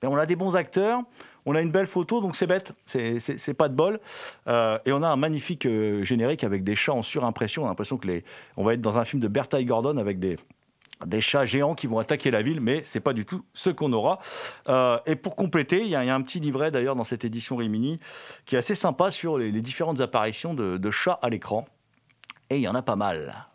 On 0.03 0.16
a 0.16 0.26
des 0.26 0.37
bons 0.37 0.57
acteurs, 0.57 1.03
on 1.47 1.55
a 1.55 1.61
une 1.61 1.70
belle 1.70 1.87
photo, 1.87 2.20
donc 2.20 2.37
c'est 2.37 2.47
bête, 2.47 2.72
c'est 2.87 3.55
pas 3.55 3.68
de 3.68 3.74
bol. 3.74 3.99
Euh, 4.47 4.78
et 4.84 4.93
on 4.93 5.03
a 5.03 5.09
un 5.09 5.16
magnifique 5.16 5.64
euh, 5.64 6.05
générique 6.05 6.45
avec 6.45 6.64
des 6.64 6.76
chats 6.76 6.93
en 6.93 7.03
surimpression. 7.03 7.62
On 7.62 7.66
a 7.66 7.68
l'impression 7.68 7.97
que 7.97 8.09
les, 8.09 8.24
on 8.57 8.64
va 8.64 8.74
être 8.74 8.80
dans 8.80 8.99
un 8.99 9.05
film 9.05 9.22
de 9.22 9.28
Bertha 9.28 9.62
Gordon 9.62 9.97
avec 9.97 10.18
des 10.18 10.37
des 11.05 11.20
chats 11.20 11.44
géants 11.44 11.74
qui 11.74 11.86
vont 11.86 11.99
attaquer 11.99 12.30
la 12.30 12.42
ville, 12.42 12.61
mais 12.61 12.82
c'est 12.84 13.01
pas 13.01 13.12
du 13.12 13.26
tout 13.26 13.44
ce 13.53 13.70
qu'on 13.70 13.92
aura. 13.92 14.18
Euh, 14.68 14.99
et 15.07 15.16
pour 15.16 15.36
compléter, 15.36 15.82
il 15.82 15.88
y, 15.88 15.94
a 15.94 16.14
un 16.14 16.22
petit 16.22 16.40
livret 16.40 16.70
d'ailleurs 16.70 16.97
dans 16.97 17.05
cette 17.05 17.24
édition 17.24 17.57
Rimini 17.57 17.99
qui 18.44 18.55
est 18.55 18.59
assez 18.59 18.74
sympa 18.74 19.11
sur 19.11 19.38
les, 19.38 19.53
différentes 19.61 20.01
apparitions 20.01 20.55
de 20.55 20.90
chats 20.90 21.18
à 21.22 21.28
l'écran. 21.28 21.66
Et 22.49 22.57
il 22.57 22.62
y 22.62 22.68
en 22.68 22.74
a 22.74 22.82
pas 22.82 22.97
mal. 22.97 23.47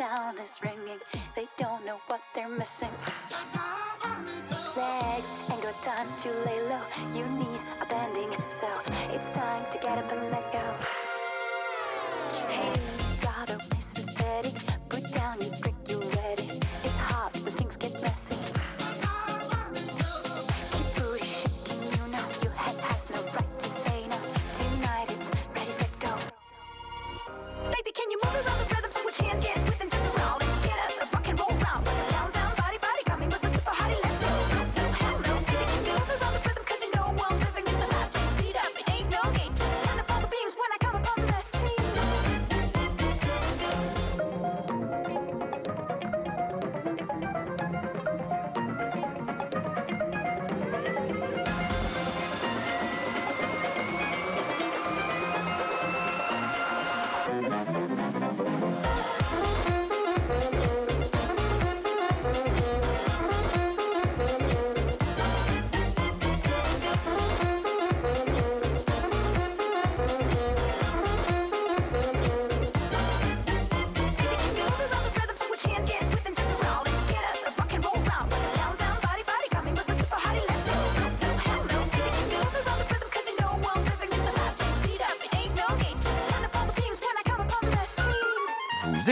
Sound 0.00 0.38
is 0.38 0.58
ringing. 0.62 0.98
They 1.36 1.46
don't 1.58 1.84
know 1.84 1.98
what 2.06 2.22
they're 2.34 2.48
missing. 2.48 2.88
Legs 4.74 5.30
ain't 5.50 5.62
got 5.62 5.82
time 5.82 6.08
to 6.22 6.30
lay 6.46 6.58
low. 6.70 6.80
Your 7.14 7.28
knees 7.38 7.62
are 7.80 7.86
bending, 7.86 8.32
so 8.48 8.66
it's 9.12 9.30
time 9.32 9.62
to 9.70 9.76
get 9.76 9.98
up 9.98 10.10
and 10.10 10.22
let 10.30 10.52
go. 10.54 10.66
Hey, 12.48 12.72
brother, 13.20 13.58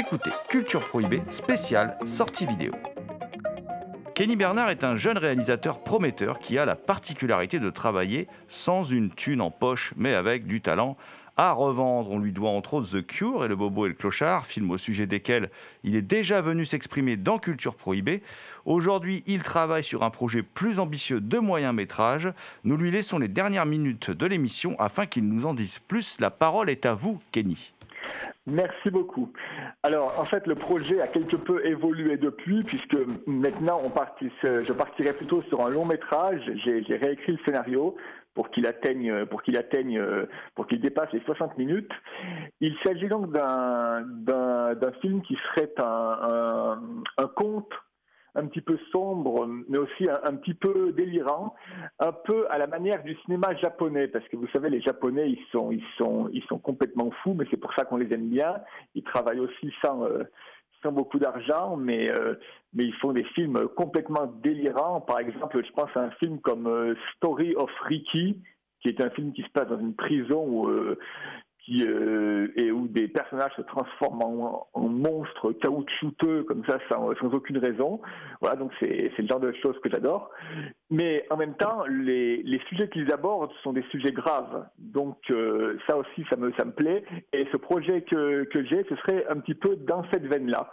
écoutez 0.08 0.30
Culture 0.48 0.82
Prohibée 0.84 1.20
spéciale 1.30 1.98
sortie 2.06 2.46
vidéo. 2.46 2.72
Kenny 4.14 4.36
Bernard 4.36 4.70
est 4.70 4.82
un 4.82 4.96
jeune 4.96 5.18
réalisateur 5.18 5.84
prometteur 5.84 6.38
qui 6.38 6.56
a 6.56 6.64
la 6.64 6.76
particularité 6.76 7.60
de 7.60 7.68
travailler 7.68 8.26
sans 8.48 8.84
une 8.84 9.10
thune 9.10 9.42
en 9.42 9.50
poche, 9.50 9.92
mais 9.98 10.14
avec 10.14 10.46
du 10.46 10.62
talent 10.62 10.96
à 11.36 11.52
revendre. 11.52 12.10
On 12.10 12.18
lui 12.18 12.32
doit 12.32 12.48
entre 12.48 12.72
autres 12.74 12.98
The 12.98 13.06
Cure 13.06 13.44
et 13.44 13.48
Le 13.48 13.56
Bobo 13.56 13.84
et 13.84 13.90
le 13.90 13.94
Clochard, 13.94 14.46
film 14.46 14.70
au 14.70 14.78
sujet 14.78 15.06
desquels 15.06 15.50
il 15.84 15.94
est 15.94 16.00
déjà 16.00 16.40
venu 16.40 16.64
s'exprimer 16.64 17.18
dans 17.18 17.38
Culture 17.38 17.74
Prohibée. 17.74 18.22
Aujourd'hui, 18.64 19.22
il 19.26 19.42
travaille 19.42 19.84
sur 19.84 20.04
un 20.04 20.10
projet 20.10 20.42
plus 20.42 20.80
ambitieux 20.80 21.20
de 21.20 21.38
moyen 21.38 21.74
métrage. 21.74 22.32
Nous 22.64 22.78
lui 22.78 22.90
laissons 22.90 23.18
les 23.18 23.28
dernières 23.28 23.66
minutes 23.66 24.10
de 24.10 24.24
l'émission 24.24 24.74
afin 24.78 25.04
qu'il 25.04 25.28
nous 25.28 25.44
en 25.44 25.52
dise 25.52 25.80
plus. 25.80 26.18
La 26.18 26.30
parole 26.30 26.70
est 26.70 26.86
à 26.86 26.94
vous, 26.94 27.20
Kenny. 27.30 27.74
Merci 28.46 28.90
beaucoup. 28.90 29.32
Alors, 29.82 30.18
en 30.18 30.24
fait, 30.24 30.46
le 30.46 30.54
projet 30.54 31.00
a 31.00 31.06
quelque 31.06 31.36
peu 31.36 31.64
évolué 31.66 32.16
depuis, 32.16 32.62
puisque 32.62 32.96
maintenant, 33.26 33.80
partit, 33.90 34.30
je 34.42 34.72
partirai 34.72 35.12
plutôt 35.12 35.42
sur 35.42 35.64
un 35.66 35.70
long 35.70 35.84
métrage. 35.84 36.40
J'ai 36.64 36.96
réécrit 36.96 37.32
le 37.32 37.38
scénario 37.44 37.96
pour 38.34 38.50
qu'il 38.50 38.66
atteigne, 38.66 39.26
pour 39.26 39.42
qu'il 39.42 39.56
qu'il 40.66 40.80
dépasse 40.80 41.12
les 41.12 41.20
60 41.20 41.58
minutes. 41.58 41.92
Il 42.60 42.74
s'agit 42.84 43.08
donc 43.08 43.32
d'un 43.32 44.92
film 45.02 45.22
qui 45.22 45.36
serait 45.50 45.74
un 45.78 47.26
conte 47.34 47.72
un 48.38 48.46
petit 48.46 48.60
peu 48.60 48.78
sombre, 48.92 49.46
mais 49.68 49.78
aussi 49.78 50.08
un, 50.08 50.36
petit 50.36 50.54
peu 50.54 50.92
délirant, 50.92 51.54
un 51.98 52.12
peu 52.12 52.46
à 52.50 52.58
la 52.58 52.68
manière 52.68 53.02
du 53.02 53.16
cinéma 53.24 53.54
japonais, 53.56 54.06
parce 54.06 54.26
que 54.28 54.36
vous 54.36 54.46
savez, 54.52 54.70
les 54.70 54.80
Japonais, 54.80 55.30
ils 55.30 55.44
sont, 55.50 55.72
ils 55.72 55.84
sont, 55.96 56.30
ils 56.32 56.44
sont 56.44 56.58
complètement 56.58 57.10
fous, 57.22 57.34
mais 57.34 57.46
c'est 57.50 57.56
pour 57.56 57.72
ça 57.74 57.84
qu'on 57.84 57.96
les 57.96 58.12
aime 58.14 58.28
bien. 58.28 58.60
Ils 58.94 59.02
travaillent 59.02 59.40
aussi 59.40 59.72
sans, 59.84 60.04
euh, 60.04 60.22
sans 60.82 60.92
beaucoup 60.92 61.18
d'argent, 61.18 61.76
mais, 61.76 62.12
euh, 62.12 62.34
mais 62.72 62.84
ils 62.84 62.94
font 62.94 63.12
des 63.12 63.24
films 63.24 63.68
complètement 63.76 64.26
délirants. 64.26 65.00
Par 65.00 65.18
exemple, 65.18 65.60
je 65.64 65.72
pense 65.72 65.90
à 65.96 66.02
un 66.02 66.10
film 66.12 66.40
comme 66.40 66.68
euh, 66.68 66.94
Story 67.16 67.54
of 67.56 67.70
Ricky, 67.82 68.40
qui 68.80 68.88
est 68.88 69.02
un 69.02 69.10
film 69.10 69.32
qui 69.32 69.42
se 69.42 69.50
passe 69.50 69.66
dans 69.66 69.80
une 69.80 69.96
prison 69.96 70.44
où 70.46 70.70
euh, 71.70 72.48
et 72.56 72.70
où 72.70 72.88
des 72.88 73.08
personnages 73.08 73.52
se 73.56 73.62
transforment 73.62 74.22
en, 74.72 74.88
monstres 74.88 75.52
caoutchouteux 75.52 76.44
comme 76.44 76.64
ça 76.66 76.78
sans, 76.88 77.12
aucune 77.32 77.58
raison. 77.58 78.00
Voilà, 78.40 78.56
donc 78.56 78.72
c'est 78.80 79.12
le 79.18 79.26
genre 79.26 79.40
de 79.40 79.52
choses 79.62 79.78
que 79.82 79.90
j'adore. 79.90 80.30
Mais 80.90 81.26
en 81.30 81.36
même 81.36 81.54
temps, 81.54 81.84
les, 81.88 82.60
sujets 82.68 82.88
qu'ils 82.88 83.12
abordent 83.12 83.52
sont 83.62 83.72
des 83.72 83.84
sujets 83.90 84.12
graves. 84.12 84.66
Donc 84.78 85.18
euh, 85.30 85.78
ça 85.88 85.96
aussi, 85.96 86.24
ça 86.30 86.36
me, 86.36 86.52
ça 86.58 86.64
me 86.64 86.72
plaît. 86.72 87.04
Et 87.32 87.46
ce 87.52 87.56
projet 87.56 88.02
que, 88.02 88.44
que 88.44 88.64
j'ai, 88.64 88.84
ce 88.88 88.96
serait 88.96 89.26
un 89.28 89.38
petit 89.40 89.54
peu 89.54 89.76
dans 89.76 90.04
cette 90.10 90.24
veine-là. 90.24 90.72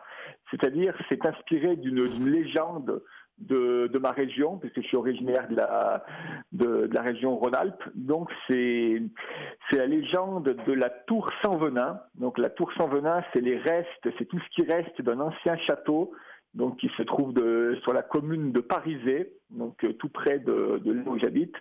C'est-à-dire, 0.52 0.94
c'est 1.10 1.26
inspiré 1.26 1.76
d'une 1.76 2.30
légende 2.30 3.02
de, 3.40 3.98
ma 4.00 4.12
région, 4.12 4.58
puisque 4.58 4.82
je 4.82 4.88
suis 4.88 4.98
originaire 4.98 5.48
de 5.50 5.56
la, 5.56 6.06
de, 6.52 6.90
la 6.92 7.02
région 7.02 7.36
Rhône-Alpes. 7.36 7.84
Donc 7.96 8.30
c'est 8.48 9.02
la 9.72 9.86
légende 9.86 10.56
de 10.66 10.74
la 10.74 10.90
tour 10.90 11.30
sans 11.44 11.58
venin. 11.58 12.00
Donc 12.16 12.38
la 12.38 12.50
tour 12.50 12.72
sans 12.78 12.88
venin, 12.88 13.24
c'est 13.34 13.42
les 13.42 13.58
restes, 13.58 14.10
c'est 14.18 14.26
tout 14.26 14.40
ce 14.40 14.50
qui 14.56 14.70
reste 14.70 15.02
d'un 15.02 15.20
ancien 15.20 15.58
château, 15.58 16.12
donc 16.54 16.78
qui 16.78 16.90
se 16.98 17.04
trouve 17.04 17.34
de, 17.34 17.78
sur 17.84 17.94
la 17.94 18.02
commune 18.02 18.52
de 18.52 18.62
Parisé, 18.62 19.34
donc 19.50 19.84
euh, 19.84 19.94
tout 19.94 20.10
près 20.10 20.40
de, 20.40 20.82
de 20.84 21.04
où 21.06 21.20
j'habite. 21.20 21.56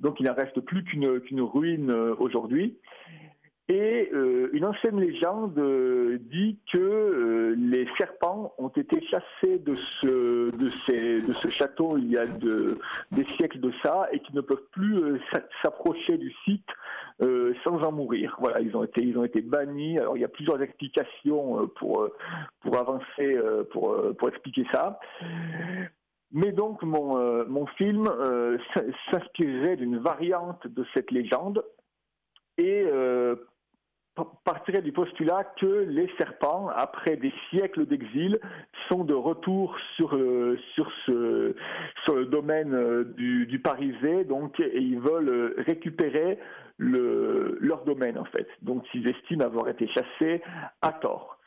Donc 0.00 0.18
il 0.18 0.26
n'en 0.26 0.34
reste 0.34 0.60
plus 0.60 0.82
qu'une 0.82 1.20
qu'une 1.20 1.40
ruine 1.40 1.90
euh, 1.90 2.14
aujourd'hui. 2.18 2.78
Et 3.68 4.10
euh, 4.12 4.50
une 4.52 4.64
ancienne 4.64 4.98
légende 5.00 5.56
euh, 5.56 6.18
dit 6.20 6.58
que 6.72 6.78
euh, 6.78 7.54
les 7.56 7.86
serpents 7.96 8.52
ont 8.58 8.68
été 8.68 9.00
chassés 9.06 9.58
de 9.60 9.76
ce, 9.76 10.50
château 11.48 11.96
il 11.96 12.10
y 12.10 12.18
a 12.18 12.26
de, 12.26 12.76
des 13.12 13.24
siècles 13.36 13.60
de 13.60 13.72
ça 13.82 14.08
et 14.10 14.18
qu'ils 14.18 14.34
ne 14.34 14.40
peuvent 14.40 14.66
plus 14.72 15.20
s'a- 15.32 15.46
s'approcher 15.62 16.18
du 16.18 16.32
site 16.44 16.66
sans 17.62 17.80
en 17.84 17.92
mourir. 17.92 18.34
Voilà, 18.40 18.60
ils 18.60 18.76
ont 18.76 18.82
été, 18.82 19.00
bannis. 19.42 19.96
Alors 19.96 20.16
il 20.16 20.20
y 20.20 20.24
a 20.24 20.28
plusieurs 20.28 20.60
explications 20.60 21.68
pour, 21.76 22.08
avancer, 22.76 23.38
pour, 23.70 23.96
expliquer 24.28 24.66
ça. 24.72 24.98
Mais 26.32 26.50
donc 26.50 26.82
mon, 26.82 27.46
film 27.66 28.10
s- 28.76 28.84
s'inspirerait 29.10 29.76
d'une 29.76 29.98
variante 29.98 30.66
de 30.66 30.84
cette 30.94 31.12
légende 31.12 31.64
et 32.58 32.84
partirait 34.44 34.82
du 34.82 34.92
postulat 34.92 35.44
que 35.58 35.86
les 35.88 36.10
serpents, 36.18 36.68
après 36.68 37.16
des 37.16 37.32
siècles 37.50 37.86
d'exil, 37.86 38.38
sont 38.90 39.04
de 39.04 39.14
retour 39.14 39.76
sur, 39.96 40.14
euh, 40.14 40.58
sur, 40.74 40.90
ce, 41.06 41.54
le 42.14 42.26
domaine 42.26 42.74
euh, 42.74 43.04
du, 43.16 43.46
du 43.46 43.58
Parisé, 43.58 44.24
donc, 44.24 44.60
et 44.60 44.80
ils 44.80 45.00
veulent 45.00 45.30
euh, 45.30 45.54
récupérer 45.66 46.38
le, 46.76 47.56
leur 47.60 47.84
domaine, 47.84 48.18
en 48.18 48.24
fait. 48.26 48.48
Donc, 48.60 48.84
ils 48.92 49.08
estiment 49.08 49.44
avoir 49.44 49.68
été 49.68 49.88
chassés 49.88 50.42
à 50.82 50.92
tort. 50.92 51.38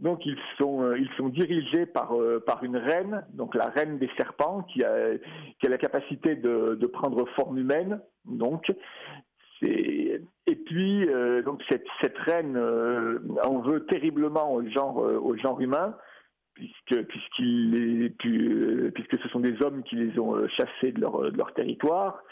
Donc 0.00 0.26
ils 0.26 0.36
sont 0.58 0.92
ils 0.96 1.08
sont 1.16 1.28
dirigés 1.28 1.86
par 1.86 2.14
par 2.44 2.64
une 2.64 2.76
reine, 2.76 3.24
donc 3.32 3.54
la 3.54 3.68
reine 3.68 3.96
des 3.96 4.10
serpents, 4.16 4.62
qui 4.62 4.82
a 4.82 5.16
qui 5.60 5.66
a 5.68 5.70
la 5.70 5.78
capacité 5.78 6.34
de, 6.34 6.74
de 6.74 6.86
prendre 6.88 7.24
forme 7.36 7.58
humaine. 7.58 8.00
Donc 8.24 8.72
c'est 9.60 10.03
euh, 10.78 11.42
donc 11.42 11.62
cette 11.68 12.18
reine 12.18 12.56
euh, 12.56 13.18
en 13.44 13.60
veut 13.60 13.84
terriblement 13.86 14.52
au 14.54 14.66
genre 14.68 15.04
euh, 15.04 15.18
au 15.18 15.36
genre 15.36 15.60
humain 15.60 15.96
puisque 16.54 17.02
puisque 17.06 17.28
ce 19.22 19.28
sont 19.30 19.40
des 19.40 19.60
hommes 19.62 19.82
qui 19.82 19.96
les 19.96 20.18
ont 20.18 20.46
chassés 20.48 20.92
de 20.92 21.00
leur 21.00 21.52
territoire. 21.54 22.22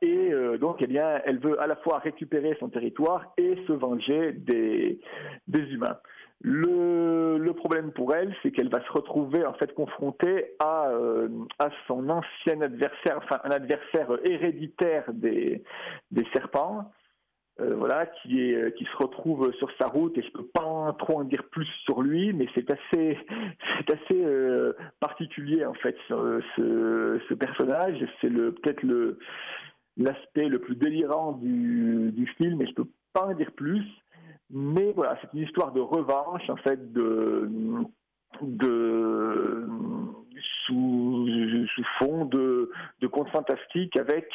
Et 0.00 0.32
donc, 0.58 0.78
eh 0.80 0.88
bien, 0.88 1.20
elle 1.24 1.38
veut 1.38 1.62
à 1.62 1.68
la 1.68 1.76
fois 1.76 2.00
récupérer 2.00 2.56
son 2.58 2.68
territoire 2.68 3.32
et 3.38 3.54
se 3.68 3.72
venger 3.72 4.32
des, 4.32 4.98
humains. 5.54 5.98
Le, 6.40 7.52
problème 7.52 7.92
pour 7.92 8.12
elle, 8.12 8.34
c'est 8.42 8.50
qu'elle 8.50 8.70
va 8.70 8.84
se 8.84 8.90
retrouver 8.90 9.46
en 9.46 9.52
fait 9.52 9.72
confrontée 9.72 10.56
à, 10.58 10.90
son 11.86 12.08
ancien 12.08 12.60
adversaire, 12.60 13.18
enfin 13.18 13.38
un 13.44 13.52
adversaire 13.52 14.08
héréditaire 14.24 15.04
des 15.12 15.62
serpents, 16.34 16.90
euh, 17.60 17.74
voilà, 17.76 18.06
qui 18.06 18.40
est 18.40 18.54
euh, 18.54 18.70
qui 18.70 18.84
se 18.84 18.96
retrouve 18.96 19.52
sur 19.58 19.70
sa 19.78 19.86
route 19.86 20.16
et 20.16 20.22
je 20.22 20.32
peux 20.32 20.46
pas 20.46 20.96
trop 20.98 21.20
en 21.20 21.24
dire 21.24 21.44
plus 21.50 21.68
sur 21.84 22.00
lui, 22.00 22.32
mais 22.32 22.46
c'est 22.54 22.70
assez 22.70 23.18
c'est 23.78 23.94
assez 23.94 24.24
euh, 24.24 24.72
particulier 25.00 25.64
en 25.66 25.74
fait 25.74 25.94
ce, 26.08 27.34
personnage. 27.34 28.02
C'est 28.20 28.30
le 28.30 28.52
peut-être 28.52 28.82
le 28.82 29.18
l'aspect 29.98 30.48
le 30.48 30.60
plus 30.60 30.76
délirant 30.76 31.32
du, 31.32 32.10
du 32.12 32.26
film 32.38 32.62
et 32.62 32.66
je 32.66 32.72
peux 32.72 32.88
pas 33.12 33.26
en 33.26 33.34
dire 33.34 33.52
plus. 33.52 33.84
Mais 34.50 34.92
voilà, 34.92 35.18
c'est 35.20 35.32
une 35.34 35.44
histoire 35.44 35.72
de 35.72 35.80
revanche 35.80 36.48
en 36.48 36.56
fait 36.56 36.92
de 36.94 37.50
de 38.40 39.66
sous, 40.64 41.28
sous 41.74 41.84
fond 41.98 42.24
de, 42.24 42.70
de 43.00 43.06
contes 43.06 43.28
fantastiques 43.28 43.96
avec 43.96 44.26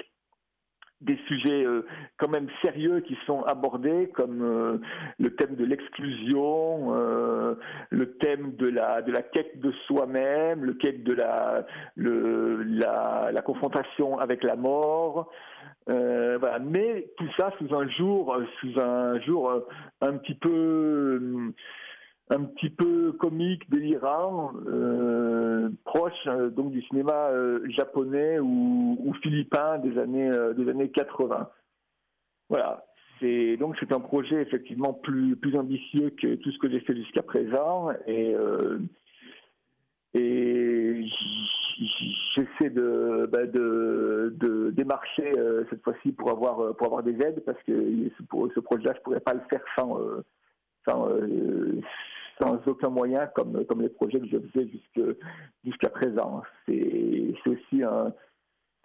des 1.01 1.17
sujets 1.27 1.63
euh, 1.63 1.85
quand 2.17 2.29
même 2.29 2.47
sérieux 2.63 3.01
qui 3.01 3.15
sont 3.25 3.43
abordés 3.43 4.09
comme 4.15 4.41
euh, 4.41 4.77
le 5.19 5.35
thème 5.35 5.55
de 5.55 5.63
l'exclusion, 5.63 6.95
euh, 6.95 7.55
le 7.89 8.17
thème 8.17 8.55
de 8.55 8.67
la 8.67 9.01
de 9.01 9.11
la 9.11 9.21
quête 9.21 9.59
de 9.59 9.71
soi-même, 9.85 10.63
le 10.63 10.73
quête 10.73 11.03
de 11.03 11.13
la 11.13 11.65
le, 11.95 12.63
la, 12.63 13.29
la 13.31 13.41
confrontation 13.41 14.17
avec 14.17 14.43
la 14.43 14.55
mort. 14.55 15.31
Voilà. 15.85 16.59
Mais 16.59 17.07
tout 17.17 17.29
ça 17.39 17.53
sous 17.59 17.73
un 17.73 17.87
jour 17.87 18.37
sous 18.59 18.79
un 18.79 19.19
jour 19.21 19.63
un 20.01 20.17
petit 20.17 20.35
peu 20.35 21.53
un 22.29 22.43
petit 22.43 22.69
peu 22.69 23.13
comique, 23.13 23.69
délirant, 23.69 24.51
euh, 24.67 25.69
proche 25.85 26.27
euh, 26.27 26.49
donc 26.49 26.71
du 26.71 26.81
cinéma 26.83 27.29
euh, 27.29 27.59
japonais 27.69 28.39
ou, 28.39 29.13
philippin 29.23 29.79
des 29.79 29.97
années 29.97 30.29
des 30.55 30.69
années 30.69 30.91
80. 30.91 31.49
Voilà. 32.49 32.85
C'est 33.19 33.57
donc 33.57 33.75
c'est 33.79 33.91
un 33.91 33.99
projet 33.99 34.41
effectivement 34.41 34.93
plus 34.93 35.35
plus 35.35 35.55
ambitieux 35.57 36.11
que 36.11 36.35
tout 36.35 36.51
ce 36.51 36.59
que 36.59 36.69
j'ai 36.69 36.81
fait 36.81 36.95
jusqu'à 36.95 37.23
présent 37.23 37.89
et 38.05 38.35
j'essaie 42.35 42.69
de, 42.69 43.27
bah, 43.31 43.47
démarcher 44.71 45.31
cette 45.71 45.81
fois-ci 45.83 46.11
pour 46.11 46.29
avoir 46.29 46.75
pour 46.75 46.85
avoir 46.87 47.01
des 47.01 47.19
aides 47.25 47.41
parce 47.43 47.61
que 47.63 48.09
pour 48.29 48.49
ce 48.53 48.59
projet-là 48.59 48.93
je 48.95 49.01
pourrais 49.01 49.19
pas 49.19 49.33
le 49.33 49.41
faire 49.49 49.63
sans 49.75 49.97
sans 52.39 52.59
aucun 52.67 52.89
moyen 52.89 53.27
comme 53.27 53.65
comme 53.65 53.81
les 53.81 53.89
projets 53.89 54.19
que 54.19 54.27
je 54.27 54.37
faisais 54.37 54.67
jusque 54.67 55.17
jusqu'à 55.63 55.89
présent. 55.89 56.43
C'est 56.67 57.33
aussi 57.45 57.83
un 57.83 58.13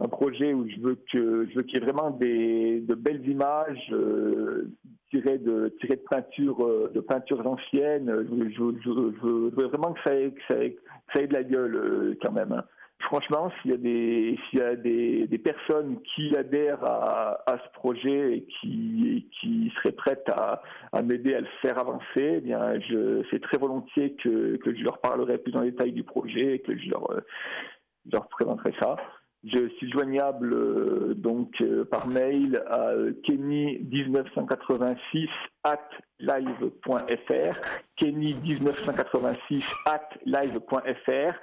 un 0.03 0.09
projet 0.09 0.53
où 0.53 0.69
je 0.69 0.81
veux 0.81 0.99
que 1.13 1.49
je 1.55 1.61
qu'il 1.61 1.79
y 1.79 1.83
ait 1.83 1.85
vraiment 1.85 2.11
des 2.11 2.81
de 2.81 2.95
belles 2.95 3.27
images 3.29 3.89
euh, 3.93 4.73
tirées 5.11 5.39
de 5.39 5.75
tirées 5.81 5.97
de 5.97 6.05
peintures 6.11 6.65
euh, 6.65 6.91
de 6.95 7.01
peintures 7.01 7.47
anciennes. 7.47 8.11
Je, 8.29 8.63
veux 8.63 9.67
vraiment 9.67 9.93
que 9.93 10.01
ça 10.05 10.15
ait, 10.15 10.33
que 10.33 10.41
ça 10.49 10.55
que 10.55 10.77
ça 11.15 11.23
ait 11.23 11.29
de 11.29 11.35
la 11.35 11.45
gueule 11.45 11.77
euh, 11.77 12.19
quand 12.21 12.33
même. 12.33 12.63
Franchement, 13.03 13.51
s'il 13.61 13.73
y 13.73 13.75
a 13.75 13.77
des 13.77 14.39
s'il 14.49 14.59
y 14.59 14.63
a 14.63 14.77
des, 14.77 15.27
des 15.27 15.39
personnes 15.39 16.01
qui 16.03 16.35
adhèrent 16.37 16.85
à, 16.85 17.43
à 17.47 17.59
ce 17.59 17.73
projet 17.73 18.37
et 18.37 18.47
qui 18.61 19.29
qui 19.41 19.73
seraient 19.77 19.93
prêtes 19.93 20.29
à, 20.29 20.63
à 20.93 21.03
m'aider 21.03 21.35
à 21.35 21.41
le 21.41 21.49
faire 21.61 21.79
avancer, 21.79 22.05
eh 22.37 22.41
bien 22.41 22.79
je 22.81 23.23
c'est 23.31 23.41
très 23.43 23.59
volontiers 23.59 24.15
que, 24.15 24.57
que 24.57 24.75
je 24.75 24.83
leur 24.83 25.01
parlerai 25.01 25.39
plus 25.39 25.55
en 25.57 25.63
détail 25.63 25.93
du 25.93 26.05
projet 26.05 26.55
et 26.57 26.59
que 26.61 26.77
je 26.77 26.91
leur 26.91 27.11
euh, 27.11 27.21
je 28.07 28.13
leur 28.13 28.29
présenterai 28.29 28.73
ça. 28.81 28.97
Je 29.45 29.69
suis 29.77 29.91
joignable 29.91 30.53
euh, 30.53 31.15
donc 31.17 31.61
euh, 31.61 31.85
par 31.85 32.07
mail 32.07 32.63
à 32.69 32.91
euh, 32.91 33.13
kenny1986 33.27 35.29
at 35.65 35.81
live.fr, 36.21 37.57
kenny1986 37.99 39.65
at 39.87 40.09
live.fr 40.25 41.35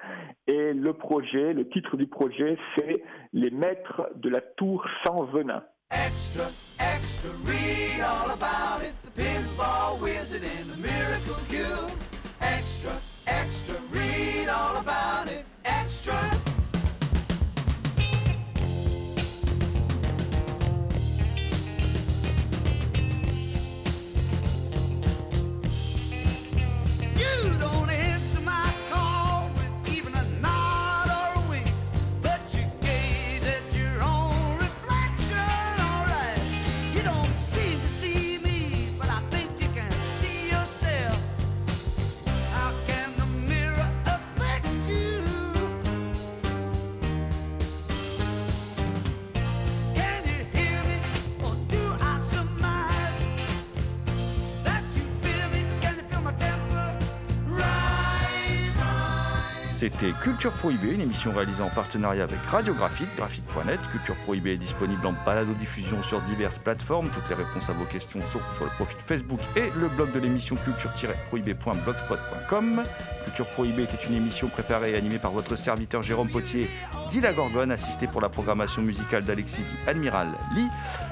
et 0.48 0.74
le 0.74 0.94
projet, 0.94 1.54
le 1.54 1.68
titre 1.68 1.98
du 1.98 2.08
projet 2.08 2.58
c'est 2.78 3.04
Les 3.34 3.52
maîtres 3.52 4.10
de 4.16 4.30
la 4.30 4.40
tour 4.40 4.88
sans 5.06 5.26
venin. 5.26 5.62
Extra, 5.92 6.46
extra, 6.80 7.32
read 7.46 8.00
all 8.00 8.32
about 8.32 8.82
it. 8.82 8.94
The 9.04 9.12
pinball 9.22 10.00
wizard 10.00 10.44
and 10.44 10.72
the 10.72 10.78
miracle 10.78 11.36
cure. 11.50 11.90
Extra, 12.42 12.94
extra, 13.28 13.76
read 13.92 14.48
all 14.48 14.78
about 14.78 15.28
it. 15.28 15.44
Extra. 15.66 16.14
C'était 59.80 60.12
Culture 60.12 60.52
Prohibée, 60.52 60.94
une 60.94 61.00
émission 61.00 61.32
réalisée 61.32 61.64
en 61.64 61.70
partenariat 61.70 62.26
avec 62.26 62.42
Radiographite, 62.48 63.08
graphite.net. 63.16 63.80
Culture 63.94 64.18
Prohibée 64.26 64.56
est 64.56 64.58
disponible 64.58 65.08
en 65.08 65.14
balado-diffusion 65.26 66.04
sur 66.04 66.20
diverses 66.20 66.58
plateformes. 66.58 67.08
Toutes 67.08 67.30
les 67.30 67.36
réponses 67.36 67.70
à 67.70 67.72
vos 67.72 67.86
questions 67.86 68.20
sont 68.20 68.42
sur 68.58 68.66
le 68.66 68.72
profil 68.72 68.98
Facebook 68.98 69.40
et 69.56 69.72
le 69.80 69.88
blog 69.88 70.12
de 70.12 70.20
l'émission 70.20 70.58
culture-prohibée.blogspot.com. 70.58 72.84
Culture 73.24 73.46
Prohibée 73.46 73.84
était 73.84 74.06
une 74.06 74.16
émission 74.16 74.50
préparée 74.50 74.92
et 74.92 74.98
animée 74.98 75.18
par 75.18 75.32
votre 75.32 75.56
serviteur 75.56 76.04
Jérôme 76.04 76.28
Potier, 76.28 76.70
dit 77.08 77.22
la 77.22 77.32
Gorgone, 77.32 77.72
assisté 77.72 78.08
pour 78.08 78.20
la 78.20 78.28
programmation 78.28 78.82
musicale 78.82 79.24
d'Alexis 79.24 79.62
dit 79.62 79.78
Admiral 79.88 80.28
Lee. 80.56 80.68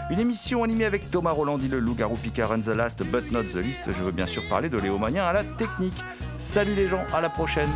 Une 0.09 0.19
émission 0.19 0.65
animée 0.65 0.83
avec 0.83 1.09
Thomas 1.09 1.31
Roland, 1.31 1.57
dit 1.57 1.69
le 1.69 1.79
loup-garou 1.79 2.17
Picard 2.17 2.51
and 2.51 2.63
the 2.63 2.75
Last, 2.75 3.01
but 3.05 3.31
not 3.31 3.43
the 3.43 3.63
least. 3.63 3.85
Je 3.87 4.03
veux 4.03 4.11
bien 4.11 4.25
sûr 4.25 4.45
parler 4.49 4.67
de 4.67 4.77
Léo 4.77 4.97
Magnin 4.97 5.23
à 5.23 5.31
la 5.31 5.45
technique. 5.45 6.03
Salut 6.41 6.75
les 6.75 6.89
gens, 6.89 7.05
à 7.13 7.21
la 7.21 7.29
prochaine. 7.29 7.69